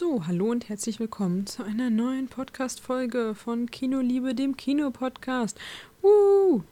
So, 0.00 0.26
hallo 0.26 0.50
und 0.50 0.70
herzlich 0.70 0.98
willkommen 0.98 1.46
zu 1.46 1.62
einer 1.62 1.90
neuen 1.90 2.26
Podcast-Folge 2.26 3.34
von 3.34 3.70
Kinoliebe, 3.70 4.34
dem 4.34 4.56
Kinopodcast. 4.56 5.58
Uh! 6.02 6.62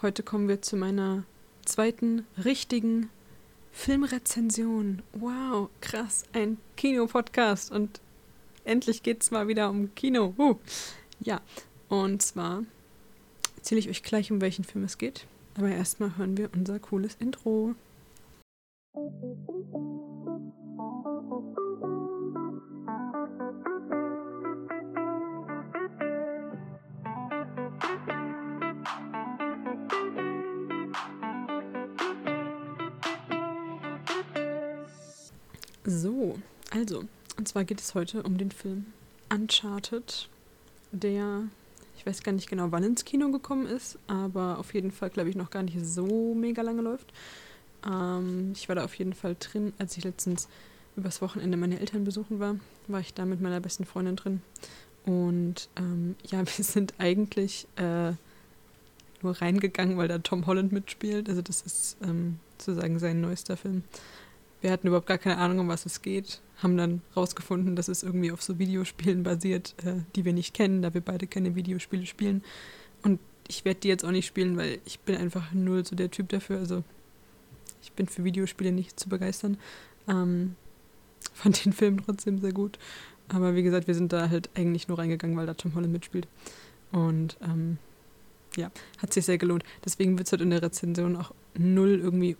Heute 0.00 0.22
kommen 0.22 0.46
wir 0.46 0.62
zu 0.62 0.76
meiner 0.76 1.24
zweiten 1.64 2.24
richtigen 2.44 3.10
Filmrezension. 3.72 5.02
Wow, 5.12 5.70
krass, 5.80 6.22
ein 6.34 6.56
Kinopodcast 6.76 7.72
und 7.72 8.00
endlich 8.62 9.02
geht 9.02 9.24
es 9.24 9.32
mal 9.32 9.48
wieder 9.48 9.68
um 9.68 9.92
Kino. 9.96 10.32
Uh! 10.38 10.54
Ja, 11.18 11.40
und 11.88 12.22
zwar 12.22 12.62
erzähle 13.56 13.80
ich 13.80 13.88
euch 13.88 14.04
gleich, 14.04 14.30
um 14.30 14.40
welchen 14.40 14.62
Film 14.62 14.84
es 14.84 14.98
geht. 14.98 15.26
Aber 15.56 15.68
erstmal 15.68 16.16
hören 16.16 16.36
wir 16.36 16.48
unser 16.54 16.78
cooles 16.78 17.16
Intro. 17.18 17.74
Und 37.42 37.48
zwar 37.48 37.64
geht 37.64 37.80
es 37.80 37.96
heute 37.96 38.22
um 38.22 38.38
den 38.38 38.52
Film 38.52 38.86
Uncharted, 39.28 40.28
der, 40.92 41.42
ich 41.98 42.06
weiß 42.06 42.22
gar 42.22 42.30
nicht 42.30 42.48
genau, 42.48 42.70
wann 42.70 42.84
ins 42.84 43.04
Kino 43.04 43.32
gekommen 43.32 43.66
ist, 43.66 43.98
aber 44.06 44.60
auf 44.60 44.72
jeden 44.74 44.92
Fall, 44.92 45.10
glaube 45.10 45.28
ich, 45.28 45.34
noch 45.34 45.50
gar 45.50 45.64
nicht 45.64 45.84
so 45.84 46.36
mega 46.36 46.62
lange 46.62 46.82
läuft. 46.82 47.12
Ähm, 47.84 48.52
ich 48.54 48.68
war 48.68 48.76
da 48.76 48.84
auf 48.84 48.94
jeden 48.94 49.12
Fall 49.12 49.34
drin, 49.40 49.72
als 49.80 49.96
ich 49.96 50.04
letztens 50.04 50.46
übers 50.94 51.20
Wochenende 51.20 51.56
meine 51.56 51.80
Eltern 51.80 52.04
besuchen 52.04 52.38
war, 52.38 52.54
war 52.86 53.00
ich 53.00 53.12
da 53.12 53.24
mit 53.24 53.40
meiner 53.40 53.58
besten 53.58 53.86
Freundin 53.86 54.14
drin. 54.14 54.40
Und 55.04 55.68
ähm, 55.74 56.14
ja, 56.24 56.38
wir 56.56 56.64
sind 56.64 56.94
eigentlich 56.98 57.66
äh, 57.74 58.12
nur 59.20 59.42
reingegangen, 59.42 59.96
weil 59.96 60.06
da 60.06 60.18
Tom 60.18 60.46
Holland 60.46 60.70
mitspielt. 60.70 61.28
Also 61.28 61.42
das 61.42 61.62
ist 61.62 61.96
ähm, 62.04 62.38
sozusagen 62.56 63.00
sein 63.00 63.20
neuester 63.20 63.56
Film. 63.56 63.82
Wir 64.60 64.70
hatten 64.70 64.86
überhaupt 64.86 65.08
gar 65.08 65.18
keine 65.18 65.38
Ahnung, 65.38 65.58
um 65.58 65.68
was 65.68 65.86
es 65.86 66.02
geht, 66.02 66.40
haben 66.62 66.76
dann 66.76 67.02
rausgefunden, 67.16 67.76
dass 67.76 67.88
es 67.88 68.02
irgendwie 68.02 68.32
auf 68.32 68.42
so 68.42 68.58
Videospielen 68.58 69.22
basiert, 69.22 69.74
äh, 69.84 70.02
die 70.14 70.24
wir 70.24 70.32
nicht 70.32 70.54
kennen, 70.54 70.82
da 70.82 70.94
wir 70.94 71.00
beide 71.00 71.26
keine 71.26 71.54
Videospiele 71.54 72.06
spielen. 72.06 72.42
Und 73.02 73.18
ich 73.48 73.64
werde 73.64 73.80
die 73.80 73.88
jetzt 73.88 74.04
auch 74.04 74.10
nicht 74.10 74.26
spielen, 74.26 74.56
weil 74.56 74.78
ich 74.84 75.00
bin 75.00 75.16
einfach 75.16 75.52
null 75.52 75.84
so 75.84 75.96
der 75.96 76.10
Typ 76.10 76.28
dafür. 76.28 76.58
Also 76.58 76.84
ich 77.82 77.92
bin 77.92 78.06
für 78.06 78.24
Videospiele 78.24 78.72
nicht 78.72 78.98
zu 78.98 79.08
begeistern. 79.08 79.58
Ähm, 80.08 80.56
fand 81.34 81.64
den 81.64 81.72
Film 81.72 82.04
trotzdem 82.04 82.38
sehr 82.38 82.52
gut. 82.52 82.78
Aber 83.28 83.54
wie 83.54 83.62
gesagt, 83.62 83.86
wir 83.86 83.94
sind 83.94 84.12
da 84.12 84.28
halt 84.28 84.50
eigentlich 84.54 84.88
nur 84.88 84.98
reingegangen, 84.98 85.36
weil 85.36 85.46
da 85.46 85.54
Tom 85.54 85.74
Holland 85.74 85.92
mitspielt. 85.92 86.28
Und 86.90 87.36
ähm, 87.42 87.78
ja, 88.56 88.70
hat 88.98 89.12
sich 89.12 89.24
sehr 89.24 89.38
gelohnt. 89.38 89.64
Deswegen 89.84 90.18
wird 90.18 90.28
es 90.28 90.32
halt 90.32 90.42
in 90.42 90.50
der 90.50 90.62
Rezension 90.62 91.16
auch 91.16 91.32
null 91.54 91.98
irgendwie 92.00 92.36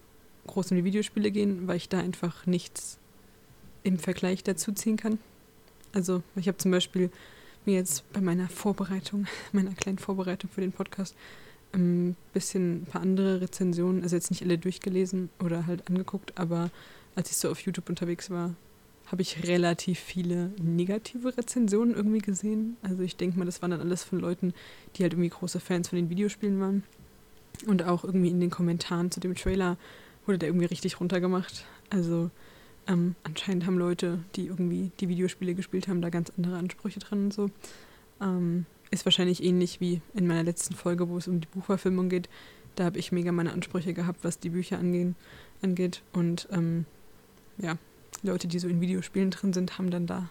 groß 0.47 0.70
um 0.70 0.77
die 0.77 0.84
Videospiele 0.84 1.31
gehen, 1.31 1.67
weil 1.67 1.77
ich 1.77 1.89
da 1.89 1.98
einfach 1.98 2.47
nichts 2.47 2.98
im 3.83 3.99
Vergleich 3.99 4.45
dazu 4.45 4.73
ziehen 4.73 4.97
kann. 4.97 5.19
Also, 5.93 6.23
ich 6.37 6.49
habe 6.49 6.59
zum 6.59 6.71
Beispiel 6.71 7.11
mir 7.65 7.75
jetzt 7.75 8.11
bei 8.13 8.21
meiner 8.21 8.49
Vorbereitung, 8.49 9.27
meiner 9.53 9.75
kleinen 9.75 9.99
Vorbereitung 9.99 10.51
für 10.51 10.61
den 10.61 10.73
Podcast, 10.73 11.15
ein 11.73 12.17
bisschen 12.35 12.83
ein 12.83 12.87
paar 12.87 13.01
andere 13.01 13.41
Rezensionen, 13.41 14.03
also 14.03 14.15
jetzt 14.15 14.31
nicht 14.31 14.43
alle 14.43 14.59
durchgelesen 14.59 15.31
oder 15.43 15.67
halt 15.67 15.89
angeguckt, 15.89 16.39
aber 16.39 16.71
als 17.15 17.31
ich 17.31 17.37
so 17.37 17.51
auf 17.51 17.61
YouTube 17.61 17.89
unterwegs 17.89 18.31
war, 18.31 18.55
habe 19.07 19.23
ich 19.23 19.47
relativ 19.47 19.99
viele 19.99 20.53
negative 20.63 21.37
Rezensionen 21.37 21.95
irgendwie 21.95 22.21
gesehen. 22.21 22.79
Also 22.83 23.03
ich 23.03 23.17
denke 23.17 23.39
mal, 23.39 23.45
das 23.45 23.61
waren 23.61 23.71
dann 23.71 23.81
alles 23.81 24.05
von 24.05 24.19
Leuten, 24.19 24.55
die 24.97 25.03
halt 25.03 25.13
irgendwie 25.13 25.29
große 25.29 25.61
Fans 25.61 25.89
von 25.89 25.97
den 25.97 26.09
Videospielen 26.09 26.59
waren. 26.61 26.83
Und 27.67 27.83
auch 27.83 28.05
irgendwie 28.05 28.31
in 28.31 28.41
den 28.41 28.48
Kommentaren 28.48 29.11
zu 29.11 29.21
dem 29.21 29.35
Trailer 29.35 29.77
wurde 30.25 30.39
der 30.39 30.48
irgendwie 30.48 30.67
richtig 30.67 30.98
runtergemacht. 30.98 31.67
Also 31.91 32.31
ähm, 32.87 33.15
anscheinend 33.23 33.67
haben 33.67 33.79
Leute, 33.79 34.19
die 34.35 34.47
irgendwie 34.47 34.91
die 35.01 35.09
Videospiele 35.09 35.55
gespielt 35.55 35.89
haben, 35.89 36.03
da 36.03 36.11
ganz 36.11 36.33
andere 36.37 36.57
Ansprüche 36.57 37.01
dran 37.01 37.25
und 37.25 37.35
so. 37.35 37.51
Ähm, 38.20 38.67
ist 38.91 39.05
wahrscheinlich 39.07 39.43
ähnlich 39.43 39.81
wie 39.81 40.03
in 40.15 40.27
meiner 40.27 40.43
letzten 40.43 40.75
Folge, 40.75 41.09
wo 41.09 41.17
es 41.17 41.29
um 41.29 41.41
die 41.41 41.48
Buchverfilmung 41.48 42.09
geht. 42.09 42.29
Da 42.77 42.85
habe 42.85 42.98
ich 42.98 43.13
mega 43.13 43.33
meine 43.33 43.53
Ansprüche 43.53 43.95
gehabt, 43.95 44.23
was 44.23 44.39
die 44.39 44.51
Bücher 44.51 44.79
angehen, 44.79 45.17
angeht. 45.63 46.03
Und 46.13 46.48
ähm, 46.51 46.85
ja, 47.59 47.79
Leute, 48.23 48.48
die 48.48 48.59
so 48.59 48.69
in 48.69 48.81
Videospielen 48.81 49.31
drin 49.31 49.53
sind, 49.53 49.79
haben 49.79 49.91
dann 49.91 50.07
da 50.07 50.29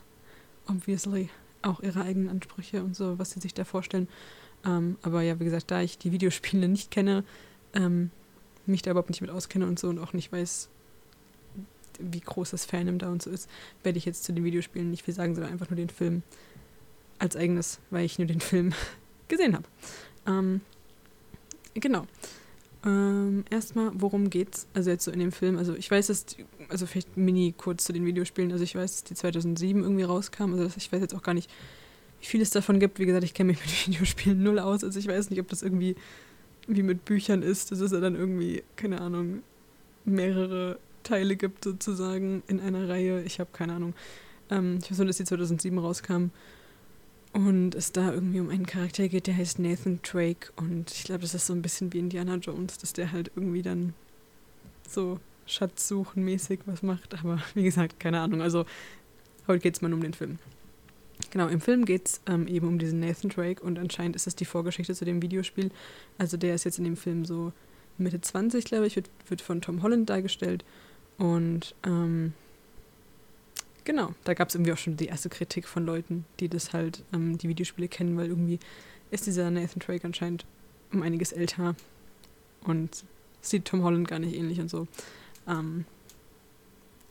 obviously 0.67 1.29
auch 1.61 1.81
ihre 1.81 2.01
eigenen 2.01 2.29
Ansprüche 2.29 2.83
und 2.83 2.95
so, 2.95 3.17
was 3.19 3.31
sie 3.31 3.39
sich 3.39 3.53
da 3.53 3.63
vorstellen. 3.63 4.07
Ähm, 4.65 4.97
aber 5.01 5.21
ja, 5.21 5.39
wie 5.39 5.45
gesagt, 5.45 5.71
da 5.71 5.81
ich 5.81 5.97
die 5.97 6.11
Videospiele 6.11 6.67
nicht 6.67 6.91
kenne, 6.91 7.23
ähm, 7.73 8.11
mich 8.65 8.81
da 8.81 8.91
überhaupt 8.91 9.09
nicht 9.09 9.21
mit 9.21 9.31
auskenne 9.31 9.65
und 9.65 9.79
so 9.79 9.89
und 9.89 9.99
auch 9.99 10.13
nicht 10.13 10.31
weiß, 10.31 10.69
wie 11.99 12.19
groß 12.19 12.51
das 12.51 12.65
Fandom 12.65 12.97
da 12.97 13.09
und 13.09 13.21
so 13.21 13.29
ist, 13.29 13.49
werde 13.83 13.97
ich 13.97 14.05
jetzt 14.05 14.23
zu 14.23 14.33
den 14.33 14.43
Videospielen 14.43 14.89
nicht 14.89 15.03
viel 15.03 15.13
sagen, 15.13 15.35
sondern 15.35 15.51
einfach 15.51 15.69
nur 15.69 15.77
den 15.77 15.89
Film 15.89 16.23
als 17.19 17.35
eigenes, 17.35 17.79
weil 17.89 18.05
ich 18.05 18.17
nur 18.17 18.27
den 18.27 18.39
Film 18.41 18.73
gesehen 19.27 19.55
habe. 19.55 19.65
Ähm, 20.27 20.61
genau. 21.73 22.05
Ähm, 22.83 23.45
erstmal, 23.51 23.91
worum 23.93 24.29
geht's? 24.29 24.67
Also 24.73 24.89
jetzt 24.89 25.03
so 25.05 25.11
in 25.11 25.19
dem 25.19 25.31
Film. 25.31 25.57
Also 25.57 25.75
ich 25.75 25.89
weiß, 25.89 26.07
dass, 26.07 26.25
die, 26.25 26.45
also 26.69 26.85
vielleicht 26.85 27.15
mini 27.15 27.53
kurz 27.55 27.85
zu 27.85 27.93
den 27.93 28.05
Videospielen. 28.05 28.51
Also 28.51 28.63
ich 28.63 28.75
weiß, 28.75 28.91
dass 28.91 29.03
die 29.03 29.13
2007 29.13 29.83
irgendwie 29.83 30.03
rauskam. 30.03 30.53
Also 30.53 30.71
ich 30.75 30.91
weiß 30.91 30.99
jetzt 31.01 31.13
auch 31.13 31.21
gar 31.21 31.33
nicht, 31.33 31.49
wie 32.19 32.25
viel 32.25 32.41
es 32.41 32.49
davon 32.49 32.79
gibt. 32.79 32.99
Wie 32.99 33.05
gesagt, 33.05 33.23
ich 33.23 33.33
kenne 33.33 33.51
mich 33.51 33.61
mit 33.61 33.87
Videospielen 33.87 34.41
null 34.41 34.59
aus. 34.59 34.83
Also 34.83 34.99
ich 34.99 35.07
weiß 35.07 35.29
nicht, 35.29 35.39
ob 35.39 35.47
das 35.49 35.61
irgendwie 35.61 35.95
wie 36.67 36.83
mit 36.83 37.05
Büchern 37.05 37.43
ist, 37.43 37.71
dass 37.71 37.79
es 37.79 37.91
ja 37.91 37.99
dann 37.99 38.15
irgendwie, 38.15 38.63
keine 38.75 39.01
Ahnung, 39.01 39.43
mehrere 40.05 40.79
Teile 41.03 41.35
gibt 41.35 41.63
sozusagen 41.63 42.43
in 42.47 42.59
einer 42.59 42.89
Reihe. 42.89 43.23
Ich 43.23 43.39
habe 43.39 43.49
keine 43.53 43.73
Ahnung. 43.73 43.93
Ähm, 44.49 44.79
ich 44.81 44.91
weiß 44.91 44.97
nur, 44.97 45.07
dass 45.07 45.17
die 45.17 45.25
2007 45.25 45.77
rauskam 45.77 46.29
und 47.33 47.75
es 47.75 47.91
da 47.91 48.11
irgendwie 48.13 48.39
um 48.39 48.49
einen 48.49 48.65
Charakter 48.65 49.07
geht, 49.07 49.27
der 49.27 49.37
heißt 49.37 49.59
Nathan 49.59 49.99
Drake 50.03 50.51
und 50.57 50.91
ich 50.91 51.03
glaube, 51.05 51.21
das 51.21 51.33
ist 51.33 51.47
so 51.47 51.53
ein 51.53 51.61
bisschen 51.61 51.93
wie 51.93 51.99
Indiana 51.99 52.35
Jones, 52.35 52.77
dass 52.77 52.93
der 52.93 53.11
halt 53.11 53.31
irgendwie 53.35 53.61
dann 53.61 53.93
so 54.87 55.19
Schatzsuchen 55.45 56.23
mäßig 56.23 56.61
was 56.65 56.83
macht, 56.83 57.19
aber 57.19 57.41
wie 57.53 57.63
gesagt, 57.63 57.99
keine 57.99 58.19
Ahnung. 58.19 58.41
Also 58.41 58.65
heute 59.47 59.59
geht 59.59 59.75
es 59.75 59.81
mal 59.81 59.93
um 59.93 60.01
den 60.01 60.13
Film. 60.13 60.39
Genau, 61.29 61.47
im 61.47 61.61
Film 61.61 61.85
geht 61.85 62.07
es 62.07 62.21
ähm, 62.25 62.47
eben 62.47 62.67
um 62.67 62.79
diesen 62.79 62.99
Nathan 62.99 63.29
Drake 63.29 63.63
und 63.63 63.79
anscheinend 63.79 64.15
ist 64.15 64.27
das 64.27 64.35
die 64.35 64.45
Vorgeschichte 64.45 64.93
zu 64.95 65.05
dem 65.05 65.21
Videospiel. 65.21 65.71
Also 66.17 66.35
der 66.35 66.55
ist 66.55 66.65
jetzt 66.65 66.79
in 66.79 66.83
dem 66.83 66.97
Film 66.97 67.25
so 67.25 67.53
Mitte 67.97 68.19
20, 68.19 68.65
glaube 68.65 68.87
ich, 68.87 68.95
wird, 68.95 69.09
wird 69.29 69.41
von 69.41 69.61
Tom 69.61 69.83
Holland 69.83 70.09
dargestellt. 70.09 70.65
Und 71.21 71.75
ähm, 71.85 72.33
genau, 73.83 74.15
da 74.23 74.33
gab 74.33 74.49
es 74.49 74.55
irgendwie 74.55 74.73
auch 74.73 74.77
schon 74.77 74.97
die 74.97 75.05
erste 75.05 75.29
Kritik 75.29 75.67
von 75.67 75.85
Leuten, 75.85 76.25
die 76.39 76.49
das 76.49 76.73
halt, 76.73 77.03
ähm, 77.13 77.37
die 77.37 77.47
Videospiele 77.47 77.87
kennen, 77.87 78.17
weil 78.17 78.25
irgendwie 78.25 78.57
ist 79.11 79.27
dieser 79.27 79.51
Nathan 79.51 79.77
Drake 79.85 80.03
anscheinend 80.03 80.47
um 80.91 81.03
einiges 81.03 81.31
älter 81.31 81.75
und 82.63 83.03
sieht 83.39 83.65
Tom 83.65 83.83
Holland 83.83 84.07
gar 84.07 84.17
nicht 84.17 84.35
ähnlich 84.35 84.59
und 84.59 84.71
so. 84.71 84.87
Ähm, 85.47 85.85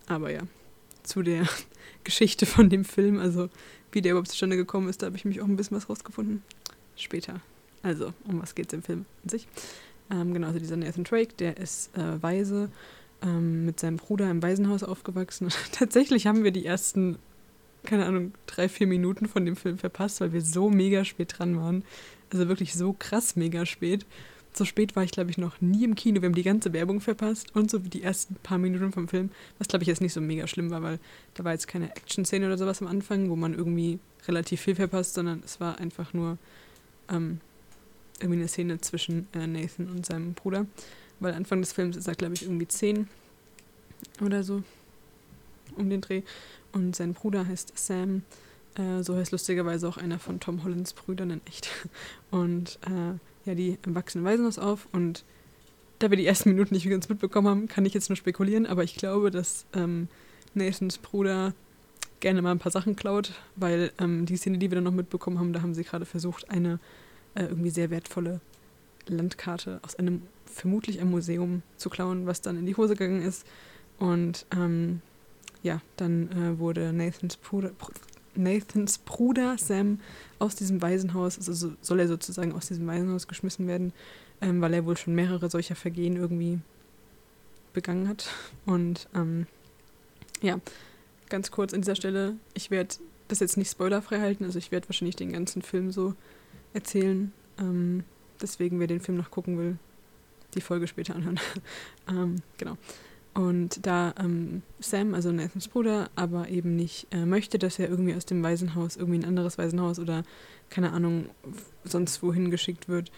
aber 0.08 0.32
ja, 0.32 0.42
zu 1.04 1.22
der 1.22 1.46
Geschichte 2.02 2.46
von 2.46 2.68
dem 2.68 2.84
Film, 2.84 3.20
also 3.20 3.48
wie 3.92 4.02
der 4.02 4.10
überhaupt 4.12 4.30
zustande 4.30 4.56
gekommen 4.56 4.88
ist, 4.88 5.02
da 5.02 5.06
habe 5.06 5.16
ich 5.16 5.24
mich 5.24 5.40
auch 5.40 5.46
ein 5.46 5.54
bisschen 5.54 5.76
was 5.76 5.88
rausgefunden. 5.88 6.42
Später. 6.96 7.40
Also, 7.84 8.12
um 8.24 8.42
was 8.42 8.56
geht 8.56 8.66
es 8.66 8.72
im 8.72 8.82
Film 8.82 9.06
an 9.22 9.28
sich? 9.28 9.46
Ähm, 10.10 10.34
genau, 10.34 10.48
also 10.48 10.58
dieser 10.58 10.76
Nathan 10.76 11.04
Drake, 11.04 11.34
der 11.38 11.58
ist 11.58 11.96
äh, 11.96 12.20
Weise, 12.20 12.70
ähm, 13.22 13.64
mit 13.64 13.80
seinem 13.80 13.96
Bruder 13.96 14.30
im 14.30 14.42
Waisenhaus 14.42 14.82
aufgewachsen. 14.82 15.46
Und 15.46 15.56
tatsächlich 15.72 16.26
haben 16.26 16.44
wir 16.44 16.50
die 16.50 16.66
ersten, 16.66 17.18
keine 17.84 18.06
Ahnung, 18.06 18.32
drei, 18.46 18.68
vier 18.68 18.86
Minuten 18.86 19.26
von 19.26 19.44
dem 19.44 19.56
Film 19.56 19.78
verpasst, 19.78 20.20
weil 20.20 20.32
wir 20.32 20.42
so 20.42 20.70
mega 20.70 21.04
spät 21.04 21.38
dran 21.38 21.56
waren. 21.56 21.84
Also 22.32 22.48
wirklich 22.48 22.74
so 22.74 22.94
krass 22.98 23.36
mega 23.36 23.66
spät. 23.66 24.06
So 24.52 24.64
spät 24.64 24.96
war 24.96 25.04
ich, 25.04 25.12
glaube 25.12 25.30
ich, 25.30 25.38
noch 25.38 25.60
nie 25.60 25.84
im 25.84 25.94
Kino. 25.94 26.20
Wir 26.22 26.28
haben 26.28 26.34
die 26.34 26.42
ganze 26.42 26.72
Werbung 26.72 27.00
verpasst 27.00 27.54
und 27.54 27.70
so 27.70 27.78
die 27.78 28.02
ersten 28.02 28.34
paar 28.36 28.58
Minuten 28.58 28.90
vom 28.92 29.06
Film, 29.06 29.30
was, 29.58 29.68
glaube 29.68 29.84
ich, 29.84 29.88
jetzt 29.88 30.00
nicht 30.00 30.12
so 30.12 30.20
mega 30.20 30.46
schlimm 30.48 30.70
war, 30.70 30.82
weil 30.82 30.98
da 31.34 31.44
war 31.44 31.52
jetzt 31.52 31.68
keine 31.68 31.94
Action-Szene 31.94 32.46
oder 32.46 32.58
sowas 32.58 32.82
am 32.82 32.88
Anfang, 32.88 33.30
wo 33.30 33.36
man 33.36 33.54
irgendwie 33.54 34.00
relativ 34.26 34.60
viel 34.60 34.74
verpasst, 34.74 35.14
sondern 35.14 35.42
es 35.44 35.60
war 35.60 35.78
einfach 35.78 36.12
nur 36.14 36.36
ähm, 37.08 37.40
irgendwie 38.18 38.40
eine 38.40 38.48
Szene 38.48 38.80
zwischen 38.80 39.28
äh, 39.34 39.46
Nathan 39.46 39.88
und 39.88 40.04
seinem 40.04 40.34
Bruder. 40.34 40.66
Weil 41.20 41.34
Anfang 41.34 41.60
des 41.60 41.72
Films 41.72 41.96
ist 41.96 42.08
er, 42.08 42.14
glaube 42.14 42.34
ich, 42.34 42.42
irgendwie 42.42 42.68
zehn 42.68 43.08
oder 44.20 44.42
so 44.42 44.62
um 45.76 45.90
den 45.90 46.00
Dreh. 46.00 46.22
Und 46.72 46.96
sein 46.96 47.14
Bruder 47.14 47.46
heißt 47.46 47.72
Sam. 47.76 48.22
Äh, 48.74 49.02
so 49.02 49.16
heißt 49.16 49.32
lustigerweise 49.32 49.88
auch 49.88 49.96
einer 49.96 50.18
von 50.18 50.40
Tom 50.40 50.64
Hollands 50.64 50.92
Brüdern 50.92 51.30
in 51.30 51.40
echt. 51.46 51.68
Und 52.30 52.78
äh, 52.86 53.18
ja, 53.44 53.54
die 53.54 53.78
wachsen 53.86 54.18
im 54.18 54.24
Waisenhaus 54.24 54.58
auf 54.58 54.86
und 54.92 55.24
da 55.98 56.10
wir 56.10 56.16
die 56.16 56.26
ersten 56.26 56.50
Minuten 56.50 56.74
nicht 56.74 56.88
ganz 56.88 57.08
mitbekommen 57.08 57.48
haben, 57.48 57.68
kann 57.68 57.84
ich 57.84 57.94
jetzt 57.94 58.08
nur 58.08 58.16
spekulieren, 58.16 58.66
aber 58.66 58.84
ich 58.84 58.94
glaube, 58.94 59.30
dass 59.30 59.66
ähm, 59.74 60.08
Nathans 60.54 60.98
Bruder 60.98 61.54
gerne 62.20 62.42
mal 62.42 62.52
ein 62.52 62.58
paar 62.58 62.72
Sachen 62.72 62.96
klaut, 62.96 63.32
weil 63.56 63.92
ähm, 63.98 64.24
die 64.26 64.36
Szene, 64.36 64.58
die 64.58 64.70
wir 64.70 64.76
dann 64.76 64.84
noch 64.84 64.92
mitbekommen 64.92 65.38
haben, 65.38 65.52
da 65.52 65.62
haben 65.62 65.74
sie 65.74 65.84
gerade 65.84 66.06
versucht, 66.06 66.50
eine 66.50 66.78
äh, 67.34 67.44
irgendwie 67.44 67.70
sehr 67.70 67.90
wertvolle 67.90 68.40
Landkarte 69.06 69.80
aus 69.82 69.96
einem 69.96 70.22
vermutlich 70.46 71.00
einem 71.00 71.10
Museum 71.10 71.62
zu 71.76 71.90
klauen, 71.90 72.26
was 72.26 72.40
dann 72.40 72.58
in 72.58 72.66
die 72.66 72.76
Hose 72.76 72.94
gegangen 72.94 73.22
ist. 73.22 73.46
Und 73.98 74.46
ähm, 74.54 75.00
ja, 75.62 75.80
dann 75.96 76.30
äh, 76.32 76.58
wurde 76.58 76.92
Nathans 76.92 77.36
Bruder, 77.36 77.72
Nathans 78.34 78.98
Bruder 78.98 79.56
Sam 79.58 80.00
aus 80.38 80.56
diesem 80.56 80.80
Waisenhaus, 80.80 81.36
also 81.36 81.72
soll 81.80 82.00
er 82.00 82.08
sozusagen 82.08 82.52
aus 82.52 82.68
diesem 82.68 82.86
Waisenhaus 82.86 83.28
geschmissen 83.28 83.66
werden, 83.66 83.92
ähm, 84.40 84.60
weil 84.60 84.74
er 84.74 84.86
wohl 84.86 84.96
schon 84.96 85.14
mehrere 85.14 85.50
solcher 85.50 85.76
Vergehen 85.76 86.16
irgendwie 86.16 86.58
begangen 87.72 88.08
hat. 88.08 88.28
Und 88.66 89.08
ähm, 89.14 89.46
ja, 90.40 90.58
ganz 91.28 91.50
kurz 91.50 91.74
an 91.74 91.82
dieser 91.82 91.96
Stelle, 91.96 92.36
ich 92.54 92.70
werde 92.70 92.96
das 93.28 93.40
jetzt 93.40 93.56
nicht 93.56 93.70
spoilerfrei 93.70 94.20
halten, 94.20 94.44
also 94.44 94.58
ich 94.58 94.72
werde 94.72 94.88
wahrscheinlich 94.88 95.16
den 95.16 95.32
ganzen 95.32 95.62
Film 95.62 95.92
so 95.92 96.14
erzählen. 96.72 97.32
Ähm, 97.58 98.04
deswegen, 98.42 98.80
wer 98.80 98.86
den 98.86 99.00
Film 99.00 99.18
noch 99.18 99.30
gucken 99.30 99.58
will, 99.58 99.78
die 100.54 100.60
Folge 100.60 100.86
später 100.86 101.14
anhören. 101.14 101.40
ähm, 102.08 102.36
genau. 102.58 102.76
Und 103.32 103.86
da 103.86 104.12
ähm, 104.18 104.62
Sam, 104.80 105.14
also 105.14 105.30
Nathans 105.30 105.68
Bruder, 105.68 106.10
aber 106.16 106.48
eben 106.48 106.74
nicht 106.74 107.06
äh, 107.12 107.24
möchte, 107.24 107.58
dass 107.58 107.78
er 107.78 107.88
irgendwie 107.88 108.14
aus 108.14 108.26
dem 108.26 108.42
Waisenhaus, 108.42 108.96
irgendwie 108.96 109.20
ein 109.20 109.24
anderes 109.24 109.56
Waisenhaus 109.56 110.00
oder 110.00 110.24
keine 110.68 110.92
Ahnung, 110.92 111.26
sonst 111.84 112.22
wohin 112.22 112.50
geschickt 112.50 112.88
wird, 112.88 113.12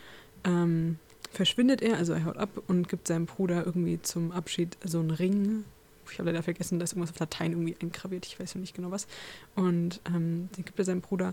ähm, 0.45 0.99
verschwindet 1.31 1.81
er, 1.81 1.97
also 1.97 2.13
er 2.13 2.27
haut 2.27 2.37
ab 2.37 2.51
und 2.67 2.89
gibt 2.89 3.09
seinem 3.09 3.25
Bruder 3.25 3.65
irgendwie 3.65 4.01
zum 4.03 4.33
Abschied 4.33 4.77
so 4.85 5.01
einen 5.01 5.11
Ring. 5.11 5.65
Ich 6.11 6.19
habe 6.19 6.31
leider 6.31 6.43
vergessen, 6.43 6.79
da 6.79 6.85
ist 6.85 6.93
irgendwas 6.93 7.13
auf 7.13 7.21
Latein 7.21 7.53
irgendwie 7.53 7.77
eingraviert, 7.81 8.27
ich 8.27 8.39
weiß 8.39 8.55
noch 8.55 8.61
nicht 8.61 8.75
genau 8.75 8.91
was. 8.91 9.07
Und 9.55 10.01
ähm, 10.07 10.51
den 10.57 10.65
gibt 10.67 10.79
er 10.79 10.85
seinem 10.85 11.01
Bruder 11.01 11.33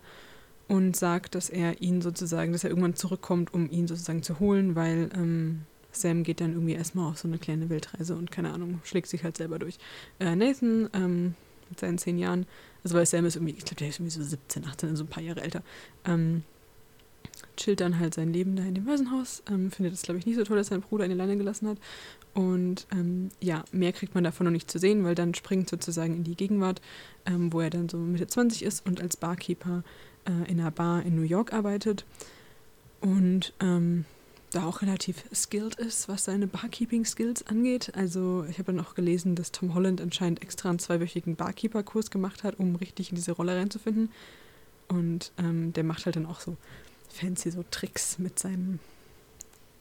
und 0.69 0.95
sagt, 0.95 1.35
dass 1.35 1.49
er 1.49 1.81
ihn 1.81 2.01
sozusagen, 2.01 2.53
dass 2.53 2.63
er 2.63 2.69
irgendwann 2.69 2.95
zurückkommt, 2.95 3.53
um 3.53 3.69
ihn 3.69 3.87
sozusagen 3.87 4.23
zu 4.23 4.39
holen, 4.39 4.75
weil 4.75 5.09
ähm, 5.15 5.61
Sam 5.91 6.23
geht 6.23 6.39
dann 6.39 6.53
irgendwie 6.53 6.73
erstmal 6.73 7.09
auf 7.09 7.17
so 7.17 7.27
eine 7.27 7.39
kleine 7.39 7.69
Weltreise 7.69 8.15
und 8.15 8.31
keine 8.31 8.53
Ahnung, 8.53 8.79
schlägt 8.83 9.07
sich 9.07 9.23
halt 9.23 9.35
selber 9.35 9.57
durch. 9.57 9.79
Äh, 10.19 10.35
Nathan 10.35 10.89
ähm, 10.93 11.33
mit 11.69 11.79
seinen 11.79 11.97
zehn 11.97 12.19
Jahren, 12.19 12.45
also 12.83 12.95
weil 12.95 13.05
Sam 13.07 13.25
ist 13.25 13.35
irgendwie, 13.35 13.55
ich 13.57 13.65
glaube, 13.65 13.77
der 13.77 13.89
ist 13.89 13.99
irgendwie 13.99 14.11
so 14.11 14.23
17, 14.23 14.65
18, 14.65 14.89
also 14.89 15.03
ein 15.03 15.07
paar 15.07 15.23
Jahre 15.23 15.41
älter, 15.41 15.63
ähm, 16.05 16.43
chillt 17.57 17.81
dann 17.81 17.99
halt 17.99 18.13
sein 18.13 18.31
Leben 18.31 18.55
da 18.55 18.63
in 18.63 18.75
dem 18.75 18.85
Waisenhaus, 18.85 19.41
ähm, 19.49 19.71
findet 19.71 19.95
es, 19.95 20.03
glaube 20.03 20.19
ich, 20.19 20.25
nicht 20.27 20.37
so 20.37 20.43
toll, 20.43 20.57
dass 20.57 20.67
sein 20.67 20.81
Bruder 20.81 21.05
in 21.05 21.11
die 21.11 21.17
Leine 21.17 21.35
gelassen 21.35 21.67
hat. 21.67 21.77
Und 22.35 22.85
ähm, 22.91 23.29
ja, 23.41 23.65
mehr 23.71 23.91
kriegt 23.91 24.13
man 24.13 24.23
davon 24.23 24.45
noch 24.45 24.51
nicht 24.51 24.69
zu 24.69 24.77
sehen, 24.77 25.03
weil 25.03 25.15
dann 25.15 25.33
springt 25.33 25.67
sozusagen 25.67 26.15
in 26.15 26.23
die 26.23 26.35
Gegenwart, 26.35 26.79
ähm, 27.25 27.51
wo 27.51 27.59
er 27.59 27.71
dann 27.71 27.89
so 27.89 27.97
Mitte 27.97 28.27
20 28.27 28.63
ist 28.63 28.85
und 28.85 29.01
als 29.01 29.17
Barkeeper 29.17 29.83
äh, 30.25 30.49
in 30.49 30.59
einer 30.59 30.71
Bar 30.71 31.03
in 31.03 31.15
New 31.15 31.23
York 31.23 31.53
arbeitet. 31.53 32.05
Und 33.01 33.53
ähm, 33.61 34.05
da 34.51 34.65
auch 34.65 34.81
relativ 34.81 35.23
skilled 35.33 35.75
ist, 35.75 36.09
was 36.09 36.25
seine 36.25 36.47
Barkeeping-Skills 36.47 37.47
angeht. 37.47 37.91
Also 37.95 38.45
ich 38.49 38.57
habe 38.57 38.73
dann 38.73 38.83
auch 38.83 38.95
gelesen, 38.95 39.35
dass 39.35 39.51
Tom 39.51 39.73
Holland 39.73 40.01
anscheinend 40.01 40.41
extra 40.41 40.69
einen 40.69 40.79
zweiwöchigen 40.79 41.35
Barkeeper-Kurs 41.35 42.09
gemacht 42.09 42.43
hat, 42.43 42.59
um 42.59 42.75
richtig 42.75 43.09
in 43.09 43.15
diese 43.15 43.33
Rolle 43.33 43.55
reinzufinden. 43.55 44.11
Und 44.87 45.31
ähm, 45.37 45.71
der 45.73 45.83
macht 45.83 46.05
halt 46.05 46.15
dann 46.15 46.25
auch 46.25 46.39
so 46.39 46.57
fancy 47.09 47.51
so 47.51 47.63
Tricks 47.69 48.17
mit 48.17 48.39
seinem 48.39 48.79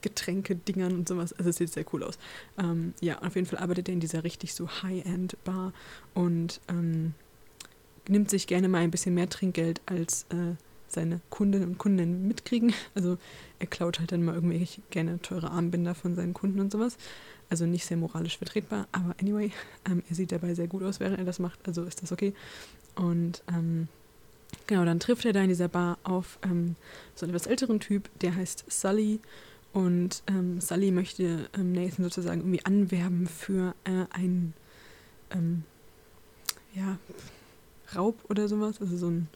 Getränke-Dingern 0.03 0.95
und 0.95 1.09
sowas. 1.09 1.33
Also 1.33 1.51
es 1.51 1.57
sieht 1.57 1.73
sehr 1.73 1.87
cool 1.93 2.05
aus. 2.05 2.19
Ähm, 2.59 2.95
ja, 3.01 3.21
auf 3.23 3.35
jeden 3.35 3.47
Fall 3.47 3.59
arbeitet 3.59 3.89
er 3.89 3.95
in 3.95 4.01
dieser 4.01 4.23
richtig 4.25 4.55
so 4.55 4.69
High-End-Bar 4.83 5.73
und 6.15 6.61
ähm, 6.69 7.15
nimmt 8.09 8.31
sich 8.31 8.47
gerne 8.47 8.69
mal 8.69 8.79
ein 8.79 8.91
bisschen 8.91 9.15
mehr 9.15 9.29
Trinkgeld 9.29 9.81
als 9.87 10.25
äh, 10.31 10.55
seine 10.89 11.21
Kundinnen 11.31 11.69
und 11.69 11.79
Kunden 11.79 12.27
mitkriegen. 12.27 12.73
Also 12.95 13.19
er 13.59 13.67
klaut 13.67 14.01
halt 14.01 14.13
dann 14.13 14.25
mal 14.25 14.35
irgendwelche 14.35 14.81
gerne 14.91 15.21
teure 15.21 15.51
Armbinder 15.51 15.95
von 15.95 16.15
seinen 16.15 16.35
Kunden 16.35 16.61
und 16.61 16.73
sowas. 16.73 16.97
Also 17.51 17.67
nicht 17.67 17.87
sehr 17.87 17.97
moralisch 17.97 18.39
vertretbar, 18.39 18.89
aber 18.93 19.15
anyway, 19.21 19.53
ähm, 19.87 20.03
er 20.09 20.15
sieht 20.15 20.33
dabei 20.33 20.55
sehr 20.55 20.67
gut 20.67 20.83
aus, 20.83 21.01
während 21.01 21.19
er 21.19 21.25
das 21.25 21.39
macht, 21.39 21.59
also 21.67 21.83
ist 21.85 22.03
das 22.03 22.13
okay. 22.13 22.35
Und 22.95 23.43
ähm, 23.49 23.89
genau, 24.67 24.85
dann 24.85 25.01
trifft 25.01 25.25
er 25.25 25.33
da 25.33 25.41
in 25.41 25.49
dieser 25.49 25.69
Bar 25.69 25.99
auf 26.03 26.39
ähm, 26.43 26.77
so 27.15 27.25
einen 27.25 27.35
etwas 27.35 27.47
älteren 27.47 27.81
Typ, 27.81 28.11
der 28.21 28.35
heißt 28.35 28.65
Sully. 28.69 29.21
Und 29.73 30.23
ähm, 30.27 30.61
Sully 30.61 30.91
möchte 30.91 31.49
ähm, 31.55 31.73
Nathan 31.73 32.05
sozusagen 32.05 32.41
irgendwie 32.41 32.65
anwerben 32.65 33.27
für 33.27 33.75
äh, 33.85 34.05
einen 34.11 34.55
ähm, 35.31 35.65
ja, 36.75 36.99
Raub 37.95 38.19
oder 38.29 38.49
sowas, 38.49 38.81
also 38.81 38.97
so 38.97 39.09
ein 39.09 39.29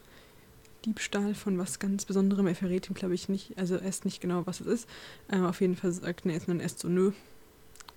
Diebstahl 0.84 1.34
von 1.34 1.58
was 1.58 1.78
ganz 1.78 2.04
Besonderem. 2.04 2.46
Er 2.46 2.54
verrät 2.54 2.88
ihm, 2.88 2.94
glaube 2.94 3.14
ich, 3.14 3.28
nicht, 3.28 3.56
also 3.56 3.76
erst 3.76 4.04
nicht 4.04 4.20
genau, 4.20 4.46
was 4.46 4.60
es 4.60 4.66
ist. 4.66 4.88
Ähm, 5.30 5.44
auf 5.44 5.60
jeden 5.60 5.76
Fall 5.76 5.92
sagt 5.92 6.26
Nathan 6.26 6.60
erst 6.60 6.80
so, 6.80 6.88
nö, 6.88 7.12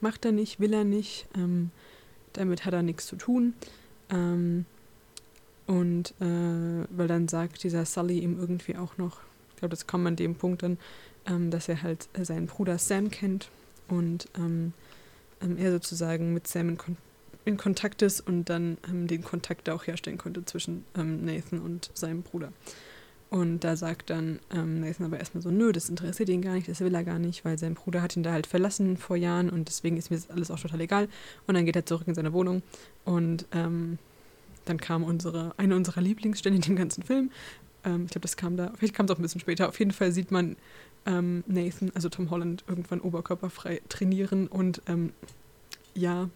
macht 0.01 0.25
er 0.25 0.31
nicht, 0.31 0.59
will 0.59 0.73
er 0.73 0.83
nicht, 0.83 1.27
ähm, 1.35 1.71
damit 2.33 2.65
hat 2.65 2.73
er 2.73 2.83
nichts 2.83 3.07
zu 3.07 3.15
tun. 3.15 3.53
Ähm, 4.09 4.65
und 5.67 6.13
äh, 6.21 6.85
weil 6.95 7.07
dann 7.07 7.27
sagt 7.27 7.63
dieser 7.63 7.85
Sully 7.85 8.19
ihm 8.19 8.39
irgendwie 8.39 8.75
auch 8.75 8.97
noch, 8.97 9.21
ich 9.49 9.55
glaube, 9.57 9.71
das 9.71 9.87
kommt 9.87 10.05
an 10.05 10.15
dem 10.15 10.35
Punkt 10.35 10.61
dann, 10.61 10.77
ähm, 11.25 11.49
dass 11.49 11.67
er 11.69 11.81
halt 11.81 12.07
seinen 12.21 12.45
Bruder 12.45 12.77
Sam 12.77 13.09
kennt 13.09 13.49
und 13.87 14.27
ähm, 14.37 14.73
ähm, 15.41 15.57
er 15.57 15.71
sozusagen 15.71 16.33
mit 16.33 16.47
Sam 16.47 16.69
in 16.69 16.77
Kontakt 16.77 17.14
in 17.45 17.57
Kontakt 17.57 18.01
ist 18.01 18.21
und 18.21 18.49
dann 18.49 18.77
ähm, 18.89 19.07
den 19.07 19.23
Kontakt 19.23 19.69
auch 19.69 19.85
herstellen 19.85 20.17
konnte 20.17 20.43
zwischen 20.45 20.83
ähm, 20.97 21.23
Nathan 21.23 21.59
und 21.59 21.91
seinem 21.93 22.23
Bruder. 22.23 22.51
Und 23.29 23.63
da 23.63 23.75
sagt 23.75 24.09
dann 24.09 24.39
ähm, 24.51 24.81
Nathan 24.81 25.05
aber 25.05 25.19
erstmal 25.19 25.41
so, 25.41 25.51
nö, 25.51 25.71
das 25.71 25.89
interessiert 25.89 26.29
ihn 26.29 26.41
gar 26.41 26.53
nicht, 26.53 26.67
das 26.67 26.79
will 26.79 26.93
er 26.93 27.03
gar 27.03 27.19
nicht, 27.19 27.45
weil 27.45 27.57
sein 27.57 27.73
Bruder 27.75 28.01
hat 28.01 28.15
ihn 28.15 28.23
da 28.23 28.31
halt 28.31 28.47
verlassen 28.47 28.97
vor 28.97 29.15
Jahren 29.15 29.49
und 29.49 29.67
deswegen 29.67 29.97
ist 29.97 30.09
mir 30.09 30.17
das 30.17 30.29
alles 30.29 30.51
auch 30.51 30.59
total 30.59 30.81
egal. 30.81 31.07
Und 31.45 31.55
dann 31.55 31.65
geht 31.65 31.75
er 31.75 31.85
zurück 31.85 32.07
in 32.07 32.15
seine 32.15 32.33
Wohnung 32.33 32.61
und 33.03 33.45
ähm, 33.51 33.97
dann 34.65 34.77
kam 34.79 35.03
unsere, 35.03 35.53
eine 35.57 35.75
unserer 35.75 36.01
Lieblingsstellen 36.01 36.55
in 36.55 36.61
dem 36.61 36.75
ganzen 36.75 37.03
Film. 37.03 37.31
Ähm, 37.83 38.05
ich 38.05 38.11
glaube, 38.11 38.21
das 38.21 38.37
kam 38.37 38.57
da, 38.57 38.71
vielleicht 38.77 38.95
kam 38.95 39.05
es 39.05 39.11
auch 39.11 39.19
ein 39.19 39.21
bisschen 39.21 39.41
später. 39.41 39.69
Auf 39.69 39.77
jeden 39.79 39.91
Fall 39.91 40.11
sieht 40.11 40.31
man 40.31 40.55
ähm, 41.05 41.43
Nathan, 41.45 41.91
also 41.93 42.09
Tom 42.09 42.31
Holland, 42.31 42.63
irgendwann 42.67 43.01
oberkörperfrei 43.01 43.81
trainieren 43.89 44.47
und 44.47 44.81
ja, 45.93 46.29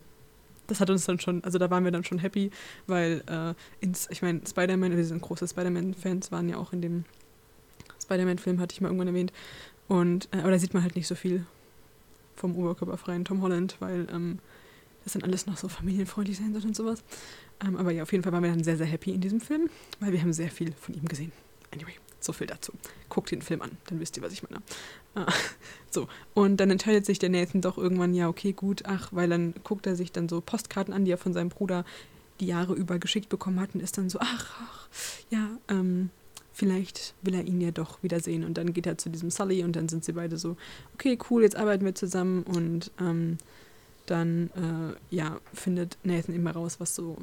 das 0.70 0.80
hat 0.80 0.90
uns 0.90 1.06
dann 1.06 1.20
schon, 1.20 1.44
also 1.44 1.58
da 1.58 1.70
waren 1.70 1.84
wir 1.84 1.92
dann 1.92 2.04
schon 2.04 2.20
happy, 2.20 2.52
weil 2.88 3.24
äh, 3.28 3.54
ins, 3.84 4.08
ich 4.10 4.22
meine, 4.22 4.42
Spider-Man, 4.48 4.96
wir 4.96 5.06
sind 5.06 5.22
große 5.22 5.48
Spider-Man-Fans, 5.48 6.32
waren 6.32 6.50
ja 6.50 6.58
auch 6.58 6.74
in 6.74 6.82
dem 6.82 7.06
Spider-Man-Film, 8.02 8.60
hatte 8.60 8.74
ich 8.74 8.82
mal 8.82 8.88
irgendwann 8.88 9.08
erwähnt. 9.08 9.34
Und, 9.88 10.30
äh, 10.32 10.40
aber 10.40 10.52
da 10.52 10.60
sieht 10.60 10.74
man 10.74 10.84
halt 10.84 10.96
nicht 10.96 11.08
so 11.08 11.16
viel 11.16 11.46
vom 12.36 12.56
oberkörperfreien 12.56 13.26
Tom 13.26 13.42
Holland, 13.42 13.76
weil 13.80 14.08
ähm, 14.12 14.40
das 15.04 15.14
dann 15.14 15.24
alles 15.24 15.46
noch 15.46 15.58
so 15.58 15.68
familienfreundlich 15.68 16.38
sein 16.38 16.54
soll 16.54 16.64
und 16.66 16.76
sowas. 16.76 17.04
Ähm, 17.66 17.76
aber 17.76 17.92
ja, 17.92 18.04
auf 18.04 18.12
jeden 18.12 18.24
Fall 18.24 18.32
waren 18.32 18.44
wir 18.44 18.52
dann 18.52 18.64
sehr, 18.64 18.78
sehr 18.78 18.86
happy 18.86 19.12
in 19.12 19.22
diesem 19.22 19.42
Film, 19.42 19.70
weil 20.00 20.12
wir 20.12 20.22
haben 20.22 20.34
sehr 20.34 20.50
viel 20.50 20.74
von 20.74 20.94
ihm 20.94 21.06
gesehen. 21.06 21.32
Anyway. 21.74 21.94
So 22.20 22.34
viel 22.34 22.48
dazu. 22.48 22.74
Guckt 23.08 23.32
den 23.32 23.42
Film 23.42 23.62
an, 23.62 23.72
dann 23.88 24.00
wisst 24.00 24.18
ihr, 24.18 24.24
was 24.24 24.34
ich 24.34 24.44
meine. 24.44 24.62
Ah, 25.16 25.32
so, 25.90 26.08
und 26.34 26.58
dann 26.58 26.70
entscheidet 26.70 27.06
sich 27.06 27.20
der 27.20 27.30
Nathan 27.30 27.62
doch 27.62 27.78
irgendwann, 27.78 28.14
ja, 28.14 28.28
okay, 28.28 28.52
gut, 28.52 28.84
ach, 28.86 29.10
weil 29.12 29.30
dann 29.30 29.54
guckt 29.64 29.88
er 29.88 29.96
sich 29.96 30.12
dann 30.12 30.28
so 30.30 30.42
Postkarten 30.42 30.94
an, 30.94 31.06
die 31.06 31.12
er 31.12 31.18
von 31.18 31.34
seinem 31.34 31.50
Bruder 31.50 31.86
die 32.40 32.48
Jahre 32.48 32.74
über 32.74 33.00
geschickt 33.00 33.30
bekommen 33.30 33.60
hat 33.60 33.74
und 33.74 33.82
ist 33.82 33.98
dann 33.98 34.10
so, 34.10 34.20
ach, 34.22 34.46
ach 34.62 34.88
ja, 35.30 35.50
ähm, 35.68 36.10
vielleicht 36.54 37.14
will 37.22 37.36
er 37.36 37.46
ihn 37.46 37.62
ja 37.62 37.72
doch 37.72 38.02
wiedersehen. 38.04 38.44
Und 38.44 38.58
dann 38.58 38.74
geht 38.74 38.86
er 38.86 38.98
zu 38.98 39.10
diesem 39.10 39.32
Sully 39.32 39.64
und 39.64 39.76
dann 39.76 39.90
sind 39.90 40.04
sie 40.04 40.14
beide 40.14 40.38
so, 40.38 40.58
okay, 40.94 41.18
cool, 41.30 41.44
jetzt 41.44 41.56
arbeiten 41.56 41.86
wir 41.86 41.96
zusammen 41.96 42.44
und 42.44 42.92
ähm, 43.00 43.38
dann, 44.06 44.50
äh, 44.56 45.16
ja, 45.16 45.40
findet 45.54 45.98
Nathan 46.04 46.36
immer 46.36 46.52
raus, 46.52 46.80
was 46.80 46.96
so, 46.96 47.18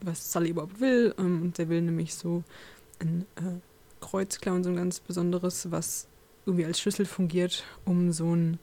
was 0.00 0.32
Sully 0.32 0.50
überhaupt 0.50 0.80
will. 0.80 1.14
Ähm, 1.18 1.42
und 1.42 1.58
der 1.58 1.68
will 1.68 1.82
nämlich 1.82 2.14
so 2.14 2.42
ein 2.98 3.26
äh, 3.36 3.60
Kreuzklauen 4.04 4.62
so 4.62 4.70
ein 4.70 4.76
ganz 4.76 5.00
besonderes, 5.00 5.70
was 5.70 6.06
irgendwie 6.46 6.66
als 6.66 6.80
Schlüssel 6.80 7.06
fungiert, 7.06 7.64
um 7.84 8.12
so 8.12 8.30
einen 8.30 8.58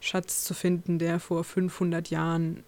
Schatz 0.00 0.44
zu 0.44 0.52
finden, 0.52 0.98
der 0.98 1.20
vor 1.20 1.42
500 1.44 2.10
Jahren 2.10 2.62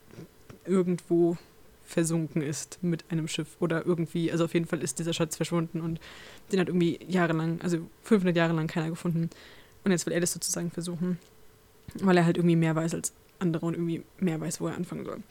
irgendwo 0.65 1.37
versunken 1.85 2.43
ist 2.43 2.79
mit 2.83 3.05
einem 3.11 3.29
Schiff 3.29 3.57
oder 3.61 3.87
irgendwie, 3.87 4.33
also 4.33 4.45
auf 4.45 4.55
jeden 4.55 4.67
Fall 4.67 4.83
ist 4.83 4.99
dieser 4.99 5.13
Schatz 5.13 5.37
verschwunden 5.37 5.81
und 5.81 6.01
den 6.51 6.59
hat 6.59 6.69
irgendwie 6.69 6.99
jahrelang, 7.07 7.61
also 7.61 7.79
500 8.03 8.35
Jahre 8.37 8.55
lang 8.55 8.67
keiner 8.67 8.89
gefunden. 8.89 9.31
Und 9.85 9.93
jetzt 9.93 10.07
will 10.07 10.13
er 10.13 10.21
das 10.21 10.33
sozusagen 10.33 10.71
versuchen, 10.71 11.19
weil 12.01 12.17
er 12.17 12.25
halt 12.25 12.39
irgendwie 12.39 12.57
mehr 12.57 12.75
weiß 12.75 12.95
als 12.95 13.13
andere 13.39 13.67
und 13.67 13.75
irgendwie 13.75 14.03
mehr 14.19 14.41
weiß, 14.41 14.61
wo 14.61 14.67
er 14.67 14.75
anfangen 14.75 15.05
soll. 15.05 15.23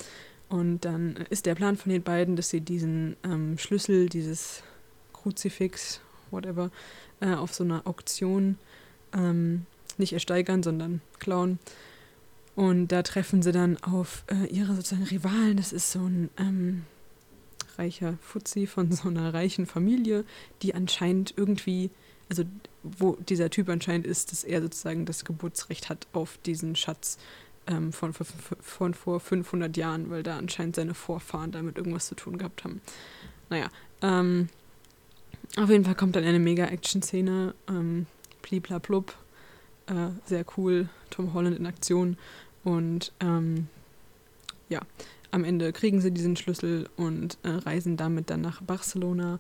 Und 0.48 0.86
dann 0.86 1.18
ist 1.30 1.46
der 1.46 1.56
Plan 1.56 1.76
von 1.76 1.92
den 1.92 2.04
beiden, 2.04 2.36
dass 2.36 2.50
sie 2.50 2.62
diesen 2.62 3.18
ähm, 3.24 3.58
Schlüssel, 3.58 4.08
dieses 4.08 4.64
Kruzifix 5.12 6.00
whatever, 6.36 6.70
äh, 7.22 7.34
auf 7.34 7.54
so 7.54 7.64
einer 7.64 7.88
Auktion 7.88 8.58
ähm, 9.14 9.66
nicht 9.98 10.14
ersteigern, 10.14 10.64
sondern 10.64 11.02
klauen. 11.20 11.60
Und 12.56 12.88
da 12.88 13.04
treffen 13.04 13.42
sie 13.42 13.52
dann 13.52 13.78
auf 13.84 14.24
äh, 14.28 14.46
ihre 14.48 14.76
sozusagen 14.76 15.04
Rivalen. 15.04 15.58
Das 15.58 15.74
ist 15.74 15.92
so 15.92 16.00
ein 16.00 16.30
ähm, 16.38 16.84
reicher 17.78 18.18
Fuzzi 18.22 18.68
von 18.68 18.92
so 18.92 19.10
einer 19.10 19.34
reichen 19.34 19.66
Familie, 19.66 20.24
die 20.62 20.74
anscheinend 20.74 21.34
irgendwie, 21.36 21.90
also 22.30 22.44
wo 22.84 23.16
dieser 23.16 23.50
Typ 23.50 23.70
anscheinend 23.70 24.06
ist, 24.06 24.32
dass 24.32 24.44
er 24.44 24.62
sozusagen 24.62 25.06
das 25.06 25.26
Geburtsrecht 25.26 25.90
hat 25.90 26.08
auf 26.14 26.38
diesen 26.46 26.76
Schatz 26.76 27.18
ähm, 27.68 27.92
von, 27.92 28.14
von, 28.14 28.26
von 28.62 28.94
vor 28.94 29.20
500 29.20 29.76
Jahren, 29.76 30.10
weil 30.10 30.24
da 30.24 30.38
anscheinend 30.38 30.76
seine 30.76 30.94
Vorfahren 30.94 31.52
damit 31.52 31.78
irgendwas 31.78 32.08
zu 32.08 32.16
tun 32.16 32.38
gehabt 32.38 32.64
haben. 32.64 32.82
Naja, 33.50 33.70
ähm, 34.02 34.50
auf 35.58 35.70
jeden 35.70 35.86
Fall 35.86 35.96
kommt 35.96 36.16
dann 36.16 36.24
eine 36.24 36.40
Mega-Action-Szene, 36.40 37.54
ähm, 37.70 38.06
bliblablub, 38.42 39.16
äh, 39.88 40.10
sehr 40.26 40.46
cool, 40.58 40.90
Tom 41.10 41.34
Holland 41.34 41.58
in 41.58 41.66
Aktion 41.66 42.18
und 42.64 43.14
ähm, 43.20 43.68
ja, 44.70 44.82
am 45.32 45.44
Ende 45.44 45.74
kriegen 45.74 46.02
sie 46.02 46.12
diesen 46.12 46.36
Schlüssel 46.36 46.90
und 46.96 47.38
äh, 47.44 47.50
reisen 47.50 47.98
damit 47.98 48.30
dann 48.30 48.42
nach 48.42 48.62
Barcelona, 48.62 49.40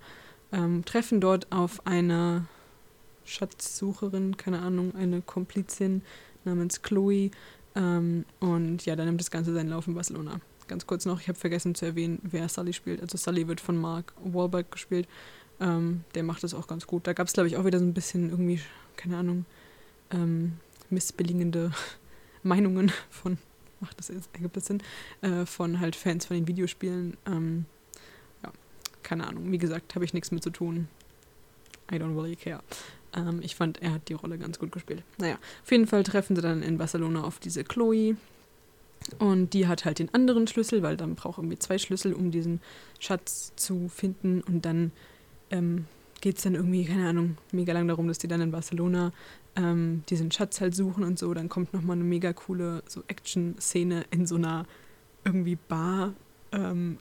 ähm, 0.51 0.83
treffen 0.85 1.21
dort 1.21 1.51
auf 1.51 1.85
eine 1.87 2.45
Schatzsucherin, 3.25 4.37
keine 4.37 4.59
Ahnung, 4.59 4.93
eine 4.95 5.21
Komplizin 5.21 6.01
namens 6.43 6.81
Chloe. 6.81 7.31
Ähm, 7.75 8.25
und 8.39 8.85
ja, 8.85 8.95
dann 8.95 9.07
nimmt 9.07 9.19
das 9.19 9.31
Ganze 9.31 9.53
seinen 9.53 9.69
Lauf 9.69 9.87
in 9.87 9.95
Barcelona. 9.95 10.39
Ganz 10.67 10.87
kurz 10.87 11.05
noch, 11.05 11.19
ich 11.21 11.27
habe 11.27 11.37
vergessen 11.37 11.75
zu 11.75 11.85
erwähnen, 11.85 12.19
wer 12.23 12.49
Sully 12.49 12.73
spielt. 12.73 13.01
Also 13.01 13.17
Sully 13.17 13.47
wird 13.47 13.61
von 13.61 13.77
Mark 13.77 14.13
Wahlberg 14.23 14.71
gespielt. 14.71 15.07
Ähm, 15.59 16.03
der 16.15 16.23
macht 16.23 16.43
das 16.43 16.53
auch 16.53 16.67
ganz 16.67 16.87
gut. 16.87 17.07
Da 17.07 17.13
gab 17.13 17.27
es, 17.27 17.33
glaube 17.33 17.47
ich, 17.47 17.57
auch 17.57 17.65
wieder 17.65 17.79
so 17.79 17.85
ein 17.85 17.93
bisschen 17.93 18.29
irgendwie, 18.29 18.59
keine 18.97 19.17
Ahnung, 19.17 19.45
ähm, 20.11 20.53
missbilligende 20.89 21.71
Meinungen 22.43 22.91
von, 23.09 23.37
macht 23.79 23.97
das 23.99 24.09
jetzt, 24.09 24.29
ergibt 24.33 24.57
das 24.57 24.65
Sinn, 24.65 24.81
äh, 25.21 25.45
von 25.45 25.79
halt 25.79 25.95
Fans 25.95 26.25
von 26.25 26.35
den 26.35 26.47
Videospielen. 26.47 27.17
Ähm, 27.25 27.65
ja, 28.43 28.51
keine 29.03 29.27
Ahnung. 29.27 29.51
Wie 29.51 29.57
gesagt, 29.57 29.95
habe 29.95 30.05
ich 30.05 30.13
nichts 30.13 30.31
mit 30.31 30.43
zu 30.43 30.49
tun. 30.49 30.87
I 31.91 31.95
don't 31.95 32.15
really 32.15 32.35
care. 32.35 32.61
Ähm, 33.15 33.39
ich 33.41 33.55
fand, 33.55 33.81
er 33.81 33.93
hat 33.93 34.09
die 34.09 34.13
Rolle 34.13 34.37
ganz 34.37 34.59
gut 34.59 34.71
gespielt. 34.71 35.03
Naja, 35.17 35.37
auf 35.63 35.71
jeden 35.71 35.87
Fall 35.87 36.03
treffen 36.03 36.35
sie 36.35 36.41
dann 36.41 36.61
in 36.63 36.77
Barcelona 36.77 37.23
auf 37.23 37.39
diese 37.39 37.63
Chloe. 37.63 38.17
Und 39.19 39.53
die 39.53 39.67
hat 39.67 39.85
halt 39.85 39.99
den 39.99 40.13
anderen 40.13 40.47
Schlüssel, 40.47 40.81
weil 40.81 40.97
dann 40.97 41.15
braucht 41.15 41.37
irgendwie 41.37 41.59
zwei 41.59 41.77
Schlüssel, 41.77 42.13
um 42.13 42.31
diesen 42.31 42.59
Schatz 42.99 43.53
zu 43.55 43.87
finden. 43.87 44.41
Und 44.41 44.65
dann 44.65 44.91
ähm, 45.51 45.85
geht 46.21 46.37
es 46.37 46.43
dann 46.43 46.55
irgendwie, 46.55 46.85
keine 46.85 47.07
Ahnung, 47.07 47.37
mega 47.51 47.73
lang 47.73 47.87
darum, 47.87 48.07
dass 48.07 48.17
die 48.17 48.27
dann 48.27 48.41
in 48.41 48.51
Barcelona 48.51 49.13
ähm, 49.55 50.03
diesen 50.09 50.31
Schatz 50.31 50.59
halt 50.61 50.75
suchen 50.75 51.03
und 51.03 51.19
so. 51.19 51.33
Dann 51.33 51.49
kommt 51.49 51.73
nochmal 51.73 51.95
eine 51.95 52.03
mega 52.03 52.33
coole 52.33 52.83
so 52.87 53.03
Action-Szene 53.07 54.05
in 54.11 54.25
so 54.25 54.35
einer 54.35 54.65
irgendwie 55.23 55.55
Bar 55.55 56.13
ähm, 56.51 56.97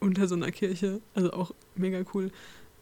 unter 0.00 0.28
so 0.28 0.34
einer 0.34 0.50
Kirche. 0.50 1.00
Also 1.14 1.32
auch 1.32 1.52
mega 1.74 2.02
cool. 2.14 2.30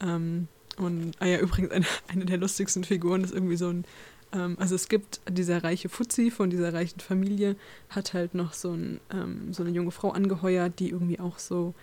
Ähm, 0.00 0.48
und, 0.76 1.12
ah 1.18 1.26
ja, 1.26 1.38
übrigens, 1.38 1.70
eine, 1.70 1.86
eine 2.08 2.24
der 2.24 2.38
lustigsten 2.38 2.84
Figuren 2.84 3.24
ist 3.24 3.32
irgendwie 3.32 3.56
so 3.56 3.68
ein, 3.68 3.84
ähm, 4.32 4.56
also 4.58 4.74
es 4.74 4.88
gibt 4.88 5.20
dieser 5.28 5.64
reiche 5.64 5.88
Fuzzi 5.88 6.30
von 6.30 6.50
dieser 6.50 6.74
reichen 6.74 7.00
Familie, 7.00 7.56
hat 7.88 8.14
halt 8.14 8.34
noch 8.34 8.52
so, 8.52 8.72
ein, 8.72 9.00
ähm, 9.10 9.52
so 9.52 9.62
eine 9.62 9.72
junge 9.72 9.90
Frau 9.90 10.10
angeheuert, 10.10 10.78
die 10.78 10.90
irgendwie 10.90 11.20
auch 11.20 11.38
so, 11.38 11.74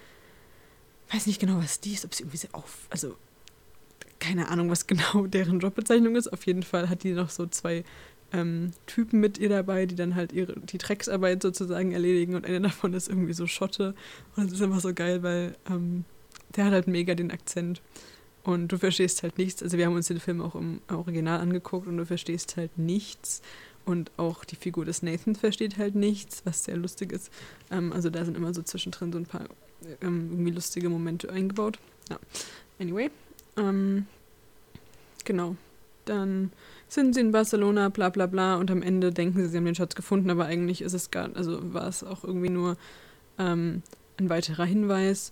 weiß 1.11 1.27
nicht 1.27 1.39
genau, 1.39 1.57
was 1.57 1.79
die 1.79 1.93
ist, 1.93 2.05
ob 2.05 2.13
sie 2.13 2.23
irgendwie 2.23 2.37
so 2.37 2.47
auf, 2.51 2.87
also 2.89 3.15
keine 4.19 4.49
Ahnung, 4.49 4.69
was 4.69 4.87
genau 4.87 5.27
deren 5.27 5.59
Jobbezeichnung 5.59 6.15
ist. 6.15 6.31
Auf 6.31 6.45
jeden 6.45 6.63
Fall 6.63 6.89
hat 6.89 7.03
die 7.03 7.11
noch 7.11 7.29
so 7.29 7.45
zwei 7.45 7.83
ähm, 8.31 8.71
Typen 8.87 9.19
mit 9.19 9.37
ihr 9.37 9.49
dabei, 9.49 9.85
die 9.85 9.95
dann 9.95 10.15
halt 10.15 10.31
ihre, 10.31 10.59
die 10.59 10.77
Drecksarbeit 10.77 11.41
sozusagen 11.43 11.91
erledigen 11.91 12.35
und 12.35 12.45
einer 12.45 12.61
davon 12.61 12.93
ist 12.93 13.09
irgendwie 13.09 13.33
so 13.33 13.47
Schotte. 13.47 13.93
Und 14.35 14.45
das 14.45 14.53
ist 14.53 14.61
immer 14.61 14.79
so 14.79 14.93
geil, 14.93 15.23
weil 15.23 15.55
ähm, 15.69 16.05
der 16.55 16.65
hat 16.65 16.73
halt 16.73 16.87
mega 16.87 17.15
den 17.15 17.31
Akzent. 17.31 17.81
Und 18.43 18.69
du 18.73 18.77
verstehst 18.77 19.23
halt 19.23 19.37
nichts. 19.37 19.63
Also 19.63 19.77
wir 19.77 19.85
haben 19.85 19.95
uns 19.95 20.07
den 20.07 20.19
Film 20.19 20.41
auch 20.41 20.55
im 20.55 20.81
Original 20.89 21.39
angeguckt 21.39 21.87
und 21.87 21.97
du 21.97 22.05
verstehst 22.05 22.57
halt 22.57 22.77
nichts. 22.77 23.41
Und 23.85 24.11
auch 24.17 24.43
die 24.43 24.55
Figur 24.55 24.85
des 24.85 25.01
Nathan 25.01 25.35
versteht 25.35 25.77
halt 25.77 25.95
nichts, 25.95 26.41
was 26.45 26.63
sehr 26.63 26.77
lustig 26.77 27.11
ist. 27.11 27.31
Ähm, 27.71 27.93
also 27.93 28.09
da 28.09 28.25
sind 28.25 28.35
immer 28.35 28.53
so 28.53 28.61
zwischendrin 28.61 29.11
so 29.11 29.17
ein 29.17 29.25
paar 29.25 29.47
ähm, 30.01 30.29
irgendwie 30.31 30.51
lustige 30.51 30.89
Momente 30.89 31.31
eingebaut. 31.31 31.79
Ja. 32.09 32.17
Anyway. 32.79 33.09
Ähm, 33.57 34.07
genau. 35.23 35.55
Dann 36.05 36.51
sind 36.87 37.15
sie 37.15 37.21
in 37.21 37.31
Barcelona, 37.31 37.89
bla 37.89 38.09
bla 38.09 38.27
bla, 38.27 38.55
und 38.55 38.69
am 38.69 38.81
Ende 38.81 39.11
denken 39.11 39.39
sie, 39.39 39.47
sie 39.47 39.57
haben 39.57 39.65
den 39.65 39.75
Schatz 39.75 39.95
gefunden, 39.95 40.29
aber 40.29 40.45
eigentlich 40.45 40.81
ist 40.81 40.93
es 40.93 41.11
gar, 41.11 41.35
also 41.35 41.73
war 41.73 41.87
es 41.87 42.03
auch 42.03 42.23
irgendwie 42.23 42.49
nur 42.49 42.77
ähm, 43.39 43.81
ein 44.17 44.29
weiterer 44.29 44.65
Hinweis. 44.65 45.31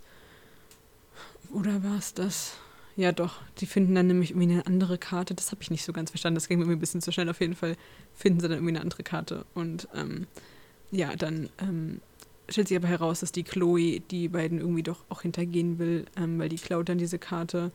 Oder 1.54 1.84
war 1.84 1.98
es 1.98 2.14
das? 2.14 2.54
Ja, 2.96 3.12
doch. 3.12 3.40
Die 3.60 3.66
finden 3.66 3.96
dann 3.96 4.08
nämlich 4.08 4.32
irgendwie 4.32 4.52
eine 4.52 4.66
andere 4.66 4.98
Karte. 4.98 5.34
Das 5.34 5.52
habe 5.52 5.62
ich 5.62 5.72
nicht 5.72 5.84
so 5.84 5.94
ganz 5.94 6.12
verstanden. 6.12 6.36
Das 6.36 6.48
ging 6.48 6.60
mir 6.60 6.66
ein 6.72 6.80
bisschen 6.80 7.02
zu 7.02 7.12
schnell. 7.12 7.30
Auf 7.30 7.40
jeden 7.40 7.56
Fall 7.56 7.76
finden 8.16 8.40
sie 8.40 8.48
dann 8.48 8.58
irgendwie 8.58 8.74
eine 8.74 8.82
andere 8.82 9.04
Karte. 9.04 9.46
Und 9.54 9.88
ähm, 9.94 10.28
ja, 10.92 11.16
dann 11.16 11.50
ähm, 11.60 12.02
stellt 12.52 12.68
sich 12.68 12.78
aber 12.78 12.88
heraus, 12.88 13.22
dass 13.22 13.32
die 13.32 13.44
Chloe 13.44 14.00
die 14.00 14.28
beiden 14.28 14.60
irgendwie 14.60 14.84
doch 14.84 15.04
auch 15.10 15.22
hintergehen 15.22 15.80
will, 15.80 16.06
ähm, 16.18 16.40
weil 16.40 16.50
die 16.50 16.58
klaut 16.58 16.90
dann 16.90 16.98
diese 16.98 17.20
Karte. 17.20 17.72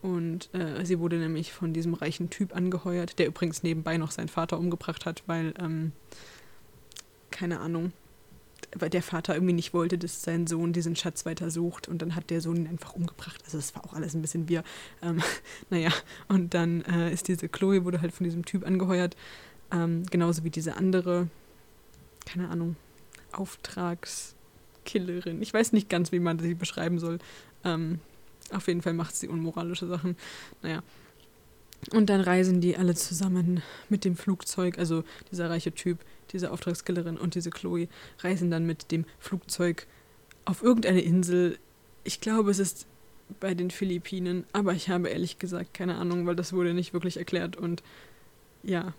Und 0.00 0.54
äh, 0.54 0.84
sie 0.84 1.00
wurde 1.00 1.16
nämlich 1.16 1.52
von 1.52 1.72
diesem 1.72 1.94
reichen 1.94 2.30
Typ 2.30 2.54
angeheuert, 2.54 3.18
der 3.18 3.26
übrigens 3.26 3.62
nebenbei 3.62 3.96
noch 3.96 4.12
seinen 4.12 4.28
Vater 4.28 4.58
umgebracht 4.58 5.06
hat, 5.06 5.24
weil, 5.26 5.54
ähm, 5.58 5.92
keine 7.30 7.58
Ahnung, 7.58 7.92
weil 8.76 8.90
der 8.90 9.02
Vater 9.02 9.34
irgendwie 9.34 9.54
nicht 9.54 9.74
wollte, 9.74 9.98
dass 9.98 10.22
sein 10.22 10.46
Sohn 10.46 10.72
diesen 10.72 10.94
Schatz 10.94 11.26
weiter 11.26 11.50
sucht 11.50 11.88
und 11.88 12.02
dann 12.02 12.14
hat 12.14 12.30
der 12.30 12.40
Sohn 12.40 12.56
ihn 12.56 12.68
einfach 12.68 12.94
umgebracht. 12.94 13.40
Also 13.44 13.58
es 13.58 13.74
war 13.74 13.84
auch 13.84 13.94
alles 13.94 14.14
ein 14.14 14.22
bisschen 14.22 14.48
wir. 14.48 14.62
Ähm, 15.02 15.20
naja, 15.70 15.90
und 16.28 16.54
dann 16.54 16.82
äh, 16.82 17.12
ist 17.12 17.28
diese 17.28 17.48
Chloe, 17.48 17.84
wurde 17.84 18.00
halt 18.00 18.12
von 18.12 18.24
diesem 18.24 18.44
Typ 18.44 18.66
angeheuert, 18.66 19.16
ähm, 19.72 20.04
genauso 20.10 20.44
wie 20.44 20.50
diese 20.50 20.76
andere, 20.76 21.28
keine 22.24 22.48
Ahnung, 22.48 22.76
Auftragskillerin. 23.32 25.42
Ich 25.42 25.52
weiß 25.52 25.72
nicht 25.72 25.88
ganz, 25.88 26.12
wie 26.12 26.20
man 26.20 26.38
sie 26.38 26.54
beschreiben 26.54 26.98
soll. 26.98 27.18
Ähm, 27.64 28.00
auf 28.52 28.68
jeden 28.68 28.82
Fall 28.82 28.94
macht 28.94 29.16
sie 29.16 29.28
unmoralische 29.28 29.86
Sachen. 29.86 30.16
Naja. 30.62 30.82
Und 31.92 32.10
dann 32.10 32.20
reisen 32.20 32.60
die 32.60 32.76
alle 32.76 32.94
zusammen 32.94 33.62
mit 33.88 34.04
dem 34.04 34.16
Flugzeug, 34.16 34.78
also 34.78 35.04
dieser 35.30 35.48
reiche 35.48 35.72
Typ 35.72 35.98
diese 36.32 36.50
Auftragskillerin 36.50 37.16
und 37.16 37.34
diese 37.34 37.50
Chloe 37.50 37.88
reisen 38.20 38.50
dann 38.50 38.66
mit 38.66 38.90
dem 38.90 39.04
Flugzeug 39.18 39.86
auf 40.44 40.62
irgendeine 40.62 41.00
Insel. 41.00 41.58
Ich 42.04 42.20
glaube, 42.20 42.50
es 42.50 42.58
ist 42.58 42.86
bei 43.40 43.54
den 43.54 43.70
Philippinen, 43.70 44.44
aber 44.52 44.72
ich 44.72 44.88
habe 44.88 45.08
ehrlich 45.08 45.38
gesagt 45.38 45.74
keine 45.74 45.96
Ahnung, 45.96 46.26
weil 46.26 46.36
das 46.36 46.52
wurde 46.52 46.74
nicht 46.74 46.92
wirklich 46.92 47.16
erklärt 47.16 47.56
und 47.56 47.82
ja, 48.62 48.94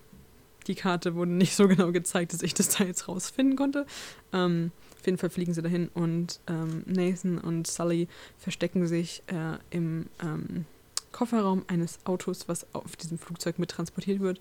die 0.68 0.75
Karte 0.75 1.16
wurde 1.16 1.32
nicht 1.32 1.56
so 1.56 1.68
genau 1.68 1.92
gezeigt, 1.92 2.34
dass 2.34 2.42
ich 2.42 2.54
das 2.54 2.70
da 2.70 2.84
jetzt 2.84 3.08
rausfinden 3.08 3.56
konnte. 3.56 3.86
Ähm, 4.34 4.72
auf 4.98 5.06
jeden 5.06 5.18
Fall 5.18 5.30
fliegen 5.30 5.54
sie 5.54 5.62
dahin 5.62 5.89
und 5.94 6.39
ähm, 6.48 6.84
Nathan 6.86 7.38
und 7.38 7.68
Sully 7.68 8.08
verstecken 8.38 8.86
sich 8.88 9.24
äh, 9.28 9.58
im 9.70 10.08
ähm, 10.22 10.66
Kofferraum 11.12 11.63
eines 11.68 12.00
Autos, 12.06 12.48
was 12.48 12.68
auf 12.74 12.96
diesem 12.98 13.18
Flugzeug 13.18 13.60
mit 13.60 13.72
transportiert 13.72 14.20
wird. 14.20 14.39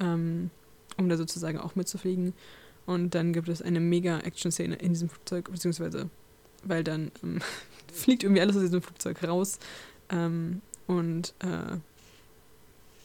Ähm, 0.00 0.50
um 0.98 1.08
da 1.08 1.16
sozusagen 1.16 1.58
auch 1.58 1.76
mitzufliegen. 1.76 2.34
Und 2.86 3.14
dann 3.14 3.32
gibt 3.32 3.48
es 3.48 3.62
eine 3.62 3.80
mega 3.80 4.20
Action-Szene 4.20 4.76
in 4.76 4.90
diesem 4.90 5.08
Flugzeug, 5.08 5.50
beziehungsweise, 5.50 6.10
weil 6.64 6.84
dann 6.84 7.10
ähm, 7.22 7.40
fliegt 7.92 8.22
irgendwie 8.22 8.42
alles 8.42 8.56
aus 8.56 8.62
diesem 8.62 8.82
Flugzeug 8.82 9.22
raus. 9.22 9.58
Ähm, 10.10 10.60
und 10.86 11.34
äh, 11.40 11.76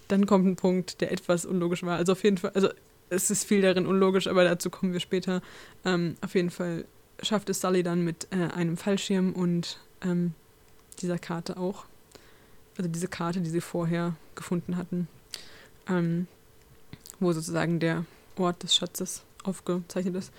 dann 0.08 0.26
kommt 0.26 0.46
ein 0.46 0.56
Punkt, 0.56 1.02
der 1.02 1.12
etwas 1.12 1.46
unlogisch 1.46 1.84
war. 1.84 1.98
Also 1.98 2.14
auf 2.14 2.24
jeden 2.24 2.38
Fall, 2.38 2.52
also 2.54 2.70
es 3.10 3.30
ist 3.30 3.46
viel 3.46 3.62
darin 3.62 3.86
unlogisch, 3.86 4.28
aber 4.28 4.44
dazu 4.44 4.70
kommen 4.70 4.94
wir 4.94 5.00
später. 5.00 5.42
Ähm, 5.86 6.16
auf 6.22 6.36
jeden 6.36 6.50
Fall 6.50 6.86
schafft 7.22 7.50
es 7.50 7.62
Sully 7.62 7.84
dann 7.84 8.04
mit 8.04 8.28
äh, 8.32 8.54
einem 8.54 8.78
Fallschirm 8.78 9.34
und 9.34 9.80
ähm, 10.02 10.34
dieser 11.02 11.20
Karte 11.20 11.58
auch. 11.58 11.86
Also 12.78 12.90
diese 12.90 13.08
Karte, 13.08 13.42
die 13.42 13.50
sie 13.50 13.62
vorher 13.62 14.16
gefunden 14.36 14.78
hatten. 14.78 15.08
Ähm, 15.88 16.28
wo 17.20 17.32
sozusagen 17.32 17.80
der 17.80 18.06
Ort 18.38 18.64
des 18.64 18.76
Schatzes 18.76 19.24
aufgezeichnet 19.44 20.16
ist, 20.16 20.32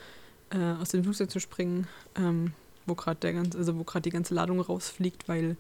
äh, 0.51 0.59
aus 0.81 0.91
dem 0.91 1.03
Flugzeug 1.05 1.31
zu 1.31 1.41
springen, 1.41 1.87
ähm, 2.17 2.53
wo 2.87 2.95
gerade 2.95 3.21
der 3.21 3.33
ganze, 3.33 3.59
also 3.59 3.79
wo 3.79 3.85
gerade 3.85 4.03
die 4.03 4.11
ganze 4.11 4.35
Ladung 4.35 4.61
rausfliegt, 4.61 5.29
weil 5.29 5.57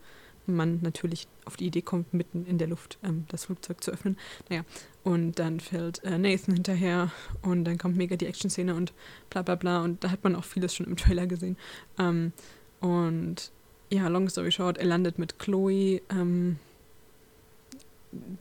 man 0.46 0.80
natürlich 0.82 1.26
auf 1.44 1.56
die 1.56 1.66
Idee 1.66 1.82
kommt, 1.82 2.12
mitten 2.14 2.46
in 2.46 2.58
der 2.58 2.68
Luft 2.68 2.98
ähm, 3.02 3.24
das 3.28 3.46
Flugzeug 3.46 3.82
zu 3.82 3.90
öffnen. 3.90 4.16
Naja, 4.48 4.64
und 5.02 5.38
dann 5.38 5.60
fällt 5.60 6.02
äh, 6.04 6.18
Nathan 6.18 6.54
hinterher 6.54 7.10
und 7.42 7.64
dann 7.64 7.78
kommt 7.78 7.96
mega 7.96 8.16
die 8.16 8.26
Action-Szene 8.26 8.74
und 8.74 8.92
bla 9.30 9.42
bla 9.42 9.54
bla 9.54 9.82
und 9.82 10.04
da 10.04 10.10
hat 10.10 10.24
man 10.24 10.34
auch 10.34 10.44
vieles 10.44 10.74
schon 10.74 10.86
im 10.86 10.96
Trailer 10.96 11.26
gesehen. 11.26 11.56
Ähm, 11.98 12.32
und 12.80 13.52
ja, 13.90 14.08
long 14.08 14.28
story 14.28 14.52
short, 14.52 14.78
er 14.78 14.86
landet 14.86 15.18
mit 15.18 15.38
Chloe, 15.38 16.00
ähm, 16.10 16.58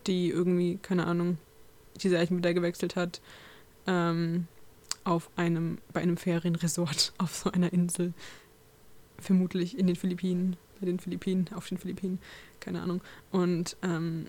die 0.08 0.30
irgendwie, 0.30 0.78
keine 0.82 1.06
Ahnung, 1.06 1.38
die 2.02 2.10
Seitenbilder 2.10 2.54
gewechselt 2.54 2.96
hat, 2.96 3.22
ähm, 3.88 4.48
auf 5.04 5.30
einem, 5.36 5.80
bei 5.92 6.02
einem 6.02 6.18
Ferienresort 6.18 7.14
auf 7.18 7.36
so 7.36 7.52
einer 7.52 7.74
Insel, 7.74 8.14
vermutlich 9.20 9.78
in 9.78 9.88
den 9.88 9.96
Philippinen. 9.96 10.58
Bei 10.84 10.86
den 10.86 11.00
Philippinen, 11.00 11.50
auf 11.56 11.70
den 11.70 11.78
Philippinen, 11.78 12.20
keine 12.60 12.82
Ahnung. 12.82 13.02
Und 13.32 13.78
ähm, 13.84 14.28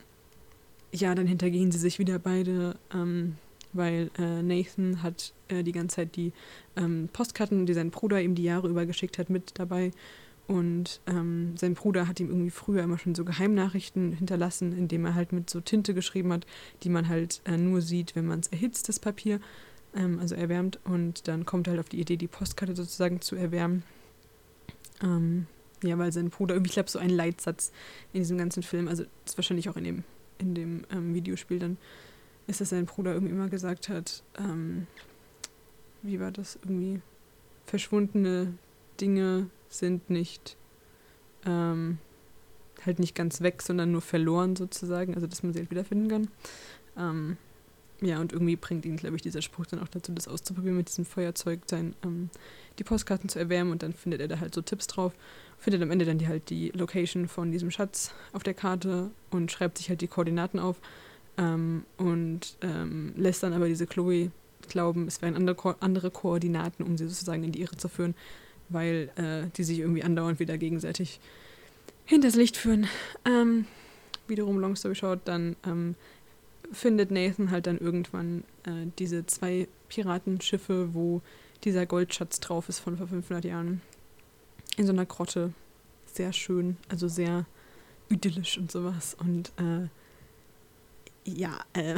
ja, 0.92 1.14
dann 1.14 1.26
hintergehen 1.26 1.72
sie 1.72 1.78
sich 1.78 1.98
wieder 1.98 2.20
beide, 2.20 2.76
ähm, 2.94 3.36
weil 3.72 4.10
äh, 4.16 4.40
Nathan 4.42 5.02
hat 5.02 5.32
äh, 5.48 5.64
die 5.64 5.72
ganze 5.72 5.96
Zeit 5.96 6.14
die 6.14 6.32
ähm, 6.76 7.08
Postkarten, 7.12 7.66
die 7.66 7.74
sein 7.74 7.90
Bruder 7.90 8.22
ihm 8.22 8.36
die 8.36 8.44
Jahre 8.44 8.68
über 8.68 8.86
geschickt 8.86 9.18
hat, 9.18 9.30
mit 9.30 9.58
dabei. 9.58 9.90
Und 10.46 11.00
ähm, 11.06 11.56
sein 11.56 11.74
Bruder 11.74 12.06
hat 12.06 12.20
ihm 12.20 12.28
irgendwie 12.28 12.50
früher 12.50 12.84
immer 12.84 12.98
schon 12.98 13.16
so 13.16 13.24
Geheimnachrichten 13.24 14.12
hinterlassen, 14.12 14.76
indem 14.76 15.06
er 15.06 15.14
halt 15.14 15.32
mit 15.32 15.50
so 15.50 15.60
Tinte 15.60 15.94
geschrieben 15.94 16.32
hat, 16.32 16.46
die 16.82 16.90
man 16.90 17.08
halt 17.08 17.40
äh, 17.46 17.56
nur 17.56 17.80
sieht, 17.80 18.14
wenn 18.14 18.26
man 18.26 18.40
es 18.40 18.48
erhitzt, 18.48 18.88
das 18.88 19.00
Papier, 19.00 19.40
ähm, 19.96 20.20
also 20.20 20.36
erwärmt. 20.36 20.78
Und 20.84 21.26
dann 21.26 21.46
kommt 21.46 21.66
er 21.66 21.72
halt 21.72 21.80
auf 21.80 21.88
die 21.88 22.00
Idee, 22.00 22.16
die 22.16 22.28
Postkarte 22.28 22.76
sozusagen 22.76 23.20
zu 23.22 23.34
erwärmen. 23.34 23.82
Ähm, 25.02 25.46
ja, 25.86 25.98
weil 25.98 26.12
sein 26.12 26.30
Bruder, 26.30 26.56
ich 26.56 26.72
glaube, 26.72 26.90
so 26.90 26.98
ein 26.98 27.10
Leitsatz 27.10 27.72
in 28.12 28.20
diesem 28.20 28.38
ganzen 28.38 28.62
Film, 28.62 28.88
also 28.88 29.04
das 29.24 29.32
ist 29.32 29.38
wahrscheinlich 29.38 29.68
auch 29.68 29.76
in 29.76 29.84
dem, 29.84 30.04
in 30.38 30.54
dem 30.54 30.84
ähm, 30.90 31.14
Videospiel 31.14 31.58
dann, 31.58 31.76
ist, 32.46 32.60
dass 32.60 32.70
sein 32.70 32.86
Bruder 32.86 33.14
irgendwie 33.14 33.32
immer 33.32 33.48
gesagt 33.48 33.88
hat, 33.88 34.22
ähm, 34.38 34.86
wie 36.02 36.20
war 36.20 36.30
das 36.30 36.58
irgendwie, 36.62 37.00
verschwundene 37.66 38.54
Dinge 39.00 39.48
sind 39.68 40.10
nicht 40.10 40.56
ähm, 41.46 41.98
halt 42.84 42.98
nicht 42.98 43.14
ganz 43.14 43.40
weg, 43.40 43.62
sondern 43.62 43.92
nur 43.92 44.02
verloren 44.02 44.56
sozusagen, 44.56 45.14
also 45.14 45.26
dass 45.26 45.42
man 45.42 45.52
sie 45.52 45.60
halt 45.60 45.70
wiederfinden 45.70 46.08
kann. 46.08 46.28
Ähm, 46.96 47.36
ja, 48.00 48.20
und 48.20 48.32
irgendwie 48.32 48.56
bringt 48.56 48.84
ihn, 48.84 48.96
glaube 48.96 49.16
ich, 49.16 49.22
dieser 49.22 49.40
Spruch 49.40 49.66
dann 49.66 49.80
auch 49.80 49.88
dazu, 49.88 50.12
das 50.12 50.28
auszuprobieren, 50.28 50.76
mit 50.76 50.88
diesem 50.88 51.04
Feuerzeug 51.04 51.60
sein, 51.66 51.94
ähm, 52.04 52.28
die 52.78 52.84
Postkarten 52.84 53.28
zu 53.28 53.38
erwärmen 53.38 53.72
und 53.72 53.82
dann 53.82 53.92
findet 53.92 54.20
er 54.20 54.28
da 54.28 54.40
halt 54.40 54.54
so 54.54 54.62
Tipps 54.62 54.86
drauf, 54.86 55.14
findet 55.58 55.82
am 55.82 55.90
Ende 55.90 56.04
dann 56.04 56.18
die, 56.18 56.28
halt 56.28 56.50
die 56.50 56.70
Location 56.70 57.28
von 57.28 57.50
diesem 57.52 57.70
Schatz 57.70 58.12
auf 58.32 58.42
der 58.42 58.54
Karte 58.54 59.10
und 59.30 59.50
schreibt 59.50 59.78
sich 59.78 59.88
halt 59.88 60.00
die 60.00 60.08
Koordinaten 60.08 60.58
auf 60.58 60.80
ähm, 61.38 61.84
und 61.96 62.56
ähm, 62.62 63.12
lässt 63.16 63.42
dann 63.42 63.52
aber 63.52 63.68
diese 63.68 63.86
Chloe 63.86 64.30
glauben, 64.68 65.06
es 65.06 65.20
wären 65.22 65.36
andere, 65.36 65.56
Ko 65.56 65.74
andere 65.80 66.10
Koordinaten, 66.10 66.84
um 66.84 66.96
sie 66.96 67.08
sozusagen 67.08 67.44
in 67.44 67.52
die 67.52 67.60
Irre 67.60 67.76
zu 67.76 67.88
führen, 67.88 68.14
weil 68.68 69.10
äh, 69.16 69.50
die 69.56 69.64
sich 69.64 69.80
irgendwie 69.80 70.02
andauernd 70.02 70.40
wieder 70.40 70.58
gegenseitig 70.58 71.20
hinters 72.04 72.34
Licht 72.34 72.56
führen. 72.56 72.86
Ähm, 73.24 73.66
wiederum, 74.26 74.58
long 74.58 74.76
story 74.76 74.94
short, 74.94 75.20
dann 75.24 75.56
ähm, 75.66 75.94
findet 76.72 77.10
Nathan 77.10 77.50
halt 77.50 77.66
dann 77.66 77.78
irgendwann 77.78 78.44
äh, 78.64 78.86
diese 78.98 79.26
zwei 79.26 79.68
Piratenschiffe, 79.88 80.94
wo 80.94 81.22
dieser 81.64 81.86
Goldschatz 81.86 82.40
drauf 82.40 82.68
ist 82.68 82.78
von 82.78 82.96
vor 82.96 83.08
500 83.08 83.44
Jahren. 83.44 83.80
In 84.76 84.86
so 84.86 84.92
einer 84.92 85.06
Grotte. 85.06 85.52
Sehr 86.06 86.32
schön, 86.32 86.76
also 86.88 87.08
sehr 87.08 87.46
idyllisch 88.08 88.58
und 88.58 88.70
sowas. 88.70 89.16
Und 89.18 89.52
äh, 89.58 89.88
ja, 91.24 91.60
äh, 91.72 91.96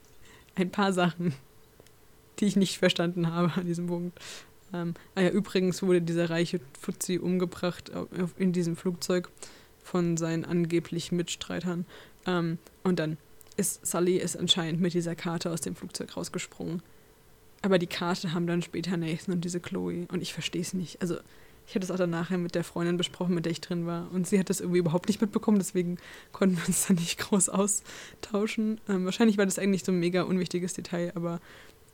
ein 0.54 0.70
paar 0.70 0.92
Sachen, 0.92 1.34
die 2.38 2.46
ich 2.46 2.56
nicht 2.56 2.78
verstanden 2.78 3.30
habe 3.30 3.52
an 3.54 3.66
diesem 3.66 3.86
Punkt. 3.86 4.18
Ähm, 4.72 4.94
ah 5.14 5.22
ja, 5.22 5.30
übrigens 5.30 5.82
wurde 5.82 6.02
dieser 6.02 6.30
reiche 6.30 6.60
Fuzzi 6.78 7.18
umgebracht 7.18 7.90
in 8.36 8.52
diesem 8.52 8.76
Flugzeug 8.76 9.30
von 9.82 10.16
seinen 10.16 10.44
angeblich 10.44 11.12
Mitstreitern. 11.12 11.86
Ähm, 12.26 12.58
und 12.82 12.98
dann 12.98 13.18
ist 13.56 13.86
Sully 13.86 14.16
ist 14.16 14.36
anscheinend 14.36 14.80
mit 14.80 14.94
dieser 14.94 15.14
Karte 15.14 15.50
aus 15.50 15.60
dem 15.60 15.76
Flugzeug 15.76 16.16
rausgesprungen. 16.16 16.82
Aber 17.62 17.78
die 17.78 17.86
Karte 17.86 18.32
haben 18.32 18.46
dann 18.46 18.62
später 18.62 18.96
Nathan 18.96 19.34
und 19.34 19.44
diese 19.44 19.60
Chloe. 19.60 20.06
Und 20.10 20.22
ich 20.22 20.34
verstehe 20.34 20.60
es 20.60 20.74
nicht. 20.74 21.00
Also, 21.00 21.18
ich 21.66 21.74
hatte 21.74 21.84
es 21.84 21.90
auch 21.90 21.96
dann 21.96 22.10
nachher 22.10 22.38
mit 22.38 22.54
der 22.54 22.64
Freundin 22.64 22.96
besprochen, 22.96 23.34
mit 23.34 23.44
der 23.44 23.52
ich 23.52 23.60
drin 23.60 23.86
war. 23.86 24.10
Und 24.12 24.26
sie 24.26 24.38
hat 24.38 24.50
das 24.50 24.60
irgendwie 24.60 24.78
überhaupt 24.78 25.08
nicht 25.08 25.20
mitbekommen, 25.20 25.58
deswegen 25.58 25.98
konnten 26.32 26.56
wir 26.56 26.66
uns 26.66 26.86
dann 26.86 26.96
nicht 26.96 27.18
groß 27.20 27.48
austauschen. 27.48 28.80
Ähm, 28.88 29.04
wahrscheinlich 29.04 29.38
war 29.38 29.46
das 29.46 29.58
eigentlich 29.58 29.84
so 29.84 29.92
ein 29.92 29.98
mega 29.98 30.22
unwichtiges 30.22 30.74
Detail, 30.74 31.12
aber 31.14 31.40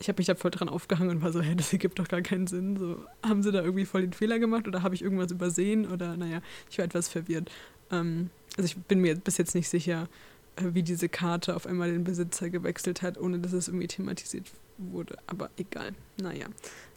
ich 0.01 0.09
habe 0.09 0.18
mich 0.18 0.27
da 0.27 0.35
voll 0.35 0.51
dran 0.51 0.68
aufgehangen 0.68 1.16
und 1.16 1.23
war 1.23 1.31
so, 1.31 1.42
hä, 1.42 1.55
das 1.55 1.73
ergibt 1.73 1.99
doch 1.99 2.09
gar 2.09 2.23
keinen 2.23 2.47
Sinn. 2.47 2.77
So, 2.77 3.05
haben 3.23 3.42
sie 3.42 3.53
da 3.53 3.62
irgendwie 3.62 3.85
voll 3.85 4.01
den 4.01 4.14
Fehler 4.14 4.38
gemacht 4.38 4.66
oder 4.66 4.83
habe 4.83 4.95
ich 4.95 5.03
irgendwas 5.03 5.31
übersehen? 5.31 5.90
Oder 5.90 6.16
naja, 6.16 6.40
ich 6.71 6.79
war 6.79 6.85
etwas 6.85 7.09
verwirrt. 7.09 7.51
Ähm, 7.90 8.31
also 8.57 8.64
ich 8.64 8.77
bin 8.77 9.01
mir 9.01 9.14
bis 9.14 9.37
jetzt 9.37 9.55
nicht 9.55 9.68
sicher, 9.68 10.09
äh, 10.57 10.64
wie 10.73 10.83
diese 10.83 11.09
Karte 11.09 11.55
auf 11.55 11.66
einmal 11.66 11.92
den 11.92 12.05
Besitzer 12.05 12.49
gewechselt 12.49 13.03
hat, 13.03 13.18
ohne 13.18 13.38
dass 13.38 13.53
es 13.53 13.68
irgendwie 13.68 13.88
thematisiert 13.88 14.47
wurde. 14.79 15.18
Aber 15.27 15.51
egal. 15.59 15.92
Naja. 16.16 16.47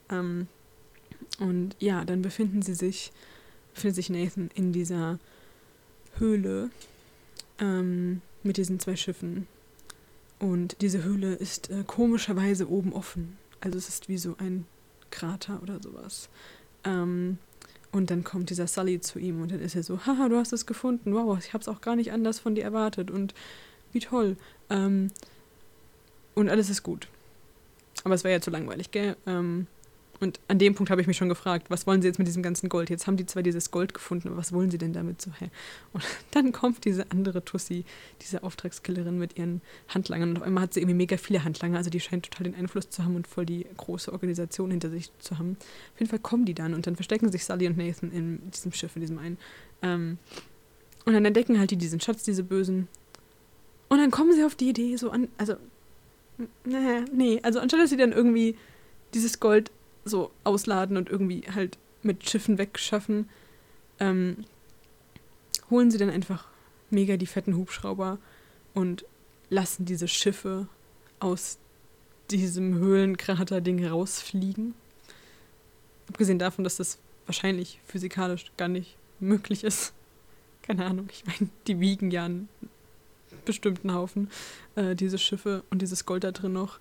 Ähm, 0.09 0.47
und 1.39 1.75
ja, 1.79 2.05
dann 2.05 2.21
befinden 2.21 2.61
sie 2.61 2.75
sich, 2.75 3.11
befindet 3.73 3.95
sich 3.95 4.09
Nathan 4.09 4.49
in 4.55 4.73
dieser 4.73 5.19
Höhle 6.17 6.69
ähm, 7.59 8.21
mit 8.43 8.57
diesen 8.57 8.79
zwei 8.79 8.95
Schiffen 8.95 9.47
und 10.43 10.81
diese 10.81 11.03
Höhle 11.03 11.35
ist 11.35 11.69
äh, 11.69 11.83
komischerweise 11.87 12.69
oben 12.69 12.91
offen. 12.91 13.37
Also 13.61 13.77
es 13.77 13.87
ist 13.87 14.09
wie 14.09 14.17
so 14.17 14.35
ein 14.39 14.65
Krater 15.09 15.61
oder 15.63 15.79
sowas. 15.81 16.27
Ähm, 16.83 17.37
und 17.93 18.11
dann 18.11 18.25
kommt 18.25 18.49
dieser 18.49 18.67
Sully 18.67 18.99
zu 18.99 19.19
ihm 19.19 19.41
und 19.41 19.51
dann 19.51 19.61
ist 19.61 19.75
er 19.75 19.83
so, 19.83 20.05
haha, 20.05 20.27
du 20.27 20.35
hast 20.35 20.51
es 20.51 20.65
gefunden, 20.65 21.13
wow, 21.13 21.37
ich 21.39 21.53
habe 21.53 21.61
es 21.61 21.69
auch 21.69 21.79
gar 21.79 21.95
nicht 21.95 22.11
anders 22.11 22.39
von 22.39 22.55
dir 22.55 22.63
erwartet 22.65 23.09
und 23.09 23.33
wie 23.93 23.99
toll. 23.99 24.35
Ähm, 24.69 25.11
und 26.35 26.49
alles 26.49 26.69
ist 26.69 26.83
gut. 26.83 27.07
Aber 28.03 28.15
es 28.15 28.25
wäre 28.25 28.33
ja 28.33 28.41
zu 28.41 28.51
langweilig, 28.51 28.91
gell? 28.91 29.15
Ähm, 29.25 29.67
und 30.19 30.39
an 30.47 30.59
dem 30.59 30.75
Punkt 30.75 30.89
habe 30.89 31.01
ich 31.01 31.07
mich 31.07 31.17
schon 31.17 31.27
gefragt, 31.27 31.69
was 31.69 31.85
wollen 31.87 32.01
sie 32.01 32.07
jetzt 32.07 32.17
mit 32.17 32.27
diesem 32.27 32.43
ganzen 32.43 32.69
Gold? 32.69 32.89
Jetzt 32.89 33.07
haben 33.07 33.17
die 33.17 33.25
zwar 33.25 33.43
dieses 33.43 33.71
Gold 33.71 33.93
gefunden, 33.93 34.29
aber 34.29 34.37
was 34.37 34.53
wollen 34.53 34.71
sie 34.71 34.77
denn 34.77 34.93
damit 34.93 35.21
so? 35.21 35.31
Hä? 35.39 35.49
Und 35.91 36.03
dann 36.31 36.51
kommt 36.51 36.85
diese 36.85 37.11
andere 37.11 37.43
Tussi, 37.43 37.83
diese 38.21 38.43
Auftragskillerin 38.43 39.17
mit 39.17 39.37
ihren 39.37 39.61
Handlangern. 39.89 40.29
Und 40.29 40.37
auf 40.37 40.43
einmal 40.43 40.63
hat 40.63 40.73
sie 40.73 40.79
irgendwie 40.79 40.95
mega 40.95 41.17
viele 41.17 41.43
Handlanger. 41.43 41.77
Also 41.77 41.89
die 41.89 41.99
scheint 41.99 42.25
total 42.25 42.45
den 42.45 42.55
Einfluss 42.55 42.89
zu 42.89 43.03
haben 43.03 43.15
und 43.15 43.27
voll 43.27 43.45
die 43.45 43.65
große 43.75 44.11
Organisation 44.13 44.71
hinter 44.71 44.89
sich 44.89 45.11
zu 45.19 45.39
haben. 45.39 45.57
Auf 45.93 45.99
jeden 45.99 46.09
Fall 46.09 46.19
kommen 46.19 46.45
die 46.45 46.53
dann 46.53 46.73
und 46.73 46.87
dann 46.87 46.95
verstecken 46.95 47.31
sich 47.31 47.43
Sally 47.43 47.67
und 47.67 47.77
Nathan 47.77 48.11
in 48.11 48.39
diesem 48.51 48.71
Schiff, 48.71 48.95
in 48.95 49.01
diesem 49.01 49.17
einen. 49.17 49.37
Ähm, 49.81 50.17
und 51.05 51.13
dann 51.13 51.25
entdecken 51.25 51.59
halt 51.59 51.71
die 51.71 51.77
diesen 51.77 51.99
Schatz, 51.99 52.23
diese 52.23 52.43
Bösen. 52.43 52.87
Und 53.89 53.97
dann 53.97 54.11
kommen 54.11 54.31
sie 54.33 54.43
auf 54.43 54.55
die 54.55 54.69
Idee, 54.69 54.95
so 54.95 55.09
an, 55.09 55.27
also, 55.37 55.55
naja, 56.63 57.03
nee, 57.11 57.39
also 57.43 57.59
anstatt 57.59 57.81
dass 57.81 57.89
sie 57.89 57.97
dann 57.97 58.11
irgendwie 58.11 58.55
dieses 59.13 59.39
Gold 59.39 59.69
so 60.05 60.31
ausladen 60.43 60.97
und 60.97 61.09
irgendwie 61.09 61.43
halt 61.53 61.77
mit 62.01 62.29
Schiffen 62.29 62.57
wegschaffen, 62.57 63.29
ähm, 63.99 64.45
holen 65.69 65.91
sie 65.91 65.97
dann 65.97 66.09
einfach 66.09 66.47
mega 66.89 67.17
die 67.17 67.27
fetten 67.27 67.55
Hubschrauber 67.55 68.17
und 68.73 69.05
lassen 69.49 69.85
diese 69.85 70.07
Schiffe 70.07 70.67
aus 71.19 71.57
diesem 72.31 72.75
Höhlenkrater-Ding 72.75 73.85
rausfliegen. 73.85 74.73
Abgesehen 76.09 76.39
davon, 76.39 76.63
dass 76.63 76.77
das 76.77 76.97
wahrscheinlich 77.25 77.79
physikalisch 77.87 78.51
gar 78.57 78.67
nicht 78.67 78.97
möglich 79.19 79.63
ist. 79.63 79.93
Keine 80.61 80.85
Ahnung, 80.85 81.09
ich 81.11 81.25
meine, 81.25 81.49
die 81.67 81.79
wiegen 81.79 82.11
ja 82.11 82.25
einen 82.25 82.49
bestimmten 83.45 83.93
Haufen, 83.93 84.29
äh, 84.75 84.95
diese 84.95 85.17
Schiffe 85.17 85.63
und 85.69 85.81
dieses 85.81 86.05
Gold 86.05 86.23
da 86.23 86.31
drin 86.31 86.53
noch. 86.53 86.79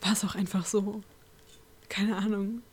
War 0.00 0.12
es 0.12 0.24
auch 0.24 0.34
einfach 0.34 0.66
so 0.66 1.02
keine 1.90 2.16
Ahnung. 2.16 2.62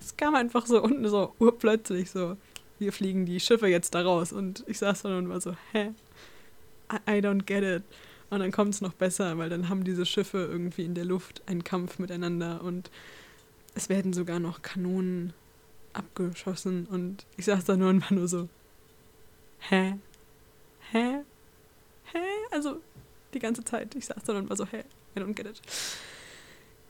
Es 0.00 0.16
kam 0.16 0.36
einfach 0.36 0.66
so 0.66 0.80
unten 0.80 1.08
so 1.08 1.34
urplötzlich 1.40 2.12
so, 2.12 2.36
wir 2.78 2.92
fliegen 2.92 3.26
die 3.26 3.40
Schiffe 3.40 3.66
jetzt 3.66 3.92
da 3.92 4.02
raus. 4.02 4.32
Und 4.32 4.62
ich 4.68 4.78
saß 4.78 5.02
da 5.02 5.18
und 5.18 5.28
war 5.28 5.40
so, 5.40 5.56
hä? 5.72 5.92
I, 6.92 7.10
I 7.10 7.20
don't 7.20 7.42
get 7.42 7.64
it. 7.64 7.82
Und 8.30 8.38
dann 8.38 8.52
kommt 8.52 8.72
es 8.72 8.80
noch 8.80 8.92
besser, 8.92 9.36
weil 9.38 9.48
dann 9.48 9.68
haben 9.68 9.82
diese 9.82 10.06
Schiffe 10.06 10.38
irgendwie 10.38 10.84
in 10.84 10.94
der 10.94 11.04
Luft 11.04 11.42
einen 11.46 11.64
Kampf 11.64 11.98
miteinander 11.98 12.62
und 12.62 12.90
es 13.74 13.88
werden 13.88 14.12
sogar 14.12 14.38
noch 14.38 14.62
Kanonen 14.62 15.32
abgeschossen 15.92 16.86
und 16.86 17.26
ich 17.36 17.46
saß 17.46 17.64
da 17.64 17.76
nur 17.76 17.90
und 17.90 18.02
war 18.02 18.16
nur 18.16 18.28
so, 18.28 18.48
hä? 19.58 19.96
Hä? 20.92 21.22
Hä? 22.12 22.18
Also 22.52 22.80
die 23.34 23.40
ganze 23.40 23.64
Zeit. 23.64 23.96
Ich 23.96 24.06
saß 24.06 24.22
da 24.24 24.34
und 24.34 24.48
war 24.48 24.56
so, 24.56 24.66
hä? 24.66 24.84
I 25.16 25.20
don't 25.20 25.34
get 25.34 25.46
it. 25.46 25.60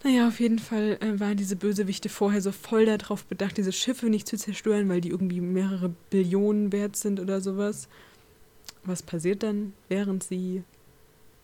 Naja, 0.02 0.28
auf 0.28 0.40
jeden 0.40 0.58
Fall 0.58 0.96
äh, 1.00 1.20
waren 1.20 1.36
diese 1.36 1.56
Bösewichte 1.56 2.08
vorher 2.08 2.40
so 2.40 2.52
voll 2.52 2.86
darauf 2.86 3.24
bedacht, 3.26 3.58
diese 3.58 3.72
Schiffe 3.72 4.08
nicht 4.08 4.26
zu 4.26 4.38
zerstören, 4.38 4.88
weil 4.88 5.02
die 5.02 5.10
irgendwie 5.10 5.40
mehrere 5.40 5.90
Billionen 6.08 6.72
wert 6.72 6.96
sind 6.96 7.20
oder 7.20 7.40
sowas. 7.42 7.86
Was 8.82 9.02
passiert 9.02 9.42
dann, 9.42 9.74
während 9.88 10.24
sie 10.24 10.62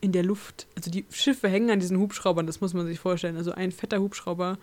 in 0.01 0.13
der 0.13 0.23
Luft, 0.23 0.67
also 0.75 0.91
die 0.91 1.05
Schiffe 1.11 1.49
hängen 1.49 1.71
an 1.71 1.81
diesen 1.81 1.99
Hubschraubern, 1.99 2.47
das 2.47 2.63
muss 2.63 2.73
man 2.73 2.87
sich 2.87 2.99
vorstellen. 2.99 3.37
Also 3.37 3.53
ein 3.53 3.73
fetter 3.73 4.01
Hubschrauber 4.01 4.59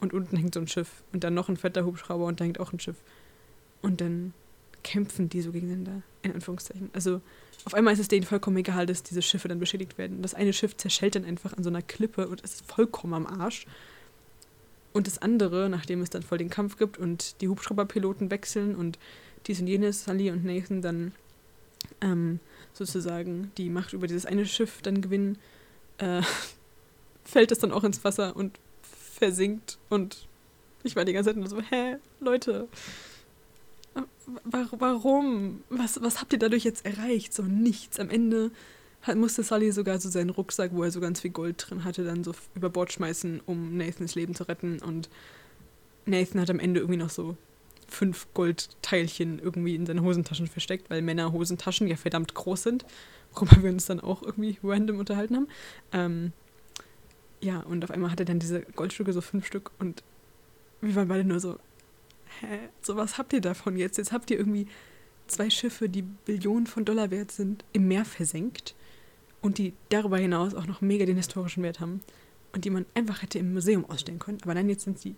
und 0.00 0.12
unten 0.12 0.36
hängt 0.36 0.52
so 0.52 0.60
ein 0.60 0.68
Schiff 0.68 1.02
und 1.14 1.24
dann 1.24 1.32
noch 1.32 1.48
ein 1.48 1.56
fetter 1.56 1.86
Hubschrauber 1.86 2.26
und 2.26 2.40
da 2.40 2.44
hängt 2.44 2.60
auch 2.60 2.74
ein 2.74 2.80
Schiff. 2.80 2.96
Und 3.80 4.02
dann 4.02 4.34
kämpfen 4.82 5.28
die 5.28 5.40
so 5.40 5.52
gegeneinander, 5.52 6.02
in 6.22 6.32
Anführungszeichen. 6.32 6.90
Also 6.92 7.20
auf 7.64 7.74
einmal 7.74 7.94
ist 7.94 8.00
es 8.00 8.08
denen 8.08 8.26
vollkommen 8.26 8.56
egal, 8.56 8.86
dass 8.86 9.02
diese 9.02 9.22
Schiffe 9.22 9.48
dann 9.48 9.60
beschädigt 9.60 9.98
werden. 9.98 10.22
Das 10.22 10.34
eine 10.34 10.52
Schiff 10.52 10.76
zerschellt 10.76 11.14
dann 11.14 11.24
einfach 11.24 11.56
an 11.56 11.62
so 11.62 11.70
einer 11.70 11.82
Klippe 11.82 12.28
und 12.28 12.40
ist 12.40 12.64
vollkommen 12.66 13.14
am 13.14 13.26
Arsch. 13.26 13.66
Und 14.92 15.06
das 15.06 15.18
andere, 15.18 15.68
nachdem 15.68 16.02
es 16.02 16.10
dann 16.10 16.22
voll 16.22 16.38
den 16.38 16.50
Kampf 16.50 16.76
gibt 16.76 16.98
und 16.98 17.40
die 17.40 17.48
Hubschrauberpiloten 17.48 18.30
wechseln 18.30 18.74
und 18.74 18.98
dies 19.46 19.60
und 19.60 19.66
jenes, 19.66 20.04
Sully 20.04 20.30
und 20.30 20.44
Nathan 20.44 20.82
dann 20.82 21.12
ähm, 22.00 22.40
sozusagen 22.72 23.52
die 23.56 23.70
Macht 23.70 23.92
über 23.92 24.06
dieses 24.06 24.26
eine 24.26 24.44
Schiff 24.44 24.82
dann 24.82 25.00
gewinnen, 25.00 25.38
äh, 25.98 26.22
fällt 27.24 27.52
es 27.52 27.58
dann 27.58 27.72
auch 27.72 27.84
ins 27.84 28.04
Wasser 28.04 28.36
und 28.36 28.58
versinkt 28.82 29.78
und 29.88 30.26
ich 30.82 30.96
war 30.96 31.04
die 31.04 31.12
ganze 31.12 31.30
Zeit 31.30 31.36
nur 31.36 31.48
so, 31.48 31.60
hä, 31.60 31.96
Leute, 32.20 32.68
warum? 34.44 35.62
Was, 35.70 36.00
was 36.02 36.20
habt 36.20 36.32
ihr 36.32 36.38
dadurch 36.38 36.64
jetzt 36.64 36.84
erreicht? 36.84 37.32
So 37.32 37.42
nichts. 37.42 37.98
Am 37.98 38.10
Ende 38.10 38.50
musste 39.14 39.42
Sully 39.42 39.72
sogar 39.72 39.98
so 39.98 40.08
seinen 40.08 40.30
Rucksack, 40.30 40.70
wo 40.72 40.82
er 40.84 40.90
so 40.90 41.00
ganz 41.00 41.20
viel 41.20 41.30
Gold 41.30 41.64
drin 41.68 41.84
hatte, 41.84 42.04
dann 42.04 42.24
so 42.24 42.34
über 42.54 42.70
Bord 42.70 42.92
schmeißen, 42.92 43.40
um 43.46 43.76
Nathans 43.76 44.14
Leben 44.14 44.34
zu 44.34 44.44
retten. 44.44 44.80
Und 44.80 45.08
Nathan 46.06 46.40
hat 46.40 46.50
am 46.50 46.60
Ende 46.60 46.80
irgendwie 46.80 46.98
noch 46.98 47.10
so 47.10 47.36
fünf 47.88 48.26
Goldteilchen 48.34 49.38
irgendwie 49.38 49.74
in 49.74 49.86
seine 49.86 50.02
Hosentaschen 50.02 50.46
versteckt, 50.46 50.88
weil 50.90 51.02
Männer 51.02 51.32
Hosentaschen 51.32 51.86
ja 51.88 51.96
verdammt 51.96 52.34
groß 52.34 52.62
sind, 52.62 52.86
worüber 53.34 53.62
wir 53.62 53.70
uns 53.70 53.86
dann 53.86 54.00
auch 54.00 54.22
irgendwie 54.22 54.58
random 54.62 54.98
unterhalten 54.98 55.36
haben. 55.36 55.48
Ähm, 55.92 56.32
ja, 57.40 57.60
und 57.60 57.84
auf 57.84 57.90
einmal 57.90 58.10
hat 58.10 58.20
er 58.20 58.26
dann 58.26 58.38
diese 58.38 58.62
Goldstücke, 58.62 59.12
so 59.12 59.20
fünf 59.20 59.46
Stück, 59.46 59.72
und 59.78 60.02
wir 60.80 60.94
waren 60.94 61.08
beide 61.08 61.24
nur 61.24 61.40
so, 61.40 61.58
hä, 62.40 62.68
so 62.80 62.96
was 62.96 63.18
habt 63.18 63.32
ihr 63.32 63.40
davon 63.40 63.76
jetzt? 63.76 63.98
Jetzt 63.98 64.12
habt 64.12 64.30
ihr 64.30 64.38
irgendwie 64.38 64.66
zwei 65.26 65.50
Schiffe, 65.50 65.88
die 65.88 66.02
Billionen 66.02 66.66
von 66.66 66.84
Dollar 66.84 67.10
wert 67.10 67.32
sind, 67.32 67.64
im 67.72 67.88
Meer 67.88 68.04
versenkt 68.04 68.74
und 69.40 69.58
die 69.58 69.74
darüber 69.88 70.18
hinaus 70.18 70.54
auch 70.54 70.66
noch 70.66 70.80
mega 70.80 71.06
den 71.06 71.16
historischen 71.16 71.62
Wert 71.62 71.80
haben 71.80 72.00
und 72.52 72.64
die 72.64 72.70
man 72.70 72.86
einfach 72.94 73.22
hätte 73.22 73.38
im 73.38 73.52
Museum 73.52 73.88
ausstellen 73.88 74.18
können. 74.18 74.38
Aber 74.42 74.54
nein, 74.54 74.68
jetzt 74.68 74.84
sind 74.84 74.98
sie 74.98 75.14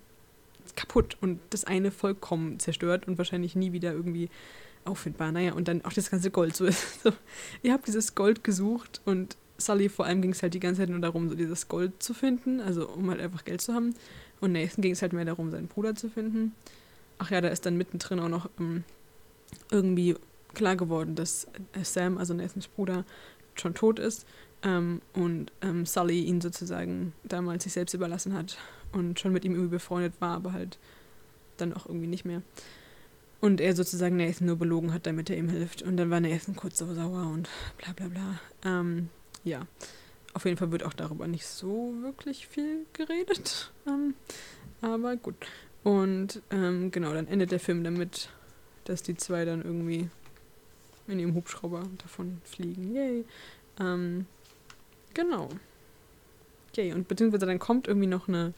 kaputt 0.76 1.16
und 1.20 1.40
das 1.50 1.64
eine 1.64 1.90
vollkommen 1.90 2.58
zerstört 2.58 3.06
und 3.06 3.18
wahrscheinlich 3.18 3.54
nie 3.54 3.72
wieder 3.72 3.92
irgendwie 3.92 4.30
auffindbar. 4.84 5.32
Naja, 5.32 5.52
und 5.52 5.68
dann 5.68 5.84
auch 5.84 5.92
das 5.92 6.10
ganze 6.10 6.30
Gold. 6.30 6.56
So, 6.56 6.68
so, 7.02 7.12
ihr 7.62 7.72
habt 7.72 7.86
dieses 7.86 8.14
Gold 8.14 8.44
gesucht 8.44 9.00
und 9.04 9.36
Sully 9.56 9.88
vor 9.88 10.06
allem 10.06 10.20
ging 10.20 10.32
es 10.32 10.42
halt 10.42 10.54
die 10.54 10.60
ganze 10.60 10.82
Zeit 10.82 10.90
nur 10.90 10.98
darum, 10.98 11.28
so 11.28 11.34
dieses 11.34 11.68
Gold 11.68 12.02
zu 12.02 12.12
finden, 12.12 12.60
also 12.60 12.88
um 12.88 13.08
halt 13.10 13.20
einfach 13.20 13.44
Geld 13.44 13.60
zu 13.60 13.72
haben. 13.72 13.94
Und 14.40 14.52
Nathan 14.52 14.82
ging 14.82 14.92
es 14.92 15.02
halt 15.02 15.12
mehr 15.12 15.24
darum, 15.24 15.50
seinen 15.50 15.68
Bruder 15.68 15.94
zu 15.94 16.10
finden. 16.10 16.54
Ach 17.24 17.30
ja, 17.30 17.40
da 17.40 17.48
ist 17.48 17.64
dann 17.64 17.78
mittendrin 17.78 18.20
auch 18.20 18.28
noch 18.28 18.50
ähm, 18.60 18.84
irgendwie 19.70 20.14
klar 20.52 20.76
geworden, 20.76 21.14
dass 21.14 21.46
Sam, 21.82 22.18
also 22.18 22.34
Nathans 22.34 22.68
Bruder, 22.68 23.06
schon 23.54 23.72
tot 23.72 23.98
ist 23.98 24.26
ähm, 24.62 25.00
und 25.14 25.52
ähm, 25.62 25.86
Sully 25.86 26.22
ihn 26.24 26.42
sozusagen 26.42 27.14
damals 27.22 27.64
sich 27.64 27.72
selbst 27.72 27.94
überlassen 27.94 28.34
hat 28.34 28.58
und 28.92 29.18
schon 29.18 29.32
mit 29.32 29.46
ihm 29.46 29.52
irgendwie 29.52 29.70
befreundet 29.70 30.12
war, 30.20 30.36
aber 30.36 30.52
halt 30.52 30.78
dann 31.56 31.72
auch 31.72 31.86
irgendwie 31.86 32.08
nicht 32.08 32.26
mehr. 32.26 32.42
Und 33.40 33.60
er 33.60 33.74
sozusagen 33.74 34.18
Nathan 34.18 34.46
nur 34.46 34.56
belogen 34.56 34.92
hat, 34.92 35.06
damit 35.06 35.30
er 35.30 35.38
ihm 35.38 35.48
hilft. 35.48 35.80
Und 35.80 35.96
dann 35.96 36.10
war 36.10 36.20
Nathan 36.20 36.56
kurz 36.56 36.78
so 36.78 36.92
sauer 36.92 37.30
und 37.32 37.48
bla 37.78 37.92
bla 37.94 38.08
bla. 38.08 38.40
Ähm, 38.64 39.08
ja, 39.44 39.62
auf 40.34 40.44
jeden 40.44 40.58
Fall 40.58 40.72
wird 40.72 40.82
auch 40.82 40.92
darüber 40.92 41.26
nicht 41.26 41.46
so 41.46 41.94
wirklich 42.02 42.48
viel 42.48 42.84
geredet. 42.92 43.72
Ähm, 43.86 44.14
aber 44.82 45.16
gut. 45.16 45.36
Und 45.84 46.40
ähm, 46.50 46.90
genau, 46.90 47.12
dann 47.12 47.28
endet 47.28 47.52
der 47.52 47.60
Film 47.60 47.84
damit, 47.84 48.30
dass 48.84 49.02
die 49.02 49.16
zwei 49.16 49.44
dann 49.44 49.62
irgendwie 49.62 50.08
in 51.06 51.18
ihrem 51.18 51.34
Hubschrauber 51.34 51.82
davon 51.98 52.40
fliegen. 52.44 52.94
Yay. 52.94 53.24
Ähm, 53.78 54.26
genau. 55.12 55.50
Yay. 56.74 56.94
Und 56.94 57.06
beziehungsweise 57.06 57.44
dann 57.46 57.58
kommt 57.58 57.86
irgendwie 57.86 58.06
noch 58.06 58.28
eine. 58.28 58.54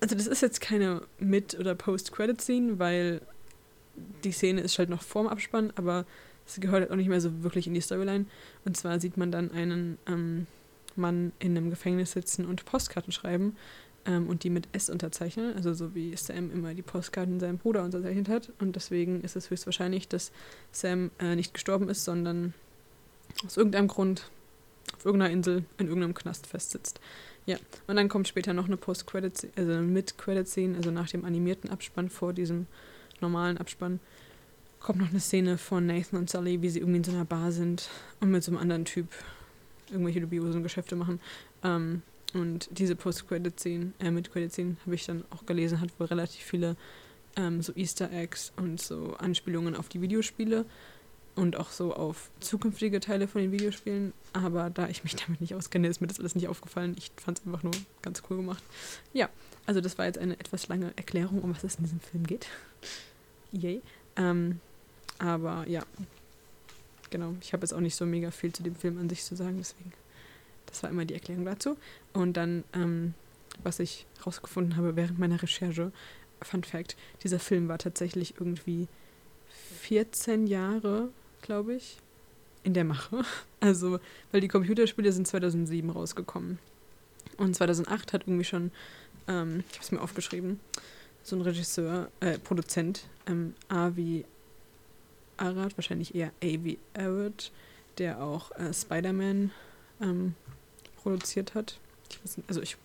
Also, 0.00 0.16
das 0.16 0.26
ist 0.26 0.40
jetzt 0.40 0.60
keine 0.60 1.02
Mid- 1.20 1.56
oder 1.58 1.74
Post-Credit-Scene, 1.74 2.78
weil 2.78 3.20
die 4.24 4.32
Szene 4.32 4.62
ist 4.62 4.78
halt 4.78 4.88
noch 4.88 5.02
vorm 5.02 5.28
Abspann, 5.28 5.72
aber 5.76 6.06
es 6.46 6.58
gehört 6.58 6.80
halt 6.80 6.90
auch 6.90 6.96
nicht 6.96 7.08
mehr 7.08 7.20
so 7.20 7.42
wirklich 7.44 7.66
in 7.66 7.74
die 7.74 7.80
Storyline. 7.82 8.24
Und 8.64 8.76
zwar 8.76 8.98
sieht 8.98 9.16
man 9.18 9.30
dann 9.30 9.52
einen 9.52 9.98
ähm, 10.08 10.46
Mann 10.96 11.32
in 11.38 11.56
einem 11.56 11.70
Gefängnis 11.70 12.12
sitzen 12.12 12.46
und 12.46 12.64
Postkarten 12.64 13.12
schreiben 13.12 13.56
ähm, 14.06 14.28
und 14.28 14.44
die 14.44 14.50
mit 14.50 14.68
S 14.72 14.90
unterzeichnen, 14.90 15.54
also 15.54 15.74
so 15.74 15.94
wie 15.94 16.16
Sam 16.16 16.50
immer 16.50 16.74
die 16.74 16.82
Postkarten 16.82 17.40
seinem 17.40 17.58
Bruder 17.58 17.84
unterzeichnet 17.84 18.28
hat. 18.28 18.52
Und 18.60 18.76
deswegen 18.76 19.22
ist 19.22 19.36
es 19.36 19.50
höchstwahrscheinlich, 19.50 20.08
dass 20.08 20.32
Sam 20.70 21.10
äh, 21.18 21.36
nicht 21.36 21.54
gestorben 21.54 21.88
ist, 21.88 22.04
sondern 22.04 22.54
aus 23.44 23.56
irgendeinem 23.56 23.88
Grund 23.88 24.30
auf 24.96 25.04
irgendeiner 25.04 25.32
Insel 25.32 25.64
in 25.78 25.86
irgendeinem 25.86 26.14
Knast 26.14 26.46
festsitzt. 26.46 27.00
Ja, 27.46 27.56
und 27.86 27.96
dann 27.96 28.08
kommt 28.08 28.28
später 28.28 28.52
noch 28.52 28.66
eine 28.66 28.76
Post-Credit, 28.76 29.48
also 29.56 29.72
eine 29.72 29.82
Mid-Credit-Szene, 29.82 30.76
also 30.76 30.90
nach 30.90 31.08
dem 31.08 31.24
animierten 31.24 31.70
Abspann 31.70 32.08
vor 32.08 32.32
diesem 32.32 32.66
normalen 33.20 33.58
Abspann, 33.58 34.00
kommt 34.78 35.00
noch 35.00 35.10
eine 35.10 35.20
Szene 35.20 35.58
von 35.58 35.86
Nathan 35.86 36.20
und 36.20 36.30
Sully, 36.30 36.62
wie 36.62 36.68
sie 36.68 36.80
irgendwie 36.80 36.98
in 36.98 37.04
so 37.04 37.12
einer 37.12 37.24
Bar 37.24 37.52
sind 37.52 37.88
und 38.20 38.30
mit 38.30 38.44
so 38.44 38.52
einem 38.52 38.60
anderen 38.60 38.84
Typ 38.84 39.08
irgendwelche 39.90 40.20
dubiosen 40.20 40.62
Geschäfte 40.62 40.96
machen. 40.96 41.20
Ähm, 41.64 42.02
und 42.34 42.68
diese 42.70 42.96
Post-Credit-Szenen, 42.96 43.94
äh, 44.00 44.10
Mid-Credit-Szenen 44.10 44.78
habe 44.84 44.94
ich 44.94 45.04
dann 45.04 45.24
auch 45.30 45.44
gelesen, 45.46 45.80
hat 45.80 45.88
wohl 45.98 46.06
relativ 46.06 46.42
viele 46.42 46.76
ähm, 47.36 47.62
so 47.62 47.72
Easter 47.74 48.10
Eggs 48.10 48.52
und 48.56 48.80
so 48.80 49.14
Anspielungen 49.18 49.76
auf 49.76 49.88
die 49.88 50.00
Videospiele 50.00 50.64
und 51.34 51.56
auch 51.56 51.70
so 51.70 51.94
auf 51.94 52.30
zukünftige 52.40 53.00
Teile 53.00 53.26
von 53.28 53.40
den 53.40 53.52
Videospielen. 53.52 54.12
Aber 54.32 54.70
da 54.70 54.88
ich 54.88 55.04
mich 55.04 55.16
damit 55.26 55.40
nicht 55.40 55.54
auskenne, 55.54 55.88
ist 55.88 56.00
mir 56.00 56.06
das 56.06 56.20
alles 56.20 56.34
nicht 56.34 56.48
aufgefallen. 56.48 56.94
Ich 56.98 57.10
fand 57.16 57.38
es 57.38 57.46
einfach 57.46 57.62
nur 57.62 57.72
ganz 58.02 58.22
cool 58.28 58.38
gemacht. 58.38 58.62
Ja, 59.12 59.28
also 59.66 59.80
das 59.80 59.98
war 59.98 60.06
jetzt 60.06 60.18
eine 60.18 60.38
etwas 60.38 60.68
lange 60.68 60.92
Erklärung, 60.96 61.42
um 61.42 61.54
was 61.54 61.64
es 61.64 61.76
in 61.76 61.84
diesem 61.84 62.00
Film 62.00 62.26
geht. 62.26 62.48
Yay. 63.52 63.82
Ähm, 64.16 64.60
aber 65.18 65.66
ja, 65.68 65.82
genau. 67.10 67.34
Ich 67.40 67.52
habe 67.52 67.62
jetzt 67.62 67.72
auch 67.72 67.80
nicht 67.80 67.94
so 67.94 68.06
mega 68.06 68.30
viel 68.30 68.52
zu 68.52 68.62
dem 68.62 68.74
Film 68.74 68.98
an 68.98 69.08
sich 69.08 69.24
zu 69.24 69.36
sagen, 69.36 69.56
deswegen 69.58 69.92
das 70.72 70.82
war 70.82 70.90
immer 70.90 71.04
die 71.04 71.14
Erklärung 71.14 71.44
dazu. 71.44 71.76
Und 72.12 72.36
dann, 72.36 72.64
ähm, 72.72 73.14
was 73.62 73.78
ich 73.78 74.06
rausgefunden 74.26 74.76
habe 74.76 74.96
während 74.96 75.18
meiner 75.18 75.40
Recherche, 75.42 75.92
Fun 76.40 76.64
Fact, 76.64 76.96
dieser 77.22 77.38
Film 77.38 77.68
war 77.68 77.78
tatsächlich 77.78 78.34
irgendwie 78.40 78.88
14 79.82 80.46
Jahre, 80.46 81.10
glaube 81.42 81.74
ich, 81.74 81.98
in 82.64 82.74
der 82.74 82.84
Mache. 82.84 83.24
Also, 83.60 84.00
weil 84.32 84.40
die 84.40 84.48
Computerspiele 84.48 85.12
sind 85.12 85.28
2007 85.28 85.88
rausgekommen. 85.88 86.58
Und 87.36 87.54
2008 87.54 88.12
hat 88.12 88.22
irgendwie 88.22 88.42
schon, 88.42 88.72
ähm, 89.28 89.62
ich 89.70 89.76
habe 89.76 89.84
es 89.84 89.92
mir 89.92 90.00
aufgeschrieben, 90.00 90.58
so 91.22 91.36
ein 91.36 91.42
Regisseur, 91.42 92.10
äh, 92.18 92.40
Produzent, 92.40 93.04
ähm, 93.28 93.54
Avi 93.68 94.24
Arad, 95.36 95.78
wahrscheinlich 95.78 96.16
eher 96.16 96.32
Avi 96.42 96.76
Arad, 96.94 97.52
der 97.98 98.20
auch 98.20 98.50
äh, 98.56 98.74
Spider-Man 98.74 99.52
ähm, 100.00 100.34
produziert 101.02 101.54
hat. 101.54 101.78
Ich 102.10 102.22
weiß 102.22 102.38
nicht, 102.38 102.48
also 102.48 102.62
ich 102.62 102.76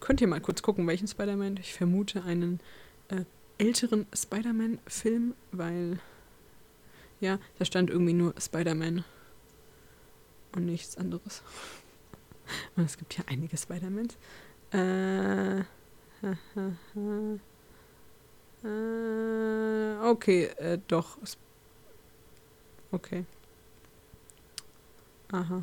könnte 0.00 0.22
hier 0.22 0.28
mal 0.28 0.40
kurz 0.40 0.62
gucken, 0.62 0.86
welchen 0.86 1.08
Spider-Man. 1.08 1.58
Ich 1.58 1.74
vermute 1.74 2.24
einen 2.24 2.60
äh, 3.08 3.24
älteren 3.58 4.06
Spider-Man-Film, 4.14 5.34
weil 5.52 5.98
ja, 7.20 7.38
da 7.58 7.64
stand 7.64 7.90
irgendwie 7.90 8.12
nur 8.12 8.34
Spider-Man 8.38 9.04
und 10.52 10.66
nichts 10.66 10.96
anderes. 10.96 11.42
Und 12.76 12.86
es 12.86 12.96
gibt 12.96 13.18
ja 13.18 13.24
einige 13.26 13.58
Spider-Mans. 13.58 14.16
Äh, 14.72 15.58
äh, 18.64 19.98
okay, 20.02 20.44
äh, 20.56 20.78
doch. 20.88 21.18
Okay. 22.90 23.26
Aha 25.30 25.62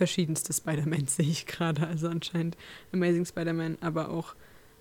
verschiedenste 0.00 0.54
Spider-Mans 0.54 1.16
sehe 1.16 1.26
ich 1.26 1.44
gerade. 1.46 1.86
Also 1.86 2.08
anscheinend 2.08 2.56
Amazing 2.92 3.26
Spider-Man, 3.26 3.76
aber 3.82 4.08
auch 4.08 4.34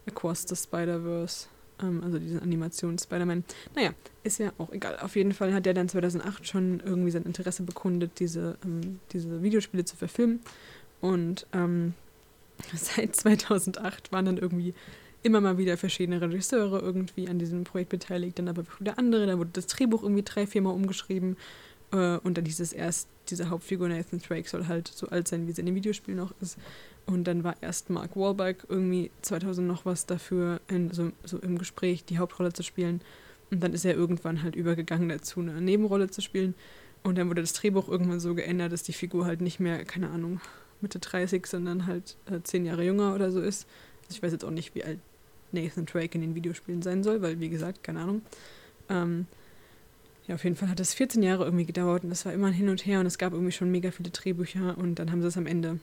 Across 0.07 0.45
the 0.47 0.55
Spider-Verse. 0.55 1.47
Ähm, 1.81 2.01
also 2.01 2.19
diesen 2.19 2.41
Animations-Spider-Man. 2.41 3.43
Naja, 3.75 3.91
ist 4.23 4.39
ja 4.39 4.53
auch 4.57 4.71
egal. 4.71 4.97
Auf 4.99 5.17
jeden 5.17 5.33
Fall 5.33 5.53
hat 5.53 5.67
er 5.67 5.73
dann 5.73 5.89
2008 5.89 6.47
schon 6.47 6.79
irgendwie 6.85 7.11
sein 7.11 7.23
Interesse 7.23 7.63
bekundet, 7.63 8.11
diese, 8.19 8.57
ähm, 8.63 9.01
diese 9.11 9.43
Videospiele 9.43 9.83
zu 9.83 9.97
verfilmen. 9.97 10.39
Und 11.01 11.45
ähm, 11.51 11.95
seit 12.73 13.13
2008 13.13 14.13
waren 14.13 14.23
dann 14.23 14.37
irgendwie 14.37 14.73
immer 15.21 15.41
mal 15.41 15.57
wieder 15.57 15.75
verschiedene 15.75 16.21
Regisseure 16.21 16.79
irgendwie 16.79 17.27
an 17.27 17.39
diesem 17.39 17.65
Projekt 17.65 17.89
beteiligt, 17.89 18.39
dann 18.39 18.47
aber 18.47 18.63
wieder 18.79 18.97
andere. 18.97 19.27
Da 19.27 19.37
wurde 19.37 19.49
das 19.51 19.67
Drehbuch 19.67 20.01
irgendwie 20.01 20.23
drei, 20.23 20.47
viermal 20.47 20.73
umgeschrieben. 20.73 21.35
Äh, 21.91 22.19
und 22.19 22.37
dann 22.37 22.45
hieß 22.45 22.61
es 22.61 22.71
erst, 22.71 23.09
diese 23.29 23.49
Hauptfigur 23.49 23.87
Nathan 23.87 24.19
Drake 24.19 24.47
soll 24.47 24.67
halt 24.67 24.87
so 24.87 25.07
alt 25.07 25.27
sein, 25.27 25.47
wie 25.47 25.51
sie 25.51 25.61
in 25.61 25.65
dem 25.65 25.75
Videospiel 25.75 26.15
noch 26.15 26.33
ist. 26.41 26.57
Und 27.05 27.23
dann 27.25 27.43
war 27.43 27.55
erst 27.61 27.89
Mark 27.89 28.15
Wahlberg 28.15 28.65
irgendwie 28.69 29.11
2000 29.21 29.67
noch 29.67 29.85
was 29.85 30.05
dafür, 30.05 30.61
in, 30.67 30.91
so, 30.91 31.11
so 31.23 31.39
im 31.39 31.57
Gespräch 31.57 32.05
die 32.05 32.19
Hauptrolle 32.19 32.53
zu 32.53 32.63
spielen. 32.63 33.01
Und 33.51 33.63
dann 33.63 33.73
ist 33.73 33.85
er 33.85 33.95
irgendwann 33.95 34.43
halt 34.43 34.55
übergegangen 34.55 35.09
dazu, 35.09 35.39
eine 35.39 35.59
Nebenrolle 35.59 36.09
zu 36.09 36.21
spielen. 36.21 36.53
Und 37.01 37.17
dann 37.17 37.29
wurde 37.29 37.41
das 37.41 37.53
Drehbuch 37.53 37.87
irgendwann 37.87 38.19
so 38.19 38.35
geändert, 38.35 38.71
dass 38.71 38.83
die 38.83 38.93
Figur 38.93 39.25
halt 39.25 39.41
nicht 39.41 39.59
mehr, 39.59 39.83
keine 39.85 40.09
Ahnung, 40.09 40.41
Mitte 40.81 40.99
30, 40.99 41.45
sondern 41.47 41.87
halt 41.87 42.15
äh, 42.29 42.41
zehn 42.43 42.65
Jahre 42.65 42.83
jünger 42.83 43.15
oder 43.15 43.31
so 43.31 43.41
ist. 43.41 43.67
Also 44.03 44.17
ich 44.17 44.23
weiß 44.23 44.31
jetzt 44.31 44.45
auch 44.45 44.51
nicht, 44.51 44.75
wie 44.75 44.83
alt 44.83 44.99
Nathan 45.51 45.85
Drake 45.85 46.15
in 46.15 46.21
den 46.21 46.35
Videospielen 46.35 46.81
sein 46.81 47.03
soll, 47.03 47.21
weil 47.21 47.39
wie 47.39 47.49
gesagt, 47.49 47.83
keine 47.83 48.01
Ahnung. 48.01 48.21
ähm, 48.89 49.25
ja, 50.29 50.35
auf 50.35 50.43
jeden 50.43 50.55
Fall 50.55 50.69
hat 50.69 50.79
es 50.79 50.93
14 50.93 51.23
Jahre 51.23 51.43
irgendwie 51.43 51.65
gedauert 51.65 52.03
und 52.03 52.11
es 52.11 52.23
war 52.23 52.31
immer 52.31 52.47
ein 52.47 52.53
Hin 52.53 52.69
und 52.69 52.85
Her 52.85 52.99
und 52.99 53.07
es 53.07 53.17
gab 53.17 53.33
irgendwie 53.33 53.51
schon 53.51 53.71
mega 53.71 53.89
viele 53.89 54.11
Drehbücher 54.11 54.77
und 54.77 54.95
dann 54.99 55.11
haben 55.11 55.23
sie 55.23 55.27
es 55.27 55.37
am 55.37 55.47
Ende 55.47 55.79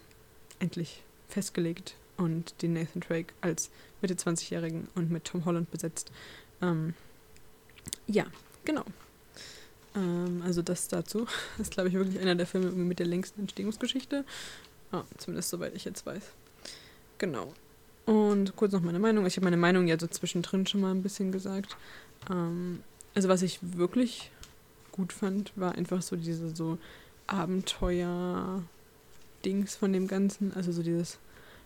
endlich 0.61 1.03
festgelegt 1.29 1.97
und 2.17 2.63
den 2.63 2.73
Nathan 2.75 3.01
Drake 3.01 3.35
als 3.41 3.71
Mitte 4.01 4.15
20-Jährigen 4.15 4.87
und 4.95 5.11
mit 5.11 5.25
Tom 5.25 5.45
Holland 5.47 5.69
besetzt. 5.73 6.13
Ähm, 6.63 6.95
ja, 8.07 8.27
genau. 8.65 8.85
Ähm, 9.97 10.43
also 10.45 10.63
das 10.63 10.87
dazu. 10.87 11.27
Das 11.59 11.67
ist, 11.67 11.73
glaube 11.73 11.89
ich, 11.89 11.97
wirklich 11.97 12.21
einer 12.21 12.37
der 12.37 12.47
Filme 12.47 12.71
mit 12.71 13.01
der 13.01 13.07
längsten 13.07 13.41
Entstehungsgeschichte. 13.41 14.25
Ah, 14.93 15.03
zumindest 15.19 15.51
soweit 15.51 15.75
ich 15.75 15.85
jetzt 15.85 16.07
weiß. 16.07 16.23
Genau. 17.19 17.53
Und 18.05 18.55
kurz 18.55 18.73
noch 18.73 18.81
meine 18.81 19.01
Meinung. 19.01 19.27
Ich 19.27 19.37
habe 19.37 19.45
meine 19.45 19.57
Meinung 19.57 19.89
ja 19.89 19.99
so 19.99 20.07
zwischendrin 20.07 20.69
schon 20.69 20.83
mal 20.83 20.93
ein 20.93 21.03
bisschen 21.03 21.33
gesagt. 21.33 21.77
Ähm, 22.31 22.85
also 23.17 23.31
was 23.31 23.41
ich 23.41 23.59
wirklich 23.63 24.31
gut 24.97 25.13
fand, 25.13 25.53
war 25.57 25.75
einfach 25.75 26.03
so 26.03 26.17
diese 26.17 26.55
so 26.55 26.79
Abenteuer-Dings 27.27 29.77
von 29.77 29.93
dem 29.93 30.09
Ganzen. 30.09 30.53
Also 30.55 30.73
so 30.73 30.83
dieses 30.83 31.19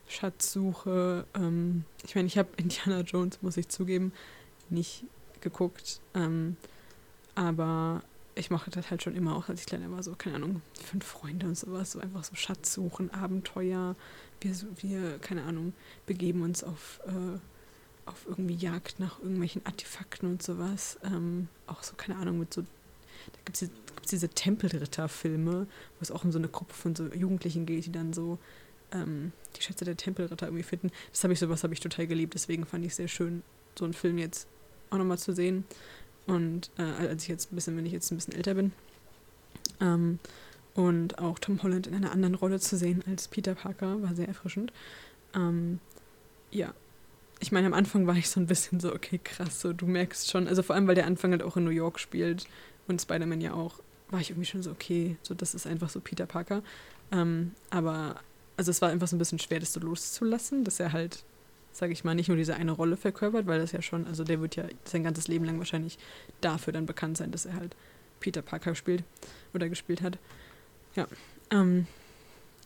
Schatzsuche. 0.09 1.25
Ähm, 1.35 1.85
ich 2.05 2.15
meine, 2.15 2.27
ich 2.27 2.39
habe 2.39 2.49
Indiana 2.57 3.01
Jones, 3.01 3.43
muss 3.43 3.57
ich 3.57 3.69
zugeben, 3.69 4.13
nicht 4.69 5.05
geguckt. 5.41 6.01
Ähm, 6.15 6.57
aber 7.35 8.03
ich 8.35 8.51
mache 8.51 8.71
das 8.71 8.91
halt 8.91 9.03
schon 9.03 9.17
immer 9.17 9.37
auch, 9.37 9.49
als 9.49 9.61
ich 9.61 9.67
kleiner 9.67 9.91
war, 9.91 10.03
so, 10.03 10.15
keine 10.15 10.37
Ahnung, 10.37 10.63
fünf 10.75 11.05
Freunde 11.05 11.47
und 11.47 11.57
sowas, 11.57 11.93
so 11.93 12.01
einfach 12.01 12.25
so 12.25 12.35
Schatzsuchen, 12.35 13.13
Abenteuer. 13.13 13.97
Wir, 14.41 14.55
wir 14.81 15.19
keine 15.19 15.45
Ahnung, 15.45 15.75
begeben 16.07 16.43
uns 16.43 16.65
auf, 16.65 17.01
äh, 17.07 17.39
auf 18.07 18.27
irgendwie 18.27 18.55
Jagd 18.55 19.01
nach 19.01 19.19
irgendwelchen 19.21 19.65
Artefakten 19.67 20.31
und 20.31 20.43
sowas. 20.43 20.99
Ähm, 21.05 21.49
auch 21.67 21.83
so, 21.83 21.95
keine 21.97 22.19
Ahnung, 22.19 22.39
mit 22.39 22.53
so, 22.53 22.65
da 23.33 23.41
gibt 23.45 23.63
es 23.63 23.71
diese 24.11 24.29
Tempelritter-Filme, 24.29 25.67
wo 25.67 26.01
es 26.01 26.11
auch 26.11 26.25
um 26.25 26.33
so 26.33 26.39
eine 26.39 26.49
Gruppe 26.49 26.75
von 26.75 26.95
so 26.95 27.07
Jugendlichen 27.07 27.67
geht, 27.67 27.87
die 27.87 27.93
dann 27.93 28.13
so 28.13 28.39
ähm, 28.93 29.33
die 29.57 29.63
Schätze 29.63 29.85
der 29.85 29.97
Tempelritter 29.97 30.47
irgendwie 30.47 30.63
finden. 30.65 30.91
Das 31.13 31.23
habe 31.23 31.33
ich, 31.33 31.39
sowas 31.39 31.63
habe 31.63 31.75
ich 31.75 31.81
total 31.81 32.07
geliebt, 32.07 32.35
deswegen 32.35 32.67
fand 32.67 32.85
ich 32.85 32.91
es 32.91 32.97
sehr 32.97 33.09
schön, 33.09 33.43
so 33.79 33.85
einen 33.85 33.95
Film 33.95 34.19
jetzt 34.19 34.49
auch 34.91 34.99
nochmal 34.99 35.19
zu 35.19 35.33
sehen. 35.33 35.65
Und 36.27 36.71
äh, 36.79 36.83
als 36.83 37.23
ich 37.23 37.29
jetzt 37.29 37.53
ein 37.53 37.55
bisschen, 37.55 37.77
wenn 37.77 37.87
ich 37.87 37.93
jetzt 37.93 38.11
ein 38.11 38.17
bisschen 38.17 38.35
älter 38.35 38.55
bin. 38.55 38.73
Ähm, 39.81 40.19
und 40.75 41.19
auch 41.19 41.39
Tom 41.39 41.63
Holland 41.63 41.87
in 41.87 41.95
einer 41.95 42.13
anderen 42.13 42.35
Rolle 42.35 42.61
zu 42.61 42.77
sehen 42.77 43.03
als 43.09 43.29
Peter 43.29 43.55
Parker 43.55 44.03
war 44.03 44.15
sehr 44.15 44.29
erfrischend. 44.29 44.73
Ähm, 45.35 45.81
ja. 46.51 46.75
Ich 47.43 47.53
meine, 47.53 47.67
am 47.67 47.75
Anfang 47.75 48.07
war 48.07 48.17
ich 48.17 48.29
so 48.29 48.39
ein 48.39 48.47
bisschen 48.47 48.81
so, 48.81 48.95
okay, 48.95 49.19
krass, 49.23 49.63
so 49.63 49.73
du 49.73 49.87
merkst 49.87 50.31
schon, 50.31 50.47
also 50.47 50.63
vor 50.63 50.77
allem, 50.77 50.87
weil 50.87 50.95
der 50.95 51.07
Anfang 51.07 51.31
halt 51.31 51.43
auch 51.43 51.57
in 51.57 51.65
New 51.65 51.71
York 51.71 51.99
spielt 51.99 52.47
und 52.91 53.01
Spider-Man 53.01 53.41
ja 53.41 53.55
auch, 53.55 53.81
war 54.11 54.21
ich 54.21 54.31
irgendwie 54.31 54.47
schon 54.47 54.63
so, 54.63 54.71
okay, 54.71 55.17
so 55.23 55.35
das 55.35 55.55
ist 55.55 55.67
einfach 55.67 55.89
so 55.89 56.01
Peter 56.01 56.27
Parker. 56.27 56.63
Ähm, 57.13 57.53
aber, 57.71 58.21
also 58.57 58.71
es 58.71 58.83
war 58.83 58.91
einfach 58.91 59.09
so 59.09 59.17
ein 59.17 59.19
bisschen 59.19 59.39
schwer, 59.39 59.61
das 59.61 59.73
so 59.73 59.81
loszulassen, 59.81 60.65
dass 60.65 60.81
er 60.81 60.93
halt 60.93 61.25
sage 61.73 61.93
ich 61.93 62.05
mal, 62.05 62.15
nicht 62.15 62.29
nur 62.29 62.37
diese 62.37 62.55
eine 62.55 62.73
Rolle 62.73 62.97
verkörpert, 62.97 63.47
weil 63.47 63.61
das 63.61 63.73
ja 63.73 63.83
schon, 63.83 64.07
also 64.07 64.25
der 64.25 64.41
wird 64.41 64.57
ja 64.57 64.65
sein 64.85 65.05
ganzes 65.05 65.29
Leben 65.29 65.45
lang 65.45 65.59
wahrscheinlich 65.59 65.99
dafür 66.41 66.73
dann 66.73 66.87
bekannt 66.87 67.17
sein, 67.17 67.31
dass 67.31 67.47
er 67.47 67.55
halt 67.55 67.77
Peter 68.19 68.43
Parker 68.43 68.75
spielt 68.75 69.05
oder 69.55 69.69
gespielt 69.69 70.03
hat. 70.03 70.19
Ja. 70.95 71.07
Ähm, 71.51 71.87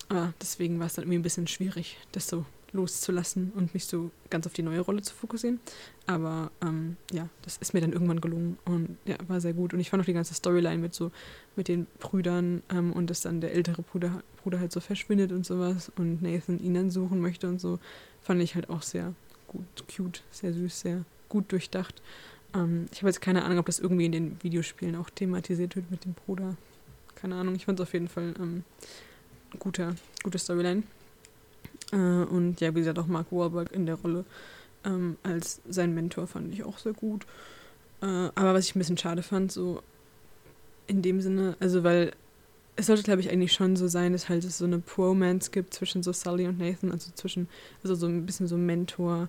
aber 0.08 0.32
deswegen 0.40 0.78
war 0.78 0.86
es 0.86 0.94
dann 0.94 1.04
irgendwie 1.04 1.18
ein 1.18 1.22
bisschen 1.22 1.46
schwierig, 1.46 1.98
das 2.12 2.28
so 2.28 2.44
loszulassen 2.74 3.52
und 3.54 3.72
mich 3.72 3.86
so 3.86 4.10
ganz 4.28 4.46
auf 4.46 4.52
die 4.52 4.62
neue 4.62 4.80
Rolle 4.80 5.00
zu 5.00 5.14
fokussieren. 5.14 5.60
Aber 6.06 6.50
ähm, 6.62 6.96
ja, 7.12 7.28
das 7.42 7.56
ist 7.56 7.72
mir 7.72 7.80
dann 7.80 7.92
irgendwann 7.92 8.20
gelungen 8.20 8.58
und 8.66 8.98
ja, 9.06 9.16
war 9.28 9.40
sehr 9.40 9.54
gut. 9.54 9.72
Und 9.72 9.80
ich 9.80 9.90
fand 9.90 10.02
auch 10.02 10.06
die 10.06 10.12
ganze 10.12 10.34
Storyline 10.34 10.78
mit 10.78 10.92
so, 10.92 11.10
mit 11.56 11.68
den 11.68 11.86
Brüdern 12.00 12.62
ähm, 12.70 12.92
und 12.92 13.08
dass 13.08 13.22
dann 13.22 13.40
der 13.40 13.52
ältere 13.54 13.82
Bruder, 13.82 14.22
Bruder 14.42 14.60
halt 14.60 14.72
so 14.72 14.80
verschwindet 14.80 15.32
und 15.32 15.46
sowas 15.46 15.90
und 15.96 16.20
Nathan 16.20 16.58
ihn 16.58 16.74
dann 16.74 16.90
suchen 16.90 17.20
möchte 17.20 17.48
und 17.48 17.60
so, 17.60 17.78
fand 18.20 18.42
ich 18.42 18.54
halt 18.54 18.68
auch 18.68 18.82
sehr 18.82 19.14
gut, 19.48 19.64
cute, 19.94 20.22
sehr 20.30 20.52
süß, 20.52 20.80
sehr 20.80 21.04
gut 21.28 21.50
durchdacht. 21.52 22.02
Ähm, 22.54 22.86
ich 22.92 22.98
habe 22.98 23.08
jetzt 23.08 23.20
keine 23.20 23.44
Ahnung, 23.44 23.58
ob 23.58 23.66
das 23.66 23.78
irgendwie 23.78 24.06
in 24.06 24.12
den 24.12 24.42
Videospielen 24.42 24.96
auch 24.96 25.10
thematisiert 25.10 25.76
wird 25.76 25.90
mit 25.90 26.04
dem 26.04 26.14
Bruder. 26.14 26.56
Keine 27.14 27.36
Ahnung, 27.36 27.54
ich 27.54 27.64
fand 27.64 27.78
es 27.78 27.86
auf 27.86 27.92
jeden 27.92 28.08
Fall 28.08 28.34
ähm, 28.38 28.64
guter, 29.58 29.94
gute 30.22 30.38
Storyline. 30.38 30.82
Äh, 31.92 31.96
und 31.96 32.60
ja, 32.60 32.74
wie 32.74 32.80
gesagt, 32.80 32.98
auch 32.98 33.06
Mark 33.06 33.26
Wahlberg 33.30 33.72
in 33.72 33.86
der 33.86 33.96
Rolle 33.96 34.24
ähm, 34.84 35.16
als 35.22 35.60
sein 35.68 35.94
Mentor 35.94 36.26
fand 36.26 36.52
ich 36.52 36.64
auch 36.64 36.78
sehr 36.78 36.92
gut. 36.92 37.26
Äh, 38.02 38.06
aber 38.06 38.54
was 38.54 38.66
ich 38.66 38.74
ein 38.74 38.78
bisschen 38.78 38.98
schade 38.98 39.22
fand, 39.22 39.50
so 39.50 39.82
in 40.86 41.02
dem 41.02 41.20
Sinne, 41.20 41.56
also 41.60 41.84
weil 41.84 42.12
es 42.76 42.86
sollte, 42.86 43.02
glaube 43.02 43.20
ich, 43.20 43.30
eigentlich 43.30 43.52
schon 43.52 43.76
so 43.76 43.86
sein, 43.88 44.12
dass 44.12 44.28
halt 44.28 44.44
es 44.44 44.58
so 44.58 44.64
eine 44.64 44.78
Bromance 44.78 45.50
gibt 45.50 45.74
zwischen 45.74 46.02
so 46.02 46.12
Sully 46.12 46.46
und 46.46 46.58
Nathan, 46.58 46.90
also 46.90 47.12
zwischen, 47.14 47.48
also 47.82 47.94
so 47.94 48.06
ein 48.06 48.26
bisschen 48.26 48.48
so 48.48 48.56
Mentor 48.56 49.28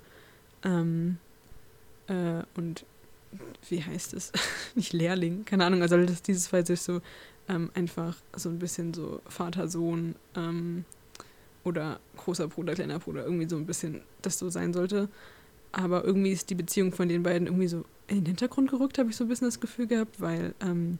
ähm, 0.63 1.17
äh, 2.07 2.41
und 2.55 2.85
wie 3.69 3.83
heißt 3.83 4.13
es? 4.13 4.31
Nicht 4.75 4.93
Lehrling, 4.93 5.45
keine 5.45 5.65
Ahnung, 5.65 5.81
also 5.81 5.97
dass 6.05 6.21
dieses 6.21 6.47
Fall 6.47 6.65
sich 6.65 6.81
so 6.81 7.01
ähm, 7.47 7.69
einfach 7.75 8.15
so 8.35 8.49
ein 8.49 8.59
bisschen 8.59 8.93
so 8.93 9.21
Vater-Sohn 9.27 10.15
ähm, 10.35 10.85
oder 11.65 11.99
großer 12.15 12.47
Bruder, 12.47 12.75
kleiner 12.75 12.99
Bruder, 12.99 13.25
irgendwie 13.25 13.49
so 13.49 13.57
ein 13.57 13.65
bisschen 13.65 14.01
das 14.21 14.39
so 14.39 14.49
sein 14.49 14.71
sollte. 14.71 15.09
Aber 15.71 16.05
irgendwie 16.05 16.31
ist 16.31 16.49
die 16.49 16.55
Beziehung 16.55 16.93
von 16.93 17.09
den 17.09 17.23
beiden 17.23 17.47
irgendwie 17.47 17.67
so 17.67 17.83
in 18.07 18.19
den 18.19 18.27
Hintergrund 18.27 18.69
gerückt, 18.69 18.97
habe 18.97 19.09
ich 19.09 19.17
so 19.17 19.25
ein 19.25 19.27
bisschen 19.27 19.47
das 19.47 19.59
Gefühl 19.59 19.87
gehabt, 19.87 20.21
weil 20.21 20.53
ähm, 20.61 20.99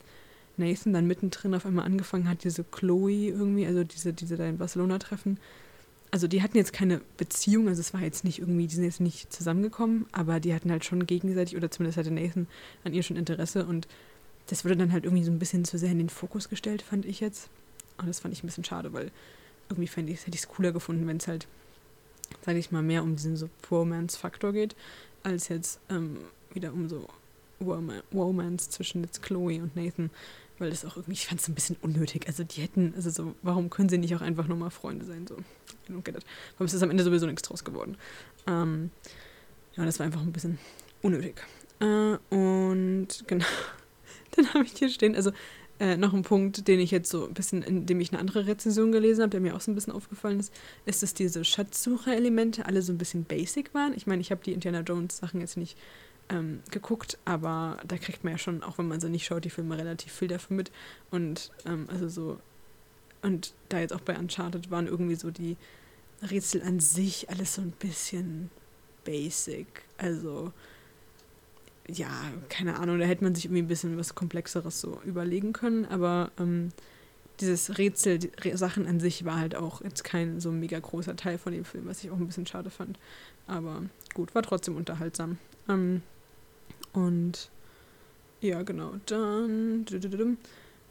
Nathan 0.58 0.92
dann 0.92 1.08
mittendrin 1.08 1.54
auf 1.54 1.66
einmal 1.66 1.86
angefangen 1.86 2.28
hat, 2.28 2.44
diese 2.44 2.64
Chloe 2.64 3.30
irgendwie, 3.30 3.66
also 3.66 3.84
diese, 3.84 4.12
diese 4.12 4.36
da 4.36 4.46
in 4.46 4.58
Barcelona 4.58 4.98
treffen. 5.00 5.40
Also 6.12 6.28
die 6.28 6.42
hatten 6.42 6.58
jetzt 6.58 6.74
keine 6.74 7.02
Beziehung, 7.18 7.68
also 7.68 7.80
es 7.80 7.94
war 7.94 8.02
jetzt 8.02 8.24
nicht 8.24 8.40
irgendwie, 8.40 8.68
die 8.68 8.76
sind 8.76 8.86
jetzt 8.86 9.02
nicht 9.02 9.32
zusammengekommen, 9.32 10.08
aber 10.12 10.40
die 10.40 10.54
hatten 10.54 10.72
halt 10.72 10.86
schon 10.86 11.06
gegenseitig, 11.06 11.56
oder 11.56 11.70
zumindest 11.70 11.98
hatte 11.98 12.12
Nathan 12.12 12.48
an 12.84 12.94
ihr 12.94 13.04
schon 13.04 13.18
Interesse 13.18 13.66
und 13.66 13.88
das 14.48 14.64
wurde 14.64 14.78
dann 14.78 14.92
halt 14.92 15.06
irgendwie 15.06 15.24
so 15.24 15.32
ein 15.32 15.40
bisschen 15.40 15.66
zu 15.66 15.78
sehr 15.78 15.92
in 15.92 15.98
den 15.98 16.10
Fokus 16.10 16.50
gestellt, 16.50 16.82
fand 16.82 17.06
ich 17.06 17.20
jetzt. 17.20 17.50
Und 17.98 18.08
das 18.08 18.20
fand 18.20 18.34
ich 18.34 18.44
ein 18.44 18.48
bisschen 18.48 18.64
schade, 18.64 18.94
weil 18.94 19.12
irgendwie 19.70 19.88
fände 19.88 20.12
ich, 20.12 20.22
hätte 20.22 20.36
ich 20.36 20.42
es 20.42 20.48
cooler 20.48 20.72
gefunden, 20.72 21.08
wenn 21.08 21.18
es 21.18 21.28
halt, 21.28 21.48
sage 22.42 22.60
ich 22.60 22.72
mal, 22.72 22.82
mehr 22.82 23.04
um 23.04 23.16
diesen 23.16 23.38
so 23.38 23.50
Romance-Faktor 23.70 24.54
geht, 24.54 24.76
als 25.24 25.48
jetzt 25.48 25.80
ähm, 25.90 26.18
wieder 26.54 26.74
um 26.74 26.88
so 26.88 27.08
Romance 28.14 28.70
zwischen 28.70 29.04
jetzt 29.04 29.22
Chloe 29.22 29.62
und 29.62 29.76
Nathan 29.76 30.10
weil 30.60 30.70
das 30.70 30.86
auch 30.86 30.96
irgendwie, 30.96 31.14
ich 31.14 31.28
fand 31.28 31.42
es 31.42 31.48
ein 31.48 31.56
bisschen 31.56 31.76
unnötig. 31.82 32.28
Also 32.28 32.44
die 32.44 32.62
hätten, 32.62 32.94
also 32.96 33.10
so, 33.10 33.36
warum 33.42 33.70
können 33.70 33.90
sie 33.90 33.98
nicht 33.98 34.16
auch 34.16 34.22
einfach 34.22 34.48
nur 34.48 34.58
mal 34.58 34.70
Freunde 34.70 35.06
sein? 35.06 35.28
So, 35.28 35.36
I 35.36 35.92
don't 35.92 36.04
get. 36.04 36.16
Warum 36.54 36.66
ist 36.66 36.74
das 36.74 36.84
am 36.84 36.90
Ende 36.90 37.04
sowieso 37.04 37.26
nichts 37.26 37.42
draus 37.42 37.64
geworden? 37.64 37.98
Ähm, 38.48 38.92
ja, 39.76 39.86
das 39.86 40.00
war 40.00 40.06
einfach 40.06 40.22
ein 40.22 40.32
bisschen 40.32 40.58
unnötig. 41.02 41.36
Äh, 41.80 42.18
und 42.34 43.08
genau, 43.28 43.46
dann 44.32 44.54
habe 44.54 44.66
ich 44.66 44.74
hier 44.74 44.90
stehen, 44.90 45.16
also 45.16 45.32
äh, 45.80 45.98
noch 45.98 46.14
ein 46.14 46.22
Punkt, 46.22 46.68
den 46.68 46.80
ich 46.80 46.92
jetzt 46.92 47.10
so 47.10 47.28
ein 47.28 47.34
bisschen, 47.34 47.62
indem 47.62 48.00
ich 48.00 48.12
eine 48.12 48.20
andere 48.20 48.48
Rezension 48.48 48.92
gelesen 48.92 49.22
habe, 49.22 49.32
der 49.32 49.42
mir 49.42 49.56
auch 49.56 49.62
so 49.62 49.72
ein 49.72 49.76
bisschen 49.76 49.94
aufgefallen 49.94 50.40
ist, 50.40 50.54
ist, 50.86 51.04
dass 51.04 51.14
diese 51.14 51.44
Schatzsucher-Elemente 51.44 52.66
alle 52.66 52.82
so 52.82 52.94
ein 52.94 52.98
bisschen 52.98 53.26
basic 53.26 53.74
waren. 53.74 53.94
Ich 53.96 54.08
meine, 54.08 54.22
ich 54.22 54.32
habe 54.32 54.42
die 54.44 54.54
Indiana 54.54 54.82
Jones-Sachen 54.82 55.42
jetzt 55.42 55.58
nicht 55.58 55.78
ähm, 56.30 56.62
geguckt, 56.72 57.18
aber 57.26 57.78
da 57.86 57.98
kriegt 57.98 58.24
man 58.24 58.34
ja 58.34 58.38
schon, 58.38 58.64
auch 58.64 58.78
wenn 58.78 58.88
man 58.88 59.00
sie 59.00 59.10
nicht 59.10 59.26
schaut, 59.26 59.46
die 59.46 59.50
Filme 59.50 59.78
relativ 59.78 60.12
viel 60.14 60.28
davon 60.28 60.56
mit. 60.58 60.72
Und 61.12 61.52
ähm, 61.66 61.88
also 61.92 62.08
so, 62.08 62.40
und 63.22 63.54
da 63.70 63.80
jetzt 63.80 63.94
auch 63.94 64.02
bei 64.02 64.18
Uncharted 64.18 64.72
waren 64.72 64.88
irgendwie 64.88 65.16
so 65.16 65.32
die 65.32 65.58
Rätsel 66.22 66.62
an 66.62 66.80
sich 66.80 67.30
alles 67.30 67.56
so 67.56 67.62
ein 67.62 67.72
bisschen 67.72 68.50
basic. 69.04 69.84
Also, 69.98 70.54
ja, 71.88 72.10
keine 72.50 72.80
Ahnung, 72.80 73.00
da 73.00 73.06
hätte 73.06 73.24
man 73.24 73.36
sich 73.36 73.46
irgendwie 73.46 73.62
ein 73.62 73.68
bisschen 73.68 73.98
was 73.98 74.16
Komplexeres 74.16 74.82
so 74.82 75.00
überlegen 75.06 75.54
können, 75.54 75.86
aber 75.86 76.32
ähm, 76.40 76.72
dieses 77.40 77.78
Rätsel, 77.78 78.20
die 78.20 78.32
Sachen 78.56 78.88
an 78.88 79.00
sich 79.00 79.26
war 79.26 79.40
halt 79.40 79.56
auch 79.56 79.82
jetzt 79.82 80.04
kein 80.04 80.40
so 80.40 80.52
mega 80.52 80.80
großer 80.80 81.16
Teil 81.16 81.38
von 81.38 81.54
dem 81.54 81.66
Film, 81.66 81.86
was 81.86 82.04
ich 82.04 82.12
auch 82.12 82.18
ein 82.18 82.28
bisschen 82.28 82.48
schade 82.48 82.70
fand. 82.70 82.98
Aber 83.48 83.84
gut, 84.14 84.34
war 84.34 84.42
trotzdem 84.42 84.76
unterhaltsam. 84.76 85.38
Ähm, 85.68 86.02
und 86.94 87.50
ja, 88.42 88.64
genau. 88.64 88.94
Dann. 89.06 89.86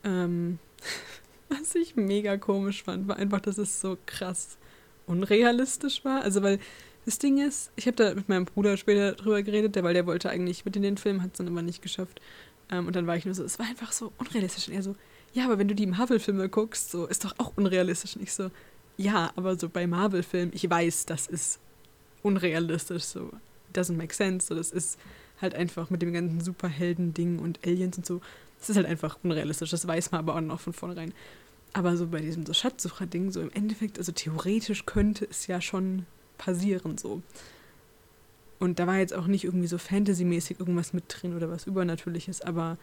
Ähm, 0.05 0.59
was 1.49 1.75
ich 1.75 1.97
mega 1.97 2.37
komisch 2.37 2.83
fand, 2.83 3.09
war 3.09 3.17
einfach, 3.17 3.41
dass 3.41 3.59
es 3.59 3.81
so 3.81 3.97
krass 4.07 4.59
unrealistisch 5.07 6.05
war. 6.05 6.23
Also, 6.23 6.43
weil 6.43 6.59
das 7.05 7.19
Ding 7.19 7.39
ist, 7.39 7.71
ich 7.77 7.87
habe 7.87 7.97
da 7.97 8.15
mit 8.15 8.29
meinem 8.29 8.45
Bruder 8.45 8.77
später 8.77 9.13
drüber 9.13 9.43
geredet, 9.43 9.81
weil 9.83 9.95
der 9.95 10.07
wollte 10.07 10.31
eigentlich 10.31 10.65
mit 10.65 10.77
in 10.77 10.83
den 10.83 10.97
Film, 10.97 11.23
hat 11.23 11.33
es 11.33 11.39
dann 11.39 11.49
aber 11.49 11.63
nicht 11.63 11.83
geschafft. 11.83 12.21
Ähm, 12.71 12.87
und 12.87 12.97
dann 12.97 13.07
war 13.07 13.17
ich 13.17 13.25
nur 13.25 13.35
so, 13.35 13.45
es 13.45 13.59
war 13.59 13.67
einfach 13.67 13.93
so 13.93 14.13
unrealistisch. 14.19 14.69
Und 14.69 14.75
er 14.75 14.83
so, 14.83 14.97
ja, 15.35 15.45
aber 15.45 15.59
wenn 15.59 15.69
du 15.69 15.75
die 15.75 15.87
Marvel-Filme 15.87 16.49
guckst, 16.49 16.91
so 16.91 17.07
ist 17.07 17.25
doch 17.25 17.35
auch 17.39 17.53
unrealistisch. 17.57 18.17
Und 18.17 18.23
ich 18.23 18.33
so, 18.33 18.51
ja, 18.97 19.33
aber 19.37 19.59
so 19.59 19.69
bei 19.69 19.87
Marvel-Filmen, 19.87 20.53
ich 20.55 20.69
weiß, 20.69 21.07
das 21.07 21.27
ist 21.27 21.59
unrealistisch, 22.23 23.03
so 23.03 23.31
doesn't 23.75 23.97
make 23.97 24.15
sense, 24.15 24.47
so 24.47 24.55
das 24.55 24.71
ist 24.71 24.99
halt 25.41 25.55
einfach 25.55 25.91
mit 25.91 26.01
dem 26.01 26.13
ganzen 26.13 26.41
Superhelden-Ding 26.41 27.39
und 27.39 27.59
Aliens 27.67 27.99
und 27.99 28.07
so. 28.07 28.21
Das 28.59 28.71
ist 28.71 28.77
halt 28.77 28.87
einfach 28.87 29.19
unrealistisch, 29.23 29.71
das 29.71 29.87
weiß 29.87 30.13
man 30.13 30.21
aber 30.21 30.37
auch 30.37 30.41
noch 30.41 30.61
von 30.61 30.73
vornherein. 30.73 31.13
Aber 31.73 31.97
so 31.97 32.07
bei 32.07 32.21
diesem 32.21 32.47
so 32.47 32.55
Schatzsucher-Ding, 32.55 33.33
so 33.33 33.41
im 33.41 33.51
Endeffekt, 33.51 33.99
also 33.99 34.13
theoretisch 34.13 34.87
könnte 34.87 35.27
es 35.29 35.49
ja 35.49 35.61
schon 35.61 36.07
passieren 36.39 36.99
so. 36.99 37.23
Und 38.59 38.79
da 38.79 38.87
war 38.87 38.99
jetzt 38.99 39.15
auch 39.15 39.27
nicht 39.27 39.45
irgendwie 39.45 39.67
so 39.67 39.79
Fantasy-mäßig 39.79 40.61
irgendwas 40.61 40.93
mit 40.93 41.05
drin 41.09 41.37
oder 41.37 41.51
was 41.51 41.67
Übernatürliches, 41.67 42.41
aber 42.41 42.79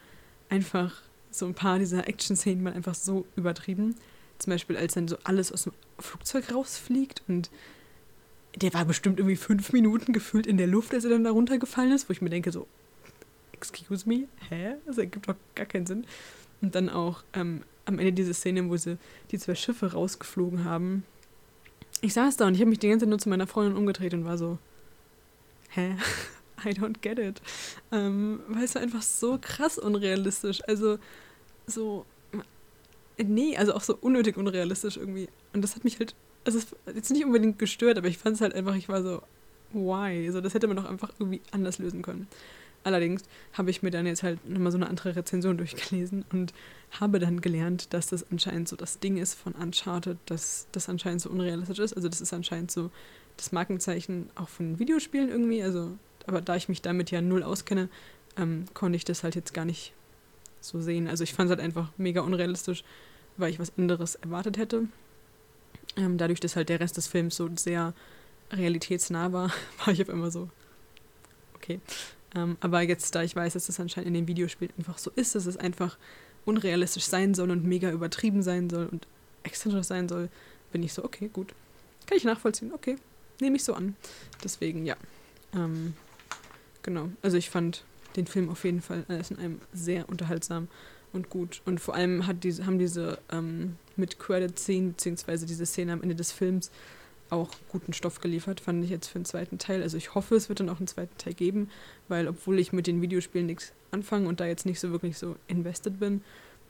einfach 0.48 1.02
so 1.30 1.46
ein 1.46 1.54
paar 1.54 1.78
dieser 1.78 2.06
Action-Szenen 2.06 2.64
waren 2.64 2.74
einfach 2.74 2.94
so 2.94 3.26
übertrieben. 3.36 3.96
Zum 4.38 4.52
Beispiel, 4.52 4.76
als 4.76 4.94
dann 4.94 5.08
so 5.08 5.16
alles 5.24 5.50
aus 5.50 5.64
dem 5.64 5.72
Flugzeug 5.98 6.52
rausfliegt 6.52 7.22
und 7.26 7.50
der 8.56 8.74
war 8.74 8.84
bestimmt 8.84 9.18
irgendwie 9.18 9.36
fünf 9.36 9.72
Minuten 9.72 10.12
gefühlt 10.12 10.46
in 10.46 10.58
der 10.58 10.66
Luft, 10.66 10.92
als 10.92 11.04
er 11.04 11.10
dann 11.10 11.24
da 11.24 11.30
runtergefallen 11.30 11.92
ist, 11.92 12.08
wo 12.08 12.12
ich 12.12 12.20
mir 12.20 12.30
denke, 12.30 12.52
so, 12.52 12.66
excuse 13.52 14.08
me, 14.08 14.28
hä? 14.50 14.74
Das 14.86 14.98
ergibt 14.98 15.28
doch 15.28 15.36
gar 15.54 15.66
keinen 15.66 15.86
Sinn. 15.86 16.04
Und 16.60 16.74
dann 16.74 16.90
auch 16.90 17.22
ähm, 17.32 17.62
am 17.86 17.98
Ende 17.98 18.12
diese 18.12 18.34
Szene, 18.34 18.68
wo 18.68 18.76
sie 18.76 18.98
die 19.30 19.38
zwei 19.38 19.54
Schiffe 19.54 19.92
rausgeflogen 19.92 20.64
haben. 20.64 21.04
Ich 22.02 22.12
saß 22.14 22.36
da 22.36 22.46
und 22.46 22.54
ich 22.54 22.60
habe 22.60 22.68
mich 22.68 22.80
die 22.80 22.88
ganze 22.88 23.04
Zeit 23.04 23.10
nur 23.10 23.18
zu 23.18 23.28
meiner 23.28 23.46
Freundin 23.46 23.76
umgedreht 23.76 24.12
und 24.12 24.24
war 24.24 24.36
so, 24.36 24.58
hä? 25.70 25.96
I 26.64 26.70
don't 26.70 27.00
get 27.00 27.18
it. 27.18 27.40
Ähm, 27.90 28.40
weil 28.48 28.64
es 28.64 28.74
war 28.74 28.82
einfach 28.82 29.02
so 29.02 29.38
krass 29.40 29.78
unrealistisch. 29.78 30.60
Also 30.68 30.98
so, 31.66 32.04
nee, 33.18 33.56
also 33.56 33.74
auch 33.74 33.82
so 33.82 33.96
unnötig 34.00 34.36
unrealistisch 34.36 34.96
irgendwie. 34.96 35.28
Und 35.52 35.62
das 35.62 35.76
hat 35.76 35.84
mich 35.84 35.98
halt, 35.98 36.14
also 36.44 36.60
jetzt 36.94 37.10
nicht 37.10 37.24
unbedingt 37.24 37.58
gestört, 37.58 37.98
aber 37.98 38.08
ich 38.08 38.18
fand 38.18 38.36
es 38.36 38.40
halt 38.42 38.54
einfach, 38.54 38.74
ich 38.74 38.88
war 38.88 39.02
so, 39.02 39.22
why? 39.72 40.30
So, 40.30 40.40
das 40.40 40.54
hätte 40.54 40.66
man 40.66 40.76
doch 40.76 40.88
einfach 40.88 41.12
irgendwie 41.18 41.40
anders 41.52 41.78
lösen 41.78 42.02
können. 42.02 42.26
Allerdings 42.84 43.22
habe 43.52 43.70
ich 43.70 43.82
mir 43.82 43.90
dann 43.90 44.06
jetzt 44.06 44.22
halt 44.22 44.48
nochmal 44.48 44.72
so 44.72 44.78
eine 44.78 44.88
andere 44.88 45.14
Rezension 45.14 45.56
durchgelesen 45.56 46.24
und 46.32 46.52
habe 47.00 47.18
dann 47.18 47.40
gelernt, 47.40 47.92
dass 47.94 48.08
das 48.08 48.28
anscheinend 48.30 48.68
so 48.68 48.76
das 48.76 48.98
Ding 48.98 49.16
ist 49.16 49.34
von 49.34 49.52
Uncharted, 49.52 50.18
dass 50.26 50.66
das 50.72 50.88
anscheinend 50.88 51.20
so 51.20 51.30
unrealistisch 51.30 51.78
ist. 51.78 51.94
Also 51.94 52.08
das 52.08 52.20
ist 52.20 52.32
anscheinend 52.32 52.70
so 52.70 52.90
das 53.36 53.52
Markenzeichen 53.52 54.30
auch 54.34 54.48
von 54.48 54.78
Videospielen 54.78 55.28
irgendwie. 55.28 55.62
Also, 55.62 55.96
aber 56.26 56.40
da 56.40 56.56
ich 56.56 56.68
mich 56.68 56.82
damit 56.82 57.10
ja 57.10 57.20
null 57.20 57.42
auskenne, 57.42 57.88
ähm, 58.36 58.64
konnte 58.74 58.96
ich 58.96 59.04
das 59.04 59.22
halt 59.22 59.34
jetzt 59.34 59.54
gar 59.54 59.64
nicht 59.64 59.92
so 60.60 60.80
sehen. 60.80 61.08
Also 61.08 61.24
ich 61.24 61.34
fand 61.34 61.50
es 61.50 61.56
halt 61.56 61.64
einfach 61.64 61.90
mega 61.96 62.20
unrealistisch, 62.20 62.84
weil 63.36 63.50
ich 63.50 63.58
was 63.58 63.76
anderes 63.78 64.16
erwartet 64.16 64.58
hätte. 64.58 64.88
Ähm, 65.96 66.18
dadurch, 66.18 66.40
dass 66.40 66.56
halt 66.56 66.68
der 66.68 66.80
Rest 66.80 66.96
des 66.96 67.06
Films 67.06 67.36
so 67.36 67.48
sehr 67.56 67.94
realitätsnah 68.50 69.32
war, 69.32 69.52
war 69.84 69.92
ich 69.92 70.02
auf 70.02 70.10
einmal 70.10 70.30
so, 70.30 70.48
okay. 71.54 71.80
Ähm, 72.34 72.56
aber 72.60 72.82
jetzt, 72.82 73.14
da 73.14 73.22
ich 73.22 73.36
weiß, 73.36 73.52
dass 73.54 73.66
das 73.66 73.80
anscheinend 73.80 74.08
in 74.08 74.14
den 74.14 74.28
Videospielen 74.28 74.72
einfach 74.78 74.98
so 74.98 75.10
ist, 75.14 75.34
dass 75.34 75.46
es 75.46 75.56
einfach 75.56 75.98
unrealistisch 76.44 77.04
sein 77.04 77.34
soll 77.34 77.50
und 77.50 77.64
mega 77.64 77.90
übertrieben 77.90 78.42
sein 78.42 78.68
soll 78.70 78.86
und 78.86 79.06
exzentrisch 79.42 79.86
sein 79.86 80.08
soll, 80.08 80.28
bin 80.72 80.82
ich 80.82 80.92
so, 80.92 81.04
okay, 81.04 81.28
gut. 81.32 81.54
Kann 82.06 82.18
ich 82.18 82.24
nachvollziehen, 82.24 82.72
okay. 82.72 82.96
Nehme 83.40 83.56
ich 83.56 83.64
so 83.64 83.74
an. 83.74 83.96
Deswegen, 84.42 84.86
ja. 84.86 84.96
Ähm, 85.54 85.94
genau. 86.82 87.10
Also 87.22 87.36
ich 87.36 87.50
fand 87.50 87.84
den 88.16 88.26
Film 88.26 88.48
auf 88.50 88.64
jeden 88.64 88.82
Fall 88.82 89.04
alles 89.08 89.30
in 89.30 89.38
einem 89.38 89.60
sehr 89.72 90.08
unterhaltsam 90.08 90.68
und 91.12 91.30
gut. 91.30 91.62
Und 91.64 91.80
vor 91.80 91.94
allem 91.94 92.26
hat 92.26 92.44
diese, 92.44 92.66
haben 92.66 92.78
diese 92.78 93.18
ähm, 93.30 93.76
mit 93.96 94.18
Credit-Szenen, 94.18 94.92
beziehungsweise 94.92 95.46
diese 95.46 95.66
Szene 95.66 95.92
am 95.92 96.02
Ende 96.02 96.14
des 96.14 96.32
Films, 96.32 96.70
auch 97.32 97.50
guten 97.68 97.92
Stoff 97.92 98.20
geliefert, 98.20 98.60
fand 98.60 98.84
ich 98.84 98.90
jetzt 98.90 99.08
für 99.08 99.18
den 99.18 99.24
zweiten 99.24 99.58
Teil. 99.58 99.82
Also 99.82 99.96
ich 99.96 100.14
hoffe, 100.14 100.34
es 100.34 100.48
wird 100.48 100.60
dann 100.60 100.68
auch 100.68 100.78
einen 100.78 100.86
zweiten 100.86 101.16
Teil 101.18 101.34
geben, 101.34 101.70
weil 102.08 102.28
obwohl 102.28 102.58
ich 102.58 102.72
mit 102.72 102.86
den 102.86 103.00
Videospielen 103.00 103.46
nichts 103.46 103.72
anfange 103.90 104.28
und 104.28 104.40
da 104.40 104.46
jetzt 104.46 104.66
nicht 104.66 104.80
so 104.80 104.90
wirklich 104.90 105.18
so 105.18 105.36
invested 105.48 105.98
bin, 105.98 106.22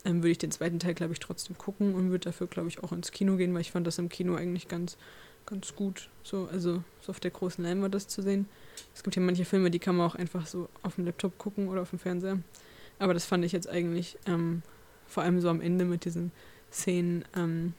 ähm, 0.04 0.18
würde 0.18 0.30
ich 0.30 0.38
den 0.38 0.50
zweiten 0.50 0.78
Teil, 0.78 0.94
glaube 0.94 1.12
ich, 1.12 1.20
trotzdem 1.20 1.58
gucken 1.58 1.94
und 1.94 2.10
würde 2.10 2.24
dafür, 2.24 2.46
glaube 2.46 2.68
ich, 2.68 2.82
auch 2.82 2.92
ins 2.92 3.12
Kino 3.12 3.36
gehen, 3.36 3.52
weil 3.54 3.60
ich 3.60 3.72
fand 3.72 3.86
das 3.86 3.98
im 3.98 4.08
Kino 4.08 4.34
eigentlich 4.34 4.68
ganz, 4.68 4.96
ganz 5.46 5.74
gut. 5.74 6.08
So, 6.22 6.48
also 6.50 6.82
so 7.00 7.10
auf 7.10 7.20
der 7.20 7.30
großen 7.30 7.64
Leinwand 7.64 7.94
das 7.94 8.08
zu 8.08 8.22
sehen. 8.22 8.46
Es 8.94 9.02
gibt 9.02 9.16
ja 9.16 9.22
manche 9.22 9.44
Filme, 9.44 9.70
die 9.70 9.78
kann 9.78 9.96
man 9.96 10.06
auch 10.06 10.14
einfach 10.14 10.46
so 10.46 10.68
auf 10.82 10.94
dem 10.94 11.06
Laptop 11.06 11.38
gucken 11.38 11.68
oder 11.68 11.82
auf 11.82 11.90
dem 11.90 11.98
Fernseher. 11.98 12.38
Aber 12.98 13.14
das 13.14 13.24
fand 13.24 13.44
ich 13.44 13.52
jetzt 13.52 13.68
eigentlich 13.68 14.16
ähm, 14.26 14.62
vor 15.06 15.22
allem 15.24 15.40
so 15.40 15.48
am 15.48 15.60
Ende 15.60 15.84
mit 15.84 16.04
diesen 16.04 16.30
Szenen 16.70 17.24
ähm, 17.36 17.74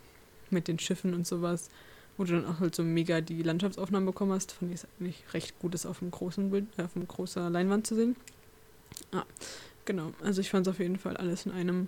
mit 0.50 0.68
den 0.68 0.80
Schiffen 0.80 1.14
und 1.14 1.26
sowas 1.26 1.70
wo 2.18 2.24
du 2.24 2.34
dann 2.34 2.46
auch 2.46 2.60
halt 2.60 2.76
so 2.76 2.84
mega 2.84 3.22
die 3.22 3.42
Landschaftsaufnahmen 3.42 4.06
bekommen 4.06 4.34
hast, 4.34 4.52
fand 4.52 4.72
ich 4.74 4.82
es 4.82 4.88
eigentlich 5.00 5.24
recht 5.34 5.58
gut, 5.60 5.74
das 5.74 5.86
auf 5.86 6.02
einem 6.02 6.12
großen 6.12 6.52
Bild, 6.52 6.68
äh, 6.78 6.84
auf 6.84 6.96
einem 6.96 7.08
großen 7.08 7.52
Leinwand 7.52 7.88
zu 7.88 7.96
sehen. 7.96 8.16
Ah, 9.12 9.26
genau. 9.86 10.12
Also 10.22 10.42
ich 10.42 10.50
fand 10.50 10.68
es 10.68 10.72
auf 10.72 10.80
jeden 10.80 10.98
Fall 10.98 11.18
alles 11.18 11.46
in 11.46 11.52
einem 11.52 11.88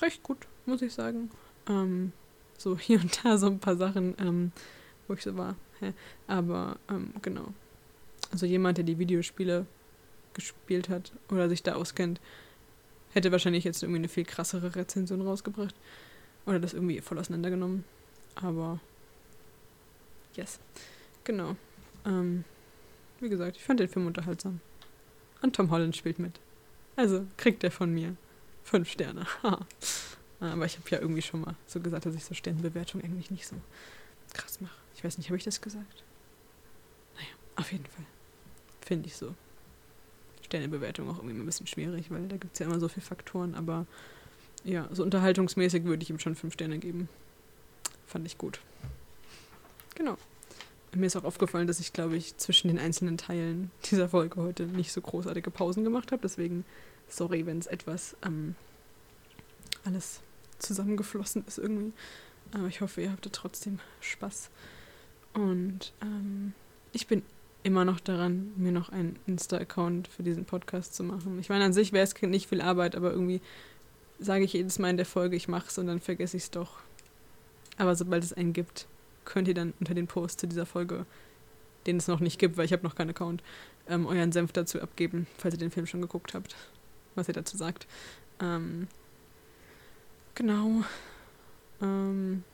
recht 0.00 0.22
gut, 0.22 0.46
muss 0.66 0.82
ich 0.82 0.92
sagen. 0.92 1.30
Ähm, 1.68 2.12
so 2.58 2.78
hier 2.78 3.00
und 3.00 3.24
da 3.24 3.38
so 3.38 3.46
ein 3.46 3.58
paar 3.58 3.76
Sachen, 3.76 4.14
ähm, 4.18 4.52
wo 5.08 5.14
ich 5.14 5.22
so 5.22 5.36
war. 5.36 5.56
Hä? 5.80 5.92
Aber 6.26 6.76
ähm, 6.88 7.12
genau. 7.22 7.48
Also 8.30 8.46
jemand, 8.46 8.78
der 8.78 8.84
die 8.84 8.98
Videospiele 8.98 9.66
gespielt 10.32 10.88
hat 10.88 11.12
oder 11.30 11.48
sich 11.48 11.62
da 11.62 11.74
auskennt, 11.74 12.20
hätte 13.12 13.32
wahrscheinlich 13.32 13.64
jetzt 13.64 13.82
irgendwie 13.82 13.98
eine 13.98 14.08
viel 14.08 14.24
krassere 14.24 14.74
Rezension 14.74 15.20
rausgebracht. 15.20 15.74
Oder 16.46 16.58
das 16.58 16.72
irgendwie 16.72 17.00
voll 17.00 17.18
auseinandergenommen. 17.18 17.84
Aber 18.36 18.80
Yes. 20.34 20.58
Genau. 21.24 21.56
Ähm, 22.04 22.44
wie 23.20 23.28
gesagt, 23.28 23.56
ich 23.56 23.62
fand 23.62 23.80
den 23.80 23.88
Film 23.88 24.06
unterhaltsam. 24.06 24.60
Und 25.42 25.54
Tom 25.54 25.70
Holland 25.70 25.96
spielt 25.96 26.18
mit. 26.18 26.40
Also 26.96 27.26
kriegt 27.36 27.64
er 27.64 27.70
von 27.70 27.92
mir 27.92 28.16
fünf 28.64 28.90
Sterne. 28.90 29.26
Aber 30.40 30.66
ich 30.66 30.76
habe 30.76 30.90
ja 30.90 30.98
irgendwie 30.98 31.22
schon 31.22 31.42
mal 31.42 31.54
so 31.66 31.80
gesagt, 31.80 32.06
dass 32.06 32.14
ich 32.14 32.24
so 32.24 32.34
Sternbewertung 32.34 33.02
eigentlich 33.02 33.30
nicht 33.30 33.46
so 33.46 33.56
krass 34.34 34.60
mache. 34.60 34.74
Ich 34.96 35.04
weiß 35.04 35.18
nicht, 35.18 35.28
habe 35.28 35.36
ich 35.36 35.44
das 35.44 35.60
gesagt? 35.60 36.02
Naja, 37.14 37.28
auf 37.56 37.70
jeden 37.70 37.86
Fall. 37.86 38.04
Finde 38.80 39.06
ich 39.06 39.16
so. 39.16 39.34
Sternebewertung 40.42 41.08
auch 41.08 41.18
irgendwie 41.18 41.36
ein 41.36 41.46
bisschen 41.46 41.66
schwierig, 41.66 42.10
weil 42.10 42.26
da 42.28 42.36
gibt 42.36 42.54
es 42.54 42.58
ja 42.58 42.66
immer 42.66 42.80
so 42.80 42.88
viele 42.88 43.06
Faktoren. 43.06 43.54
Aber 43.54 43.86
ja, 44.64 44.88
so 44.92 45.02
unterhaltungsmäßig 45.02 45.84
würde 45.84 46.02
ich 46.02 46.10
ihm 46.10 46.18
schon 46.18 46.34
fünf 46.34 46.54
Sterne 46.54 46.78
geben. 46.78 47.08
Fand 48.06 48.26
ich 48.26 48.36
gut. 48.36 48.60
Genau. 49.94 50.16
Mir 50.94 51.06
ist 51.06 51.16
auch 51.16 51.24
aufgefallen, 51.24 51.66
dass 51.66 51.80
ich, 51.80 51.92
glaube 51.92 52.16
ich, 52.16 52.36
zwischen 52.36 52.68
den 52.68 52.78
einzelnen 52.78 53.16
Teilen 53.16 53.70
dieser 53.90 54.10
Folge 54.10 54.40
heute 54.40 54.66
nicht 54.66 54.92
so 54.92 55.00
großartige 55.00 55.50
Pausen 55.50 55.84
gemacht 55.84 56.12
habe. 56.12 56.22
Deswegen, 56.22 56.64
sorry, 57.08 57.46
wenn 57.46 57.58
es 57.58 57.66
etwas 57.66 58.14
ähm, 58.24 58.54
alles 59.84 60.20
zusammengeflossen 60.58 61.44
ist 61.46 61.58
irgendwie. 61.58 61.92
Aber 62.52 62.66
ich 62.66 62.82
hoffe, 62.82 63.00
ihr 63.00 63.10
habt 63.10 63.26
trotzdem 63.32 63.78
Spaß. 64.00 64.50
Und 65.32 65.94
ähm, 66.02 66.52
ich 66.92 67.06
bin 67.06 67.22
immer 67.62 67.84
noch 67.84 68.00
daran, 68.00 68.52
mir 68.56 68.72
noch 68.72 68.90
einen 68.90 69.18
Insta-Account 69.26 70.08
für 70.08 70.22
diesen 70.22 70.44
Podcast 70.44 70.94
zu 70.94 71.04
machen. 71.04 71.38
Ich 71.38 71.48
meine, 71.48 71.64
an 71.64 71.72
sich 71.72 71.92
wäre 71.92 72.04
es 72.04 72.20
nicht 72.20 72.48
viel 72.48 72.60
Arbeit, 72.60 72.96
aber 72.96 73.12
irgendwie 73.12 73.40
sage 74.18 74.44
ich 74.44 74.52
jedes 74.52 74.78
Mal 74.78 74.90
in 74.90 74.96
der 74.96 75.06
Folge, 75.06 75.36
ich 75.36 75.48
mache 75.48 75.68
es 75.68 75.78
und 75.78 75.86
dann 75.86 76.00
vergesse 76.00 76.36
ich 76.36 76.44
es 76.44 76.50
doch. 76.50 76.78
Aber 77.78 77.96
sobald 77.96 78.22
es 78.24 78.32
einen 78.32 78.52
gibt, 78.52 78.86
könnt 79.24 79.48
ihr 79.48 79.54
dann 79.54 79.74
unter 79.80 79.94
den 79.94 80.06
Post 80.06 80.40
zu 80.40 80.46
dieser 80.46 80.66
Folge, 80.66 81.06
den 81.86 81.96
es 81.96 82.08
noch 82.08 82.20
nicht 82.20 82.38
gibt, 82.38 82.56
weil 82.56 82.64
ich 82.64 82.72
habe 82.72 82.84
noch 82.84 82.94
keinen 82.94 83.10
Account, 83.10 83.42
ähm, 83.88 84.06
euren 84.06 84.32
Senf 84.32 84.52
dazu 84.52 84.80
abgeben, 84.80 85.26
falls 85.38 85.54
ihr 85.54 85.58
den 85.58 85.70
Film 85.70 85.86
schon 85.86 86.02
geguckt 86.02 86.34
habt, 86.34 86.54
was 87.14 87.28
ihr 87.28 87.34
dazu 87.34 87.56
sagt. 87.56 87.86
Ähm, 88.40 88.88
genau. 90.34 90.84
Ähm, 91.80 92.44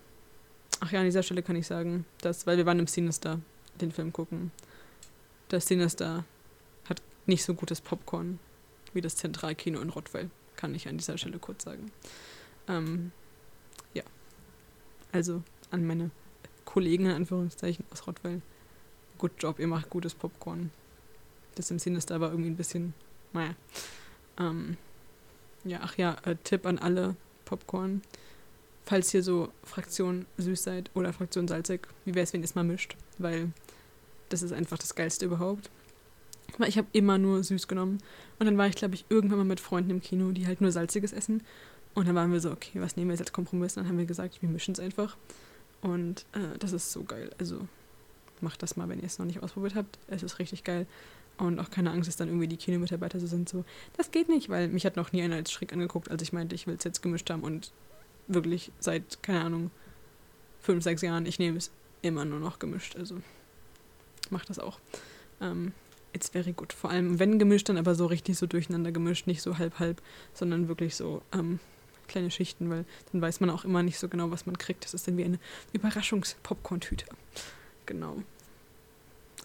ach 0.80 0.92
ja, 0.92 1.00
an 1.00 1.06
dieser 1.06 1.22
Stelle 1.22 1.42
kann 1.42 1.56
ich 1.56 1.66
sagen, 1.66 2.04
dass, 2.22 2.46
weil 2.46 2.56
wir 2.56 2.66
waren 2.66 2.78
im 2.78 2.86
Sinister 2.86 3.40
den 3.80 3.92
Film 3.92 4.12
gucken, 4.12 4.50
das 5.48 5.66
Sinister 5.66 6.24
hat 6.88 7.02
nicht 7.26 7.44
so 7.44 7.54
gutes 7.54 7.80
Popcorn 7.80 8.38
wie 8.94 9.00
das 9.00 9.16
Zentralkino 9.16 9.80
in 9.80 9.90
Rottweil, 9.90 10.30
kann 10.56 10.74
ich 10.74 10.88
an 10.88 10.98
dieser 10.98 11.18
Stelle 11.18 11.38
kurz 11.38 11.64
sagen. 11.64 11.92
Ähm, 12.68 13.12
ja. 13.94 14.02
Also 15.12 15.42
an 15.70 15.86
meine 15.86 16.10
Kollegen 16.78 17.06
in 17.06 17.10
Anführungszeichen 17.10 17.84
aus 17.92 18.06
Rottweil. 18.06 18.40
Good 19.18 19.32
Job, 19.40 19.58
ihr 19.58 19.66
macht 19.66 19.90
gutes 19.90 20.14
Popcorn. 20.14 20.70
Das 21.56 21.72
im 21.72 21.80
Sinister 21.80 22.20
war 22.20 22.30
irgendwie 22.30 22.50
ein 22.50 22.56
bisschen, 22.56 22.94
naja. 23.32 23.56
Ähm, 24.38 24.76
ja, 25.64 25.80
ach 25.82 25.98
ja, 25.98 26.16
äh, 26.24 26.36
Tipp 26.44 26.66
an 26.66 26.78
alle 26.78 27.16
Popcorn. 27.46 28.02
Falls 28.84 29.12
ihr 29.12 29.24
so 29.24 29.48
Fraktion 29.64 30.26
süß 30.36 30.62
seid 30.62 30.88
oder 30.94 31.12
Fraktion 31.12 31.48
salzig, 31.48 31.88
wie 32.04 32.14
wäre 32.14 32.22
es, 32.22 32.32
wenn 32.32 32.42
ihr 32.42 32.44
es 32.44 32.54
mal 32.54 32.62
mischt? 32.62 32.94
Weil 33.18 33.50
das 34.28 34.42
ist 34.42 34.52
einfach 34.52 34.78
das 34.78 34.94
Geilste 34.94 35.24
überhaupt. 35.24 35.70
Weil 36.58 36.68
ich 36.68 36.78
habe 36.78 36.86
immer 36.92 37.18
nur 37.18 37.42
süß 37.42 37.66
genommen. 37.66 37.98
Und 38.38 38.46
dann 38.46 38.56
war 38.56 38.68
ich, 38.68 38.76
glaube 38.76 38.94
ich, 38.94 39.04
irgendwann 39.08 39.38
mal 39.38 39.44
mit 39.44 39.58
Freunden 39.58 39.90
im 39.90 40.00
Kino, 40.00 40.30
die 40.30 40.46
halt 40.46 40.60
nur 40.60 40.70
salziges 40.70 41.12
essen. 41.12 41.42
Und 41.94 42.06
dann 42.06 42.14
waren 42.14 42.30
wir 42.30 42.38
so, 42.38 42.52
okay, 42.52 42.80
was 42.80 42.94
nehmen 42.94 43.08
wir 43.08 43.14
jetzt 43.14 43.22
als 43.22 43.32
Kompromiss? 43.32 43.76
Und 43.76 43.82
dann 43.82 43.88
haben 43.88 43.98
wir 43.98 44.06
gesagt, 44.06 44.40
wir 44.42 44.48
mischen 44.48 44.74
es 44.74 44.78
einfach. 44.78 45.16
Und 45.80 46.26
äh, 46.32 46.58
das 46.58 46.72
ist 46.72 46.92
so 46.92 47.04
geil. 47.04 47.30
Also 47.38 47.66
macht 48.40 48.62
das 48.62 48.76
mal, 48.76 48.88
wenn 48.88 48.98
ihr 48.98 49.06
es 49.06 49.18
noch 49.18 49.26
nicht 49.26 49.42
ausprobiert 49.42 49.74
habt. 49.74 49.98
Es 50.08 50.22
ist 50.22 50.38
richtig 50.38 50.64
geil. 50.64 50.86
und 51.38 51.58
auch 51.60 51.70
keine 51.70 51.90
Angst, 51.90 52.08
dass 52.08 52.16
dann 52.16 52.28
irgendwie 52.28 52.48
die 52.48 52.56
Kinomitarbeiter 52.56 53.20
so 53.20 53.26
sind, 53.26 53.48
so, 53.48 53.64
das 53.96 54.10
geht 54.10 54.28
nicht, 54.28 54.48
weil 54.48 54.68
mich 54.68 54.84
hat 54.84 54.96
noch 54.96 55.12
nie 55.12 55.22
einer 55.22 55.36
als 55.36 55.52
schräg 55.52 55.72
angeguckt, 55.72 56.10
als 56.10 56.22
ich 56.22 56.32
meinte, 56.32 56.54
ich 56.54 56.66
will 56.66 56.74
es 56.74 56.84
jetzt 56.84 57.00
gemischt 57.00 57.30
haben 57.30 57.42
und 57.42 57.72
wirklich 58.26 58.72
seit, 58.80 59.22
keine 59.22 59.42
Ahnung, 59.42 59.70
fünf, 60.60 60.82
sechs 60.82 61.02
Jahren, 61.02 61.26
ich 61.26 61.38
nehme 61.38 61.58
es 61.58 61.70
immer 62.02 62.24
nur 62.24 62.40
noch 62.40 62.58
gemischt, 62.58 62.96
also 62.96 63.18
mach 64.30 64.44
das 64.44 64.58
auch. 64.58 64.80
Ähm, 65.40 65.72
it's 66.12 66.28
very 66.28 66.52
good. 66.52 66.72
Vor 66.72 66.90
allem, 66.90 67.18
wenn 67.18 67.38
gemischt, 67.38 67.68
dann 67.68 67.78
aber 67.78 67.94
so 67.94 68.06
richtig 68.06 68.36
so 68.36 68.46
durcheinander 68.46 68.92
gemischt, 68.92 69.26
nicht 69.26 69.42
so 69.42 69.58
halb-halb, 69.58 70.02
sondern 70.34 70.68
wirklich 70.68 70.96
so 70.96 71.22
ähm, 71.32 71.60
kleine 72.08 72.30
Schichten, 72.30 72.70
weil 72.70 72.84
dann 73.12 73.20
weiß 73.20 73.40
man 73.40 73.50
auch 73.50 73.64
immer 73.64 73.82
nicht 73.82 73.98
so 73.98 74.08
genau, 74.08 74.30
was 74.30 74.46
man 74.46 74.58
kriegt. 74.58 74.84
Das 74.84 74.94
ist 74.94 75.06
dann 75.06 75.16
wie 75.16 75.24
eine 75.24 75.38
Überraschungs-Popcorn-Tüte. 75.72 77.06
Genau. 77.86 78.22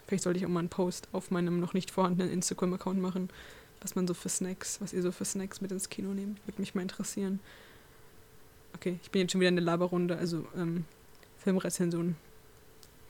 Vielleicht 0.07 0.23
sollte 0.23 0.39
ich 0.39 0.45
auch 0.45 0.49
mal 0.49 0.59
einen 0.59 0.69
Post 0.69 1.07
auf 1.11 1.31
meinem 1.31 1.59
noch 1.59 1.73
nicht 1.73 1.91
vorhandenen 1.91 2.31
Instagram-Account 2.31 2.99
machen, 2.99 3.29
was 3.81 3.95
man 3.95 4.07
so 4.07 4.13
für 4.13 4.29
Snacks, 4.29 4.81
was 4.81 4.93
ihr 4.93 5.01
so 5.01 5.11
für 5.11 5.25
Snacks 5.25 5.61
mit 5.61 5.71
ins 5.71 5.89
Kino 5.89 6.13
nehmt. 6.13 6.45
Würde 6.47 6.61
mich 6.61 6.75
mal 6.75 6.81
interessieren. 6.81 7.39
Okay, 8.75 8.99
ich 9.01 9.11
bin 9.11 9.21
jetzt 9.21 9.31
schon 9.31 9.41
wieder 9.41 9.49
in 9.49 9.55
der 9.55 9.65
Laberrunde, 9.65 10.17
also 10.17 10.45
ähm, 10.57 10.85
Filmrezension. 11.37 12.15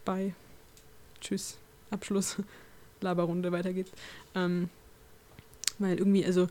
Bye. 0.06 0.34
Tschüss. 1.22 1.58
Abschluss. 1.90 2.38
Laberrunde, 3.02 3.52
weiter 3.52 3.74
geht's. 3.74 3.92
Ähm, 4.36 4.70
weil 5.80 5.98
irgendwie, 5.98 6.26
also 6.26 6.48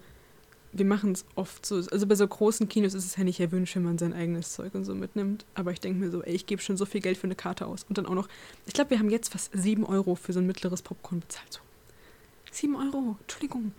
wir 0.72 0.84
machen 0.86 1.12
es 1.12 1.24
oft 1.34 1.66
so, 1.66 1.76
also 1.76 2.06
bei 2.06 2.14
so 2.14 2.26
großen 2.26 2.68
Kinos 2.68 2.94
ist 2.94 3.04
es 3.04 3.16
ja 3.16 3.24
nicht 3.24 3.40
erwünscht, 3.40 3.76
wenn 3.76 3.82
man 3.82 3.98
sein 3.98 4.14
eigenes 4.14 4.54
Zeug 4.54 4.74
und 4.74 4.84
so 4.84 4.94
mitnimmt. 4.94 5.44
Aber 5.54 5.72
ich 5.72 5.80
denke 5.80 6.00
mir 6.00 6.10
so, 6.10 6.22
ey, 6.22 6.34
ich 6.34 6.46
gebe 6.46 6.62
schon 6.62 6.76
so 6.76 6.86
viel 6.86 7.00
Geld 7.00 7.18
für 7.18 7.24
eine 7.24 7.34
Karte 7.34 7.66
aus. 7.66 7.84
Und 7.88 7.98
dann 7.98 8.06
auch 8.06 8.14
noch, 8.14 8.28
ich 8.66 8.72
glaube, 8.72 8.90
wir 8.90 8.98
haben 8.98 9.10
jetzt 9.10 9.32
fast 9.32 9.50
7 9.52 9.84
Euro 9.84 10.14
für 10.14 10.32
so 10.32 10.40
ein 10.40 10.46
mittleres 10.46 10.82
Popcorn 10.82 11.20
bezahlt. 11.20 11.52
So. 11.52 11.60
7 12.52 12.74
Euro, 12.76 13.16
Entschuldigung. 13.20 13.72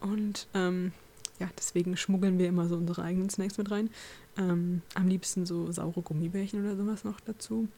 Und 0.00 0.46
ähm, 0.54 0.92
ja, 1.38 1.48
deswegen 1.58 1.96
schmuggeln 1.96 2.38
wir 2.38 2.48
immer 2.48 2.68
so 2.68 2.76
unsere 2.76 3.02
eigenen 3.02 3.28
Snacks 3.28 3.58
mit 3.58 3.70
rein. 3.70 3.90
Ähm, 4.38 4.82
am 4.94 5.08
liebsten 5.08 5.44
so 5.44 5.70
saure 5.72 6.02
Gummibärchen 6.02 6.64
oder 6.64 6.76
sowas 6.76 7.04
noch 7.04 7.20
dazu. 7.20 7.68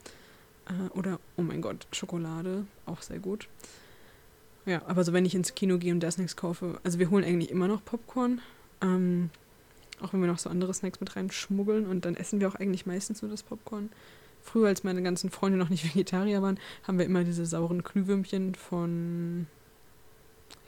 Äh, 0.66 0.96
oder, 0.96 1.18
oh 1.36 1.42
mein 1.42 1.62
Gott, 1.62 1.86
Schokolade, 1.92 2.64
auch 2.86 3.02
sehr 3.02 3.18
gut. 3.18 3.48
Ja, 4.68 4.82
aber 4.86 5.02
so 5.02 5.14
wenn 5.14 5.24
ich 5.24 5.34
ins 5.34 5.54
Kino 5.54 5.78
gehe 5.78 5.94
und 5.94 6.00
da 6.00 6.10
Snacks 6.10 6.36
kaufe, 6.36 6.78
also 6.84 6.98
wir 6.98 7.08
holen 7.08 7.24
eigentlich 7.24 7.50
immer 7.50 7.68
noch 7.68 7.82
Popcorn. 7.82 8.42
Ähm, 8.82 9.30
auch 10.02 10.12
wenn 10.12 10.20
wir 10.20 10.28
noch 10.28 10.38
so 10.38 10.50
andere 10.50 10.74
Snacks 10.74 11.00
mit 11.00 11.16
reinschmuggeln 11.16 11.86
und 11.86 12.04
dann 12.04 12.14
essen 12.16 12.38
wir 12.38 12.48
auch 12.48 12.54
eigentlich 12.54 12.84
meistens 12.84 13.22
nur 13.22 13.30
das 13.30 13.42
Popcorn. 13.42 13.88
Früher, 14.42 14.68
als 14.68 14.84
meine 14.84 15.02
ganzen 15.02 15.30
Freunde 15.30 15.56
noch 15.56 15.70
nicht 15.70 15.84
Vegetarier 15.94 16.42
waren, 16.42 16.60
haben 16.86 16.98
wir 16.98 17.06
immer 17.06 17.24
diese 17.24 17.46
sauren 17.46 17.82
Glühwürmchen 17.82 18.54
von, 18.54 19.46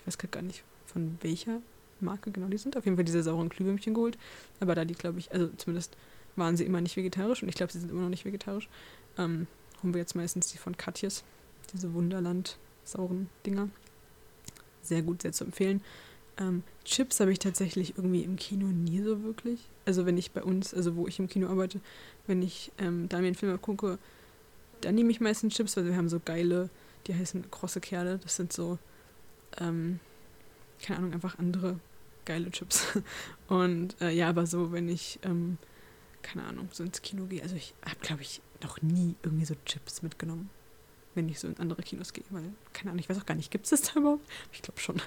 ich 0.00 0.06
weiß 0.06 0.30
gar 0.30 0.40
nicht, 0.40 0.64
von 0.86 1.18
welcher 1.20 1.60
Marke 2.00 2.30
genau 2.30 2.48
die 2.48 2.56
sind. 2.56 2.78
Auf 2.78 2.86
jeden 2.86 2.96
Fall 2.96 3.04
diese 3.04 3.22
sauren 3.22 3.50
Glühwürmchen 3.50 3.92
geholt. 3.92 4.16
Aber 4.60 4.74
da 4.74 4.86
die, 4.86 4.94
glaube 4.94 5.18
ich, 5.18 5.30
also 5.30 5.48
zumindest 5.58 5.94
waren 6.36 6.56
sie 6.56 6.64
immer 6.64 6.80
nicht 6.80 6.96
vegetarisch 6.96 7.42
und 7.42 7.50
ich 7.50 7.54
glaube, 7.54 7.70
sie 7.70 7.80
sind 7.80 7.90
immer 7.90 8.00
noch 8.00 8.08
nicht 8.08 8.24
vegetarisch. 8.24 8.70
Ähm, 9.18 9.46
holen 9.82 9.92
wir 9.92 10.00
jetzt 10.00 10.16
meistens 10.16 10.50
die 10.50 10.56
von 10.56 10.78
Katjes, 10.78 11.22
diese 11.74 11.92
Wunderland-sauren 11.92 13.28
Dinger. 13.44 13.68
Sehr 14.82 15.02
gut, 15.02 15.22
sehr 15.22 15.32
zu 15.32 15.44
empfehlen. 15.44 15.82
Ähm, 16.38 16.62
Chips 16.84 17.20
habe 17.20 17.32
ich 17.32 17.38
tatsächlich 17.38 17.96
irgendwie 17.96 18.22
im 18.22 18.36
Kino 18.36 18.66
nie 18.66 19.02
so 19.02 19.22
wirklich. 19.22 19.60
Also 19.84 20.06
wenn 20.06 20.16
ich 20.16 20.32
bei 20.32 20.42
uns, 20.42 20.72
also 20.74 20.96
wo 20.96 21.06
ich 21.06 21.18
im 21.18 21.28
Kino 21.28 21.48
arbeite, 21.48 21.80
wenn 22.26 22.42
ich 22.42 22.72
ähm, 22.78 23.08
da 23.08 23.18
mir 23.18 23.26
einen 23.26 23.34
Film 23.34 23.60
gucke, 23.60 23.98
dann 24.80 24.94
nehme 24.94 25.10
ich 25.10 25.20
meistens 25.20 25.54
Chips, 25.54 25.76
weil 25.76 25.84
wir 25.84 25.96
haben 25.96 26.08
so 26.08 26.20
geile, 26.24 26.70
die 27.06 27.14
heißen 27.14 27.50
krosse 27.50 27.80
Kerle. 27.80 28.18
Das 28.18 28.36
sind 28.36 28.52
so, 28.52 28.78
ähm, 29.58 30.00
keine 30.82 30.98
Ahnung, 30.98 31.12
einfach 31.12 31.38
andere 31.38 31.78
geile 32.24 32.50
Chips. 32.50 32.86
Und 33.48 34.00
äh, 34.00 34.10
ja, 34.10 34.30
aber 34.30 34.46
so, 34.46 34.72
wenn 34.72 34.88
ich, 34.88 35.18
ähm, 35.22 35.58
keine 36.22 36.44
Ahnung, 36.44 36.68
so 36.72 36.82
ins 36.82 37.02
Kino 37.02 37.26
gehe, 37.26 37.42
also 37.42 37.56
ich 37.56 37.74
habe, 37.84 38.00
glaube 38.00 38.22
ich, 38.22 38.40
noch 38.62 38.80
nie 38.80 39.14
irgendwie 39.22 39.44
so 39.44 39.54
Chips 39.66 40.02
mitgenommen 40.02 40.48
wenn 41.14 41.28
ich 41.28 41.40
so 41.40 41.48
in 41.48 41.58
andere 41.58 41.82
Kinos 41.82 42.12
gehe, 42.12 42.24
weil, 42.30 42.44
keine 42.72 42.90
Ahnung, 42.90 43.00
ich 43.00 43.08
weiß 43.08 43.18
auch 43.18 43.26
gar 43.26 43.34
nicht, 43.34 43.50
gibt 43.50 43.64
es 43.64 43.70
das 43.70 43.82
da 43.82 44.00
überhaupt? 44.00 44.24
Ich 44.52 44.62
glaube 44.62 44.80
schon. 44.80 45.00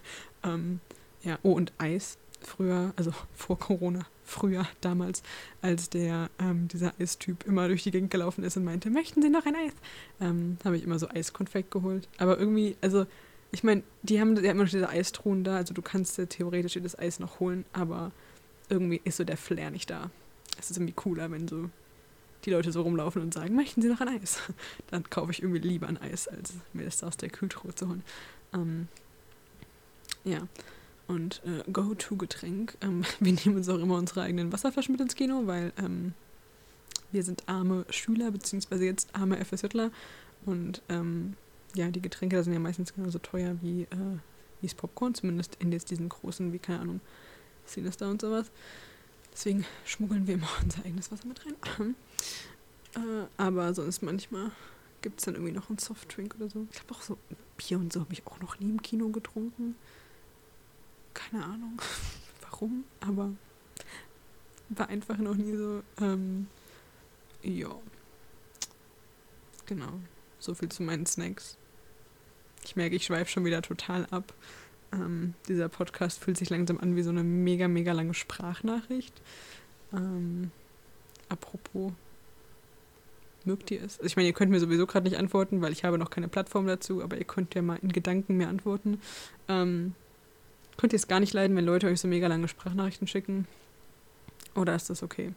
Ähm, 0.44 0.80
ja, 1.24 1.40
oh, 1.44 1.54
und 1.54 1.72
Eis. 1.78 2.18
Früher, 2.42 2.92
also 2.98 3.14
vor 3.34 3.58
Corona, 3.58 4.06
früher, 4.26 4.68
damals, 4.82 5.24
als 5.62 5.90
der, 5.90 6.30
ähm, 6.40 6.68
dieser 6.68 6.94
Eistyp 7.00 7.46
immer 7.46 7.68
durch 7.68 7.84
die 7.84 7.92
Gegend 7.92 8.12
gelaufen 8.12 8.44
ist 8.44 8.58
und 8.58 8.66
meinte, 8.66 8.90
möchten 8.90 9.22
Sie 9.22 9.30
noch 9.30 9.46
ein 9.46 9.56
Eis? 9.56 9.74
Ähm, 10.20 10.58
habe 10.66 10.76
ich 10.76 10.84
immer 10.84 11.00
so 11.00 11.08
Eiskonfekt 11.08 11.72
geholt. 11.72 12.10
Aber 12.18 12.38
irgendwie, 12.38 12.76
also, 12.82 13.06
ich 13.52 13.64
meine, 13.64 13.84
die 14.02 14.20
haben 14.20 14.36
ja 14.36 14.52
immer 14.52 14.64
noch 14.64 14.70
diese 14.70 14.90
Eistruhen 14.90 15.44
da, 15.44 15.58
also 15.58 15.74
du 15.74 15.82
kannst 15.82 16.18
ja 16.18 16.26
theoretisch 16.26 16.78
das 16.82 17.00
Eis 17.00 17.20
noch 17.20 17.40
holen, 17.40 17.64
aber 17.72 18.12
irgendwie 18.68 19.00
ist 19.04 19.18
so 19.18 19.24
der 19.24 19.38
Flair 19.38 19.72
nicht 19.72 19.90
da. 19.90 20.10
Es 20.60 20.70
ist 20.70 20.78
irgendwie 20.78 20.94
cooler, 20.94 21.32
wenn 21.32 21.48
so 21.48 21.70
die 22.46 22.52
Leute 22.52 22.72
so 22.72 22.82
rumlaufen 22.82 23.22
und 23.22 23.34
sagen, 23.34 23.56
möchten 23.56 23.82
Sie 23.82 23.88
noch 23.88 24.02
ein 24.02 24.08
Eis? 24.08 24.40
Dann 24.92 25.10
kaufe 25.10 25.32
ich 25.32 25.42
irgendwie 25.42 25.62
lieber 25.62 25.88
ein 25.88 25.98
Eis, 25.98 26.28
als 26.28 26.54
mir 26.74 26.86
das 26.86 27.04
aus 27.04 27.18
der 27.18 27.30
Kühltruhe 27.30 27.74
zu 27.74 27.88
holen. 27.88 28.04
Ähm, 28.54 28.88
ja. 30.24 30.48
Und 31.08 31.42
äh, 31.46 31.70
Go-To-Getränk. 31.72 32.78
Ähm, 32.82 33.04
wir 33.20 33.34
nehmen 33.34 33.58
uns 33.58 33.70
auch 33.70 33.80
immer 33.80 33.98
unsere 33.98 34.22
eigenen 34.22 34.52
Wasserflaschen 34.52 34.94
mit 34.94 35.02
ins 35.02 35.16
Kino, 35.16 35.44
weil 35.46 35.74
ähm, 35.78 36.14
wir 37.12 37.24
sind 37.24 37.48
arme 37.48 37.86
Schüler, 37.90 38.32
beziehungsweise 38.32 38.86
jetzt 38.86 39.14
arme 39.14 39.44
FSJler. 39.44 39.92
Und 40.46 40.82
ähm, 40.90 41.36
ja, 41.76 41.90
die 41.90 42.02
Getränke 42.02 42.36
da 42.36 42.44
sind 42.44 42.54
ja 42.54 42.60
meistens 42.60 42.94
genauso 42.94 43.20
teuer 43.20 43.56
wie, 43.62 43.84
äh, 43.84 44.18
wie 44.62 44.68
das 44.68 44.76
Popcorn, 44.76 45.14
zumindest 45.14 45.56
in 45.60 45.72
jetzt 45.72 45.92
diesen 45.92 46.10
großen, 46.10 46.54
wie 46.54 46.60
keine 46.60 46.80
Ahnung, 46.80 47.02
Sinister 47.66 48.10
und 48.10 48.22
sowas. 48.22 48.52
Deswegen 49.34 49.66
schmuggeln 49.86 50.28
wir 50.28 50.36
immer 50.36 50.50
unser 50.64 50.86
eigenes 50.86 51.12
Wasser 51.12 51.28
mit 51.28 51.46
rein. 51.46 51.96
Äh, 52.96 53.26
aber 53.38 53.74
sonst 53.74 54.02
manchmal 54.02 54.52
gibt 55.02 55.20
es 55.20 55.26
dann 55.26 55.36
irgendwie 55.36 55.54
noch 55.54 55.70
einen 55.70 55.80
Softdrink 55.80 56.36
oder 56.36 56.50
so. 56.50 56.68
Ich 56.72 56.78
glaube 56.80 56.96
auch 56.96 57.02
so 57.02 57.18
Bier 57.58 57.78
und 57.78 57.92
so 57.92 58.00
habe 58.02 58.14
ich 58.14 58.26
auch 58.26 58.40
noch 58.40 58.60
nie 58.60 58.70
im 58.70 58.82
Kino 58.82 59.10
getrunken. 59.10 59.76
Keine 61.14 61.44
Ahnung 61.44 61.82
warum, 62.42 62.84
aber 63.02 63.32
war 64.70 64.90
einfach 64.90 65.18
noch 65.18 65.36
nie 65.36 65.56
so. 65.56 65.84
Ähm, 66.00 66.48
ja. 67.42 67.76
Genau. 69.66 70.00
So 70.40 70.54
viel 70.54 70.70
zu 70.70 70.84
meinen 70.84 71.06
Snacks. 71.06 71.58
Ich 72.66 72.76
merke, 72.76 72.96
ich 72.96 73.06
schweife 73.06 73.30
schon 73.30 73.46
wieder 73.46 73.62
total 73.62 74.06
ab. 74.08 74.34
Ähm, 74.92 75.34
dieser 75.48 75.70
Podcast 75.70 76.20
fühlt 76.20 76.38
sich 76.38 76.50
langsam 76.50 76.80
an 76.80 76.96
wie 76.96 77.04
so 77.04 77.10
eine 77.10 77.24
mega, 77.24 77.68
mega 77.68 77.92
lange 77.92 78.14
Sprachnachricht. 78.14 79.22
Ähm, 79.92 80.52
apropos, 81.30 81.92
mögt 83.46 83.72
ihr 83.72 83.82
es? 83.84 83.98
Also 84.00 84.06
ich 84.06 84.16
meine, 84.16 84.28
ihr 84.28 84.34
könnt 84.34 84.52
mir 84.52 84.60
sowieso 84.60 84.86
gerade 84.86 85.08
nicht 85.08 85.18
antworten, 85.18 85.62
weil 85.62 85.72
ich 85.72 85.84
habe 85.84 85.98
noch 85.98 86.10
keine 86.10 86.28
Plattform 86.28 86.68
dazu, 86.68 87.04
aber 87.04 87.18
ihr 87.18 87.26
könnt 87.26 87.56
ja 87.56 87.62
mal 87.62 87.80
in 87.82 87.92
Gedanken 87.92 88.38
mir 88.38 88.48
antworten. 88.48 89.00
Ähm, 89.48 89.94
könnt 90.78 90.94
ihr 90.94 90.98
es 90.98 91.08
gar 91.08 91.20
nicht 91.20 91.34
leiden, 91.34 91.56
wenn 91.56 91.66
Leute 91.66 91.88
euch 91.88 92.00
so 92.00 92.08
mega 92.08 92.28
lange 92.28 92.48
Sprachnachrichten 92.48 93.08
schicken? 93.08 93.48
Oder 94.56 94.76
ist 94.76 94.90
das 94.90 95.04
okay? 95.04 95.34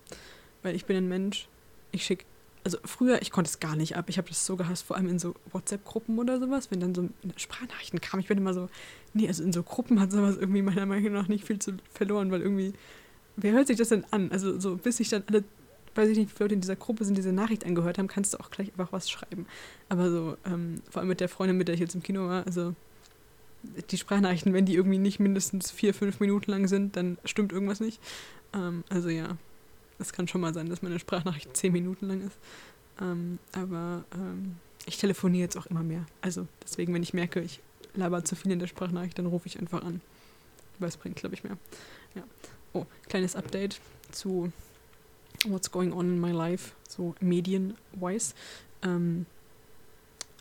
Weil 0.63 0.75
ich 0.75 0.87
bin 0.87 0.97
ein 0.97 1.09
Mensch, 1.09 1.49
ich 1.93 2.05
schicke 2.05 2.25
also 2.67 2.79
früher, 2.85 3.23
ich 3.23 3.31
konnte 3.31 3.49
es 3.49 3.61
gar 3.61 3.77
nicht 3.77 3.97
ab. 3.97 4.07
Ich 4.09 4.19
habe 4.19 4.29
das 4.29 4.45
so 4.45 4.57
gehasst, 4.57 4.83
vor 4.83 4.97
allem 4.97 5.09
in 5.09 5.21
so 5.21 5.37
WhatsApp-Gruppen 5.53 6.19
oder 6.19 6.41
sowas, 6.41 6.69
wenn 6.73 6.81
dann 6.81 6.97
so 6.97 7.09
Sprachnachrichten 7.37 8.01
kamen. 8.01 8.23
Ich 8.23 8.27
bin 8.27 8.39
immer 8.39 8.55
so, 8.55 8.69
nee, 9.15 9.29
also 9.29 9.45
in 9.45 9.53
so 9.53 9.63
Gruppen 9.63 10.01
hat 10.01 10.11
sowas 10.11 10.37
irgendwie 10.37 10.63
meiner 10.63 10.85
Meinung 10.85 11.13
nach 11.13 11.29
nicht 11.29 11.45
viel 11.45 11.61
zu 11.61 11.75
verloren, 11.93 12.33
weil 12.33 12.43
irgendwie, 12.43 12.73
wer 13.37 13.53
hört 13.53 13.69
sich 13.69 13.77
das 13.77 13.91
denn 13.91 14.05
an? 14.11 14.33
Also 14.33 14.59
so, 14.59 14.75
bis 14.75 14.97
sich 14.97 15.09
dann 15.09 15.23
alle, 15.29 15.45
weiß 15.97 16.09
ich 16.09 16.19
nicht, 16.19 16.31
wie 16.31 16.37
viele 16.37 16.45
Leute 16.47 16.55
in 16.55 16.61
dieser 16.61 16.77
Gruppe 16.77 17.05
sind, 17.05 17.17
diese 17.17 17.33
Nachricht 17.33 17.65
angehört 17.65 17.99
haben, 17.99 18.09
kannst 18.09 18.35
du 18.35 18.41
auch 18.41 18.51
gleich 18.51 18.69
einfach 18.69 18.93
was 18.93 19.11
schreiben. 19.11 19.47
Aber 19.89 20.11
so, 20.11 20.37
ähm, 20.45 20.83
vor 20.91 21.01
allem 21.01 21.09
mit 21.09 21.21
der 21.21 21.29
Freundin, 21.29 21.57
mit 21.57 21.69
der 21.69 21.75
ich 21.75 21.81
jetzt 21.81 21.95
im 21.95 22.03
Kino 22.03 22.29
war, 22.29 22.47
also 22.47 22.75
die 23.91 23.99
Sprachnachrichten, 23.99 24.53
wenn 24.53 24.67
die 24.67 24.75
irgendwie 24.75 24.99
nicht 24.99 25.19
mindestens 25.19 25.71
vier, 25.71 25.95
fünf 25.95 26.21
Minuten 26.21 26.51
lang 26.51 26.69
sind, 26.69 26.97
dann 26.97 27.19
stimmt 27.25 27.53
irgendwas 27.53 27.81
nicht. 27.81 28.01
Ähm, 28.55 28.85
also 28.89 29.09
ja, 29.09 29.37
es 29.99 30.13
kann 30.13 30.29
schon 30.29 30.41
mal 30.41 30.55
sein, 30.55 30.69
dass 30.69 30.83
meine 30.83 30.99
Sprachnachricht 30.99 31.57
zehn 31.57 31.73
Minuten 31.73 32.07
lang 32.07 32.27
ist. 32.27 32.37
Ähm, 33.01 33.39
aber 33.53 34.05
ähm, 34.15 34.57
ich 34.87 34.99
telefoniere 34.99 35.45
jetzt 35.45 35.57
auch 35.57 35.67
immer 35.67 35.83
mehr. 35.83 36.07
Also 36.21 36.47
deswegen, 36.63 36.95
wenn 36.95 37.03
ich 37.03 37.15
merke, 37.15 37.41
ich 37.41 37.61
laber 37.95 38.25
zu 38.25 38.37
viel 38.37 38.53
in 38.53 38.59
der 38.59 38.67
Sprachnachricht, 38.67 39.19
dann 39.19 39.27
rufe 39.27 39.47
ich 39.47 39.59
einfach 39.59 39.83
an. 39.83 40.01
Weil 40.79 40.89
es 40.89 40.97
bringt, 40.97 41.17
glaube 41.17 41.35
ich, 41.35 41.45
mehr. 41.45 41.57
Ja. 42.15 42.23
Oh, 42.73 42.87
kleines 43.09 43.35
Update 43.35 43.81
zu 44.13 44.53
What's 45.49 45.71
Going 45.71 45.93
On 45.93 46.07
in 46.07 46.21
My 46.21 46.33
Life, 46.33 46.75
so 46.89 47.15
medien-wise. 47.21 48.35
Ähm, 48.83 49.27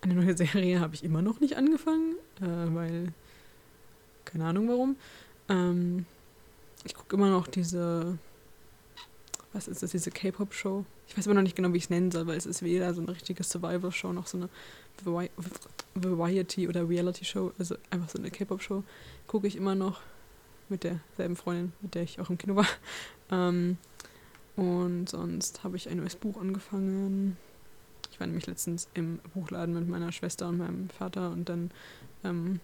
eine 0.01 0.13
neue 0.15 0.35
Serie 0.37 0.79
habe 0.79 0.95
ich 0.95 1.03
immer 1.03 1.21
noch 1.21 1.39
nicht 1.39 1.57
angefangen, 1.57 2.15
äh, 2.41 2.73
weil 2.73 3.13
keine 4.25 4.45
Ahnung 4.45 4.67
warum. 4.67 4.95
Ähm, 5.49 6.05
ich 6.83 6.93
gucke 6.93 7.15
immer 7.15 7.29
noch 7.29 7.47
diese 7.47 8.17
was 9.55 9.69
ist 9.69 9.81
das, 9.81 9.91
diese 9.91 10.11
K-Pop-Show? 10.11 10.83
Ich 11.07 11.17
weiß 11.17 11.27
aber 11.27 11.35
noch 11.35 11.41
nicht 11.41 11.55
genau, 11.55 11.71
wie 11.71 11.77
ich 11.77 11.85
es 11.85 11.89
nennen 11.89 12.11
soll, 12.11 12.27
weil 12.27 12.37
es 12.37 12.45
ist 12.45 12.61
weder 12.61 12.93
so 12.93 13.01
eine 13.01 13.11
richtige 13.11 13.41
Survival-Show 13.41 14.11
noch 14.11 14.27
so 14.27 14.37
eine 14.37 14.49
Variety- 15.95 16.67
oder 16.67 16.87
Reality-Show, 16.87 17.53
also 17.57 17.75
einfach 17.89 18.09
so 18.09 18.19
eine 18.19 18.29
K-Pop-Show. 18.31 18.83
Gucke 19.27 19.47
ich 19.47 19.55
immer 19.55 19.73
noch 19.73 20.01
mit 20.67 20.83
derselben 20.83 21.37
Freundin, 21.37 21.71
mit 21.79 21.95
der 21.95 22.03
ich 22.03 22.19
auch 22.19 22.29
im 22.29 22.37
Kino 22.37 22.55
war. 22.55 22.67
Ähm, 23.31 23.79
und 24.55 25.09
sonst 25.09 25.63
habe 25.63 25.77
ich 25.77 25.89
ein 25.89 25.97
neues 25.97 26.15
Buch 26.15 26.39
angefangen. 26.39 27.37
Ich 28.11 28.19
war 28.19 28.27
nämlich 28.27 28.47
letztens 28.47 28.87
im 28.93 29.19
Buchladen 29.33 29.75
mit 29.75 29.87
meiner 29.87 30.11
Schwester 30.11 30.47
und 30.47 30.57
meinem 30.57 30.89
Vater 30.89 31.31
und 31.31 31.49
dann 31.49 31.71
ähm, 32.23 32.59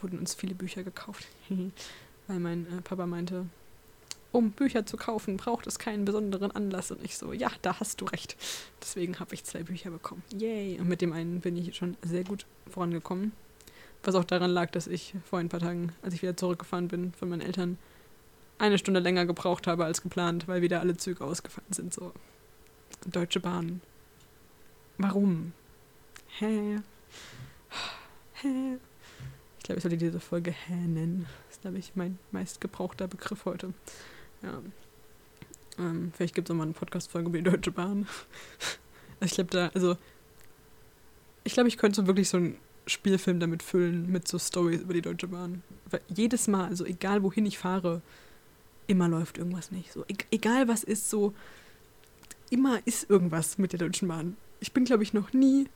wurden 0.00 0.18
uns 0.18 0.34
viele 0.34 0.54
Bücher 0.54 0.82
gekauft, 0.82 1.26
weil 2.26 2.40
mein 2.40 2.66
äh, 2.66 2.80
Papa 2.82 3.06
meinte, 3.06 3.46
um 4.32 4.50
Bücher 4.50 4.84
zu 4.84 4.96
kaufen, 4.96 5.36
braucht 5.36 5.66
es 5.66 5.78
keinen 5.78 6.04
besonderen 6.04 6.50
Anlass. 6.50 6.90
Und 6.90 7.02
ich 7.02 7.16
so, 7.16 7.32
ja, 7.32 7.50
da 7.62 7.80
hast 7.80 8.00
du 8.00 8.04
recht. 8.04 8.36
Deswegen 8.82 9.18
habe 9.18 9.34
ich 9.34 9.44
zwei 9.44 9.62
Bücher 9.62 9.90
bekommen. 9.90 10.22
Yay! 10.36 10.78
Und 10.78 10.88
mit 10.88 11.00
dem 11.00 11.12
einen 11.12 11.40
bin 11.40 11.56
ich 11.56 11.74
schon 11.76 11.96
sehr 12.02 12.24
gut 12.24 12.46
vorangekommen. 12.70 13.32
Was 14.02 14.14
auch 14.14 14.24
daran 14.24 14.50
lag, 14.50 14.70
dass 14.70 14.86
ich 14.86 15.14
vor 15.28 15.38
ein 15.38 15.48
paar 15.48 15.60
Tagen, 15.60 15.92
als 16.02 16.14
ich 16.14 16.22
wieder 16.22 16.36
zurückgefahren 16.36 16.88
bin 16.88 17.12
von 17.14 17.28
meinen 17.28 17.40
Eltern, 17.40 17.78
eine 18.58 18.78
Stunde 18.78 19.00
länger 19.00 19.26
gebraucht 19.26 19.66
habe 19.66 19.84
als 19.84 20.02
geplant, 20.02 20.48
weil 20.48 20.62
wieder 20.62 20.80
alle 20.80 20.96
Züge 20.96 21.24
ausgefallen 21.24 21.72
sind. 21.72 21.92
So. 21.92 22.12
Deutsche 23.06 23.40
Bahn. 23.40 23.80
Warum? 24.98 25.52
Hä? 26.38 26.80
Hä? 28.34 28.78
Ich 29.58 29.64
glaube, 29.64 29.78
ich 29.78 29.82
sollte 29.82 29.96
diese 29.96 30.20
Folge 30.20 30.52
Hä 30.52 30.74
nennen. 30.74 31.26
Das 31.48 31.56
ist, 31.56 31.62
glaube 31.62 31.78
ich, 31.78 31.92
mein 31.94 32.18
meistgebrauchter 32.30 33.08
Begriff 33.08 33.44
heute. 33.44 33.74
Ja. 34.42 34.62
Ähm, 35.78 36.12
vielleicht 36.14 36.34
gibt 36.34 36.48
es 36.48 36.52
auch 36.52 36.56
mal 36.56 36.64
eine 36.64 36.72
Podcast-Folge 36.72 37.28
über 37.28 37.38
die 37.38 37.44
Deutsche 37.44 37.72
Bahn. 37.72 38.06
ich 39.20 39.32
glaube, 39.32 39.50
da, 39.50 39.70
also. 39.74 39.96
Ich 41.44 41.52
glaube, 41.52 41.68
ich 41.68 41.76
könnte 41.76 41.96
so 41.96 42.06
wirklich 42.06 42.28
so 42.28 42.38
einen 42.38 42.56
Spielfilm 42.86 43.40
damit 43.40 43.62
füllen, 43.62 44.10
mit 44.10 44.26
so 44.26 44.38
Stories 44.38 44.80
über 44.80 44.94
die 44.94 45.02
Deutsche 45.02 45.28
Bahn. 45.28 45.62
Weil 45.90 46.00
jedes 46.08 46.48
Mal, 46.48 46.66
also 46.66 46.84
egal 46.84 47.22
wohin 47.22 47.46
ich 47.46 47.58
fahre, 47.58 48.02
immer 48.86 49.08
läuft 49.08 49.38
irgendwas 49.38 49.70
nicht. 49.70 49.92
So, 49.92 50.04
e 50.04 50.14
egal 50.30 50.68
was 50.68 50.84
ist, 50.84 51.10
so. 51.10 51.34
Immer 52.48 52.78
ist 52.86 53.10
irgendwas 53.10 53.58
mit 53.58 53.72
der 53.72 53.80
Deutschen 53.80 54.06
Bahn. 54.06 54.36
Ich 54.60 54.72
bin, 54.72 54.84
glaube 54.84 55.02
ich, 55.02 55.12
noch 55.12 55.32
nie 55.32 55.68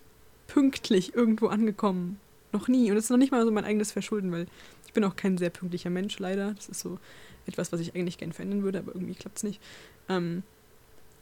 pünktlich 0.47 1.15
irgendwo 1.15 1.49
angekommen. 1.49 2.21
Noch 2.53 2.69
nie. 2.69 2.91
Und 2.91 2.97
das 2.97 3.05
ist 3.05 3.11
noch 3.11 3.17
nicht 3.17 3.33
mal 3.33 3.45
so 3.45 3.51
mein 3.51 3.65
eigenes 3.65 3.93
Verschulden, 3.93 4.31
weil 4.31 4.47
ich 4.87 4.93
bin 4.93 5.05
auch 5.05 5.17
kein 5.17 5.39
sehr 5.39 5.51
pünktlicher 5.51 5.91
Mensch, 5.91 6.19
leider. 6.19 6.55
Das 6.55 6.69
ist 6.69 6.81
so 6.81 6.99
etwas, 7.47 7.73
was 7.73 7.81
ich 7.81 7.95
eigentlich 7.95 8.19
gerne 8.19 8.33
verändern 8.33 8.63
würde, 8.63 8.79
aber 8.79 8.95
irgendwie 8.95 9.15
klappt 9.15 9.39
es 9.39 9.43
nicht. 9.43 9.61
Ähm, 10.09 10.43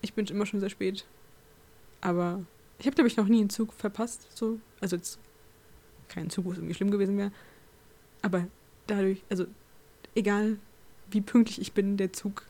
ich 0.03 0.14
bin 0.14 0.26
immer 0.26 0.47
schon 0.47 0.61
sehr 0.61 0.70
spät. 0.70 1.07
Aber 2.01 2.45
ich 2.78 2.86
habe, 2.86 2.95
glaube 2.95 3.09
ich, 3.09 3.16
noch 3.16 3.26
nie 3.26 3.41
einen 3.41 3.51
Zug 3.51 3.72
verpasst. 3.72 4.28
So. 4.34 4.61
Also 4.80 4.97
jetzt 4.97 5.18
kein 6.09 6.30
Zug, 6.30 6.45
wo 6.45 6.53
es 6.53 6.59
irgendwie 6.59 6.74
schlimm 6.74 6.91
gewesen 6.91 7.16
wäre. 7.18 7.32
Aber 8.22 8.47
dadurch, 8.86 9.22
also 9.28 9.47
egal 10.14 10.59
wie 11.11 11.21
pünktlich 11.21 11.61
ich 11.61 11.73
bin, 11.73 11.97
der 11.97 12.13
Zug 12.13 12.45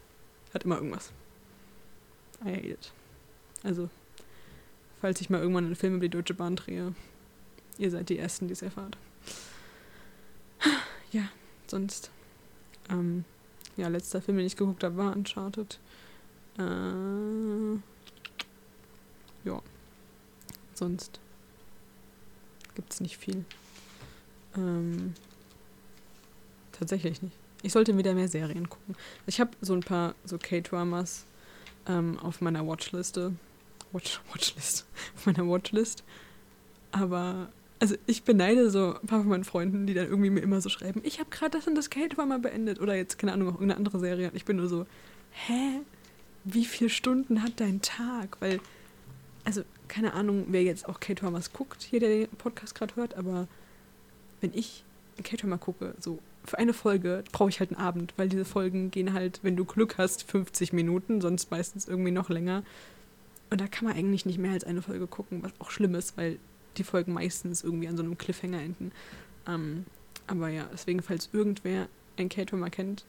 hat 0.55 0.65
immer 0.65 0.77
irgendwas. 0.77 1.13
I 2.45 2.51
hate 2.51 2.69
it. 2.69 2.93
Also, 3.63 3.89
falls 5.01 5.21
ich 5.21 5.31
mal 5.31 5.41
irgendwann 5.41 5.67
einen 5.67 5.77
Film 5.77 5.97
über 5.97 6.05
die 6.05 6.17
Deutsche 6.17 6.35
Bahn 6.35 6.57
drehe, 6.57 6.95
ihr 7.79 7.91
seid 7.91 8.09
die 8.09 8.19
Ersten, 8.19 8.47
die 8.47 8.53
es 8.53 8.63
erfahrt. 8.63 8.97
Ja, 11.11 11.29
sonst. 11.67 12.11
Ähm, 12.91 13.25
ja, 13.77 13.89
letzter 13.89 14.21
Film, 14.21 14.37
den 14.37 14.47
ich 14.47 14.57
geguckt 14.57 14.85
habe, 14.85 14.97
war 14.97 15.17
Uncharted. 15.17 15.79
Äh, 16.59 17.73
ja. 19.49 19.63
Sonst 20.75 21.19
gibt 22.75 22.93
es 22.93 23.01
nicht 23.01 23.17
viel. 23.17 23.45
Ähm, 24.57 25.15
tatsächlich 26.73 27.23
nicht. 27.23 27.37
Ich 27.63 27.73
sollte 27.73 27.97
wieder 27.97 28.15
mehr 28.15 28.29
Serien 28.29 28.69
gucken. 28.69 28.95
Ich 29.27 29.41
habe 29.41 29.51
so 29.61 29.75
ein 29.75 29.81
paar 29.81 30.15
so 30.25 30.39
K-Dramas 30.39 31.25
ähm, 31.89 32.19
auf 32.21 32.41
meiner 32.41 32.67
Watchliste. 32.67 33.33
Watch, 33.93 34.21
Watchlist. 34.33 34.87
auf 35.17 35.27
meiner 35.27 35.47
Watchlist. 35.49 36.05
Aber 36.93 37.49
also 37.81 37.97
ich 38.07 38.23
beneide 38.25 38.71
so 38.71 38.95
ein 39.01 39.07
paar 39.07 39.21
von 39.21 39.29
meinen 39.29 39.45
Freunden, 39.45 39.87
die 39.87 39.95
dann 39.95 40.09
irgendwie 40.09 40.31
mir 40.31 40.41
immer 40.41 40.61
so 40.61 40.69
schreiben, 40.69 41.01
ich 41.05 41.21
habe 41.21 41.31
gerade 41.31 41.57
das 41.57 41.67
und 41.67 41.75
das 41.75 41.91
K-Drama 41.91 42.39
beendet 42.39 42.81
oder 42.81 42.95
jetzt, 42.95 43.19
keine 43.19 43.33
Ahnung, 43.33 43.49
auch 43.49 43.55
irgendeine 43.55 43.77
andere 43.77 43.99
Serie. 43.99 44.29
Und 44.29 44.37
ich 44.37 44.45
bin 44.45 44.57
nur 44.57 44.69
so, 44.69 44.87
hä? 45.47 45.81
Wie 46.45 46.65
viele 46.65 46.91
Stunden 46.91 47.43
hat 47.43 47.61
dein 47.61 47.83
Tag? 47.83 48.41
Weil, 48.41 48.61
also, 49.45 49.63
keine 49.87 50.15
Ahnung, 50.15 50.47
wer 50.49 50.63
jetzt 50.63 50.89
auch 50.89 51.01
K-Dramas 51.01 51.53
guckt, 51.53 51.83
hier 51.83 52.01
der 52.01 52.09
den 52.09 52.29
Podcast 52.29 52.75
gerade 52.75 52.97
hört, 52.97 53.15
aber 53.15 53.49
wenn 54.41 54.53
ich 54.55 54.85
K-Drama 55.23 55.59
gucke, 55.59 55.95
so 55.99 56.19
für 56.49 56.59
eine 56.59 56.73
Folge 56.73 57.25
brauche 57.33 57.51
ich 57.51 57.61
halt 57.61 57.71
einen 57.71 57.81
Abend, 57.81 58.15
weil 58.17 58.29
diese 58.29 58.45
Folgen 58.45 58.91
gehen 58.91 59.13
halt, 59.13 59.41
wenn 59.43 59.57
du 59.57 59.65
Glück 59.65 59.99
hast, 59.99 60.29
50 60.31 60.73
Minuten, 60.73 61.21
sonst 61.21 61.51
meistens 61.51 61.87
irgendwie 61.87 62.11
noch 62.11 62.29
länger. 62.29 62.63
Und 63.51 63.61
da 63.61 63.67
kann 63.67 63.87
man 63.87 63.97
eigentlich 63.97 64.27
nicht 64.27 64.39
mehr 64.39 64.53
als 64.53 64.65
eine 64.65 64.83
Folge 64.83 65.07
gucken, 65.07 65.43
was 65.43 65.53
auch 65.59 65.71
schlimm 65.71 65.95
ist, 65.95 66.17
weil 66.17 66.39
die 66.77 66.85
Folgen 66.85 67.13
meistens 67.13 67.63
irgendwie 67.63 67.89
an 67.89 67.97
so 67.97 68.03
einem 68.03 68.19
Cliffhanger 68.19 68.63
enden. 68.63 68.93
Ähm, 69.47 69.85
aber 70.27 70.49
ja, 70.49 70.69
deswegen, 70.73 71.03
falls 71.03 71.31
irgendwer 71.33 71.89
ein 72.17 72.29
K-Drama 72.29 72.71
kennt, 72.71 73.05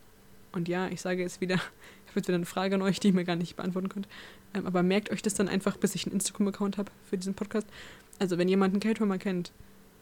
und 0.51 0.67
ja, 0.67 0.87
ich 0.87 1.01
sage 1.01 1.21
jetzt 1.21 1.41
wieder, 1.41 1.55
ich 2.05 2.09
habe 2.09 2.15
jetzt 2.19 2.27
wieder 2.27 2.35
eine 2.35 2.45
Frage 2.45 2.75
an 2.75 2.81
euch, 2.81 2.99
die 2.99 3.09
ihr 3.09 3.13
mir 3.13 3.25
gar 3.25 3.35
nicht 3.35 3.55
beantworten 3.55 3.89
könnt. 3.89 4.07
Ähm, 4.53 4.65
aber 4.65 4.83
merkt 4.83 5.11
euch 5.11 5.21
das 5.21 5.33
dann 5.33 5.47
einfach, 5.47 5.77
bis 5.77 5.95
ich 5.95 6.05
einen 6.05 6.13
Instagram-Account 6.13 6.77
habe 6.77 6.91
für 7.09 7.17
diesen 7.17 7.35
Podcast. 7.35 7.67
Also, 8.17 8.37
wenn 8.37 8.49
jemand 8.49 8.73
einen 8.73 8.81
K-Drama 8.81 9.17
kennt, 9.17 9.51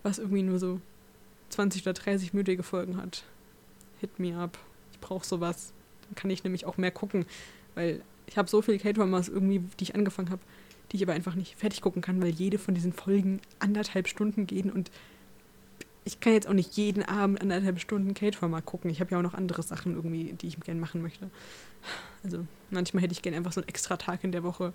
was 0.04 0.20
irgendwie 0.20 0.44
nur 0.44 0.60
so 0.60 0.80
20 1.50 1.84
oder 1.84 1.93
30 1.93 2.34
müdige 2.34 2.64
Folgen 2.64 2.98
hat, 2.98 3.24
hit 4.00 4.20
me 4.20 4.38
up. 4.38 4.58
Ich 4.91 5.00
brauche 5.00 5.26
sowas. 5.26 5.74
Dann 6.04 6.16
kann 6.16 6.32
ich 6.32 6.43
nämlich 6.43 6.66
auch 6.66 6.78
mehr 6.78 6.91
gucken, 6.91 7.26
weil 7.76 8.02
ich 8.28 8.38
habe 8.38 8.50
so 8.50 8.62
viele 8.62 8.80
K-Dramas 8.80 9.30
irgendwie, 9.30 9.60
die 9.80 9.84
ich 9.84 9.95
angefangen 9.95 10.30
habe, 10.30 10.41
die 10.91 10.98
ich 10.98 11.04
aber 11.04 11.14
einfach 11.14 11.36
nicht 11.36 11.56
fertig 11.56 11.82
gucken 11.82 12.02
kann, 12.02 12.22
weil 12.22 12.30
jede 12.30 12.58
von 12.58 12.76
diesen 12.76 12.93
Folgen 12.93 13.41
anderthalb 13.60 14.08
Stunden 14.08 14.48
gehen 14.48 14.72
und 14.72 14.91
ich 16.08 16.22
kann 16.22 16.32
jetzt 16.32 16.48
auch 16.48 16.54
nicht 16.54 16.78
jeden 16.78 17.04
Abend 17.04 17.41
anderthalb 17.41 17.82
Stunden 17.82 18.14
K-Drama 18.14 18.62
gucken. 18.62 18.89
Ich 18.89 19.02
habe 19.02 19.12
ja 19.12 19.18
auch 19.18 19.24
noch 19.24 19.34
andere 19.34 19.62
Sachen 19.62 19.95
irgendwie, 19.95 20.32
die 20.32 20.48
ich 20.48 20.60
gerne 20.62 20.80
machen 20.80 21.02
möchte. 21.02 21.30
Also 22.24 22.48
manchmal 22.70 23.04
hätte 23.04 23.12
ich 23.12 23.22
gerne 23.22 23.36
einfach 23.36 23.52
so 23.52 23.60
einen 23.60 23.68
extra 23.68 23.98
Tag 23.98 24.24
in 24.24 24.32
der 24.32 24.43
Woche, 24.43 24.74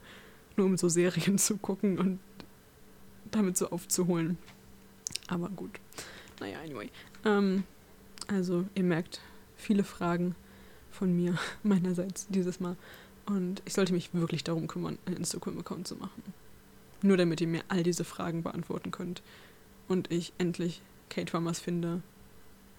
nur 0.57 0.67
um 0.67 0.77
so 0.77 0.91
Serien 0.91 1.39
zu 1.39 1.57
gucken 1.57 1.99
und 1.99 2.21
damit 3.31 3.57
so 3.57 3.71
aufzuholen. 3.71 4.37
Aber 5.29 5.49
gut. 5.49 5.81
Naja, 6.43 6.59
anyway. 6.61 6.91
Ähm, 7.25 7.63
also 8.27 8.65
ihr 8.75 8.83
merkt, 8.83 9.21
viele 9.57 9.85
Fragen 9.85 10.35
von 10.91 11.15
mir 11.15 11.39
meinerseits 11.63 12.27
dieses 12.29 12.59
Mal. 12.59 12.77
Und 13.27 13.63
ich 13.65 13.75
sollte 13.75 13.93
mich 13.93 14.13
wirklich 14.13 14.43
darum 14.43 14.67
kümmern, 14.67 14.99
einen 15.07 15.19
Instagram-Account 15.19 15.87
zu 15.87 15.95
machen. 15.95 16.23
Nur 17.01 17.17
damit 17.17 17.41
ihr 17.41 17.47
mir 17.47 17.63
all 17.69 17.85
diese 17.85 18.03
Fragen 18.03 18.43
beantworten 18.43 18.91
könnt. 18.91 19.23
Und 19.87 20.11
ich 20.11 20.33
endlich 20.39 20.83
K-Dramas 21.11 21.61
finde, 21.61 22.03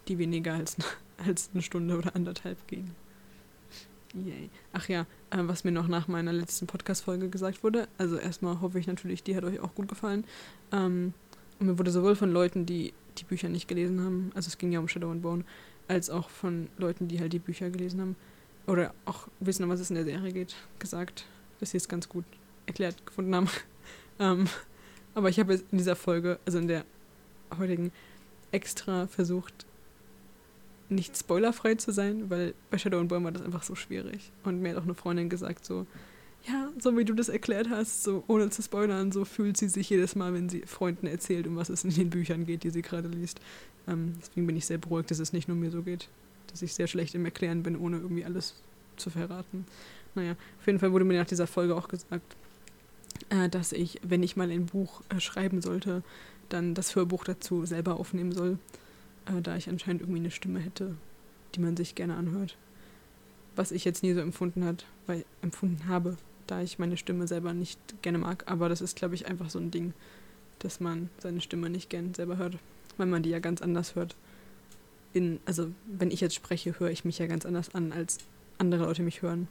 die 0.09 0.17
weniger 0.17 0.55
als, 0.55 0.75
als 1.25 1.49
eine 1.53 1.61
Stunde 1.61 1.97
oder 1.97 2.17
anderthalb 2.17 2.67
gehen. 2.67 2.91
Yay. 4.13 4.49
Ach 4.73 4.89
ja, 4.89 5.07
äh, 5.31 5.37
was 5.39 5.63
mir 5.63 5.71
noch 5.71 5.87
nach 5.87 6.09
meiner 6.09 6.33
letzten 6.33 6.67
Podcast-Folge 6.67 7.29
gesagt 7.29 7.63
wurde. 7.63 7.87
Also 7.97 8.17
erstmal 8.17 8.59
hoffe 8.59 8.77
ich 8.77 8.87
natürlich, 8.87 9.23
die 9.23 9.37
hat 9.37 9.45
euch 9.45 9.61
auch 9.61 9.73
gut 9.73 9.87
gefallen. 9.87 10.25
Ähm, 10.73 11.13
und 11.59 11.67
mir 11.67 11.79
wurde 11.79 11.91
sowohl 11.91 12.17
von 12.17 12.31
Leuten, 12.31 12.65
die 12.65 12.93
die 13.17 13.23
Bücher 13.23 13.49
nicht 13.49 13.67
gelesen 13.67 14.01
haben, 14.01 14.31
also 14.35 14.47
es 14.47 14.57
ging 14.57 14.71
ja 14.71 14.79
um 14.79 14.87
Shadow 14.87 15.11
and 15.11 15.21
Bone, 15.21 15.43
als 15.87 16.09
auch 16.09 16.29
von 16.29 16.69
Leuten, 16.77 17.07
die 17.07 17.19
halt 17.19 17.33
die 17.33 17.39
Bücher 17.39 17.69
gelesen 17.69 18.01
haben, 18.01 18.15
oder 18.67 18.93
auch 19.05 19.27
wissen, 19.39 19.63
um 19.63 19.69
was 19.69 19.79
es 19.79 19.89
in 19.89 19.95
der 19.95 20.05
Serie 20.05 20.31
geht, 20.31 20.55
gesagt, 20.79 21.25
dass 21.59 21.71
sie 21.71 21.77
es 21.77 21.87
ganz 21.87 22.07
gut 22.07 22.25
erklärt 22.65 23.05
gefunden 23.05 23.35
haben. 23.35 23.49
ähm, 24.19 24.47
aber 25.15 25.29
ich 25.29 25.39
habe 25.39 25.55
in 25.55 25.77
dieser 25.77 25.95
Folge, 25.95 26.39
also 26.45 26.57
in 26.57 26.67
der 26.67 26.85
heutigen, 27.57 27.91
extra 28.51 29.07
versucht, 29.07 29.65
nicht 30.89 31.17
spoilerfrei 31.17 31.75
zu 31.75 31.91
sein, 31.91 32.29
weil 32.29 32.53
bei 32.69 32.77
Shadow 32.77 32.99
and 32.99 33.09
Bone 33.09 33.23
war 33.23 33.31
das 33.31 33.41
einfach 33.41 33.63
so 33.63 33.75
schwierig. 33.75 34.31
Und 34.43 34.61
mir 34.61 34.71
hat 34.71 34.77
auch 34.77 34.83
eine 34.83 34.93
Freundin 34.93 35.27
gesagt, 35.29 35.65
so, 35.65 35.87
ja, 36.47 36.69
so 36.79 36.97
wie 36.97 37.05
du 37.05 37.13
das 37.13 37.29
erklärt 37.29 37.69
hast, 37.69 38.03
so 38.03 38.23
ohne 38.27 38.49
zu 38.49 38.61
spoilern, 38.61 39.11
so 39.11 39.23
fühlt 39.25 39.57
sie 39.57 39.69
sich 39.69 39.89
jedes 39.89 40.15
Mal, 40.15 40.33
wenn 40.33 40.49
sie 40.49 40.61
Freunden 40.61 41.07
erzählt, 41.07 41.47
um 41.47 41.55
was 41.55 41.69
es 41.69 41.83
in 41.83 41.91
den 41.91 42.09
Büchern 42.09 42.45
geht, 42.45 42.63
die 42.63 42.69
sie 42.69 42.81
gerade 42.81 43.07
liest. 43.07 43.39
Ähm, 43.87 44.13
deswegen 44.19 44.47
bin 44.47 44.57
ich 44.57 44.65
sehr 44.65 44.77
beruhigt, 44.77 45.11
dass 45.11 45.19
es 45.19 45.33
nicht 45.33 45.47
nur 45.47 45.55
mir 45.55 45.71
so 45.71 45.81
geht 45.81 46.09
dass 46.53 46.61
ich 46.61 46.73
sehr 46.73 46.87
schlecht 46.87 47.15
im 47.15 47.25
Erklären 47.25 47.63
bin, 47.63 47.75
ohne 47.75 47.97
irgendwie 47.97 48.23
alles 48.23 48.55
zu 48.95 49.09
verraten. 49.09 49.65
Naja, 50.15 50.35
auf 50.59 50.67
jeden 50.67 50.79
Fall 50.79 50.91
wurde 50.93 51.03
mir 51.03 51.17
nach 51.17 51.27
dieser 51.27 51.47
Folge 51.47 51.75
auch 51.75 51.87
gesagt, 51.87 52.35
äh, 53.29 53.49
dass 53.49 53.73
ich, 53.73 53.99
wenn 54.03 54.23
ich 54.23 54.37
mal 54.37 54.49
ein 54.49 54.67
Buch 54.67 55.01
äh, 55.09 55.19
schreiben 55.19 55.61
sollte, 55.61 56.03
dann 56.49 56.75
das 56.75 56.95
Hörbuch 56.95 57.23
dazu 57.23 57.65
selber 57.65 57.99
aufnehmen 57.99 58.31
soll, 58.31 58.59
äh, 59.25 59.41
da 59.41 59.57
ich 59.57 59.67
anscheinend 59.67 60.03
irgendwie 60.03 60.19
eine 60.19 60.31
Stimme 60.31 60.59
hätte, 60.59 60.95
die 61.55 61.59
man 61.59 61.75
sich 61.75 61.95
gerne 61.95 62.15
anhört. 62.15 62.55
was 63.55 63.71
ich 63.71 63.85
jetzt 63.85 64.01
nie 64.01 64.13
so 64.13 64.19
empfunden 64.19 64.65
hat, 64.65 64.85
weil 65.05 65.25
empfunden 65.43 65.87
habe, 65.87 66.17
da 66.47 66.61
ich 66.61 66.79
meine 66.79 66.97
Stimme 66.97 67.27
selber 67.27 67.53
nicht 67.53 67.79
gerne 68.01 68.17
mag. 68.17 68.43
Aber 68.47 68.69
das 68.69 68.81
ist, 68.81 68.95
glaube 68.95 69.15
ich, 69.15 69.27
einfach 69.27 69.49
so 69.49 69.59
ein 69.59 69.71
Ding, 69.71 69.93
dass 70.59 70.79
man 70.79 71.09
seine 71.19 71.41
Stimme 71.41 71.69
nicht 71.69 71.89
gern 71.89 72.13
selber 72.13 72.37
hört, 72.37 72.57
weil 72.97 73.07
man 73.07 73.23
die 73.23 73.29
ja 73.29 73.39
ganz 73.39 73.61
anders 73.61 73.95
hört. 73.95 74.15
In, 75.13 75.39
also 75.45 75.71
wenn 75.85 76.11
ich 76.11 76.21
jetzt 76.21 76.35
spreche, 76.35 76.79
höre 76.79 76.89
ich 76.89 77.05
mich 77.05 77.19
ja 77.19 77.27
ganz 77.27 77.45
anders 77.45 77.73
an, 77.75 77.91
als 77.91 78.17
andere 78.57 78.85
Leute 78.85 79.03
mich 79.03 79.21
hören. 79.21 79.47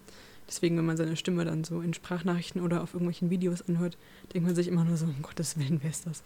Deswegen, 0.48 0.76
wenn 0.76 0.86
man 0.86 0.96
seine 0.96 1.16
Stimme 1.16 1.44
dann 1.44 1.64
so 1.64 1.80
in 1.80 1.94
Sprachnachrichten 1.94 2.60
oder 2.60 2.82
auf 2.82 2.94
irgendwelchen 2.94 3.30
Videos 3.30 3.62
anhört, 3.62 3.96
denkt 4.32 4.46
man 4.46 4.56
sich 4.56 4.68
immer 4.68 4.84
nur 4.84 4.96
so, 4.96 5.06
um 5.06 5.22
Gottes 5.22 5.58
Willen, 5.58 5.78
wer 5.82 5.90
ist 5.90 6.06
das? 6.06 6.22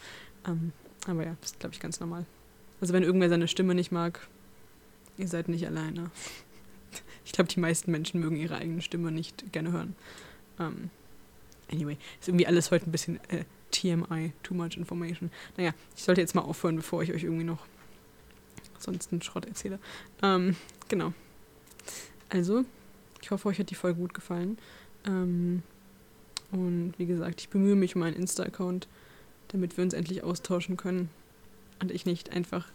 Ähm, 0.47 0.73
aber 1.07 1.25
ja, 1.25 1.37
das 1.41 1.53
ist, 1.53 1.61
glaube 1.61 1.75
ich, 1.75 1.81
ganz 1.81 2.01
normal. 2.01 2.25
Also 2.81 2.93
wenn 2.93 3.03
irgendwer 3.03 3.29
seine 3.29 3.49
Stimme 3.49 3.75
nicht 3.75 3.93
mag, 3.93 4.27
ihr 5.19 5.29
seid 5.29 5.49
nicht 5.49 5.67
alleine. 5.67 6.11
Ich 7.25 7.33
glaube, 7.33 7.49
die 7.53 7.61
meisten 7.61 7.91
Menschen 7.91 8.21
mögen 8.21 8.37
ihre 8.37 8.57
eigene 8.57 8.81
Stimme 8.81 9.11
nicht 9.11 9.53
gerne 9.53 9.73
hören. 9.73 9.97
Um, 10.59 10.91
anyway, 11.71 11.97
ist 12.21 12.29
irgendwie 12.29 12.47
alles 12.47 12.71
heute 12.71 12.89
ein 12.89 12.93
bisschen 12.93 13.21
äh, 13.29 13.45
TMI, 13.71 14.33
too 14.43 14.55
much 14.55 14.77
information. 14.77 15.31
Naja, 15.57 15.73
ich 15.97 16.03
sollte 16.03 16.21
jetzt 16.21 16.35
mal 16.35 16.43
aufhören, 16.43 16.77
bevor 16.77 17.03
ich 17.03 17.13
euch 17.13 17.25
irgendwie 17.25 17.45
noch 17.45 17.67
sonst 18.79 19.13
einen 19.13 19.23
Schrott 19.23 19.47
erzähle. 19.47 19.79
Ähm, 20.23 20.57
genau. 20.89 21.13
Also, 22.29 22.65
ich 23.21 23.31
hoffe, 23.31 23.49
euch 23.49 23.59
hat 23.59 23.71
die 23.71 23.75
Folge 23.75 24.01
gut 24.01 24.15
gefallen. 24.15 24.59
Ähm, 25.07 25.63
und 26.53 26.95
wie 26.99 27.07
gesagt, 27.07 27.41
ich 27.41 27.49
bemühe 27.49 27.77
mich 27.77 27.97
um 27.97 28.03
einen 28.03 28.17
Insta-Account, 28.17 28.89
damit 29.49 29.77
wir 29.77 29.85
uns 29.85 29.95
endlich 29.95 30.23
austauschen 30.23 30.77
können. 30.77 31.11
Und 31.81 31.91
ich 31.91 32.07
nicht 32.07 32.33
einfach 32.33 32.69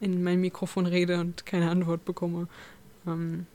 in 0.00 0.22
mein 0.22 0.40
Mikrofon 0.40 0.86
rede 0.86 1.20
und 1.20 1.46
keine 1.46 1.70
Antwort 1.70 2.04
bekomme. 2.04 2.48
Ähm, 3.06 3.46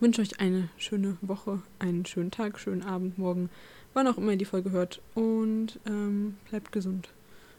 wünsche 0.00 0.22
euch 0.22 0.40
eine 0.40 0.68
schöne 0.76 1.16
Woche, 1.20 1.62
einen 1.78 2.06
schönen 2.06 2.30
Tag, 2.30 2.58
schönen 2.58 2.82
Abend, 2.82 3.18
morgen, 3.18 3.50
wann 3.92 4.06
auch 4.08 4.16
immer 4.16 4.32
ihr 4.32 4.38
die 4.38 4.44
Folge 4.44 4.70
hört. 4.70 5.00
Und 5.14 5.78
ähm, 5.86 6.36
bleibt 6.48 6.72
gesund. 6.72 7.10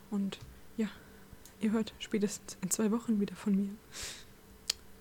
Und 0.10 0.40
ja, 0.78 0.88
ihr 1.60 1.72
hört 1.72 1.94
spätestens 2.00 2.58
in 2.62 2.72
zwei 2.72 2.92
Wochen 2.92 3.20
wieder 3.20 3.36
von 3.36 3.56
mir. 3.56 3.70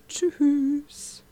Tschüss. 0.07 1.23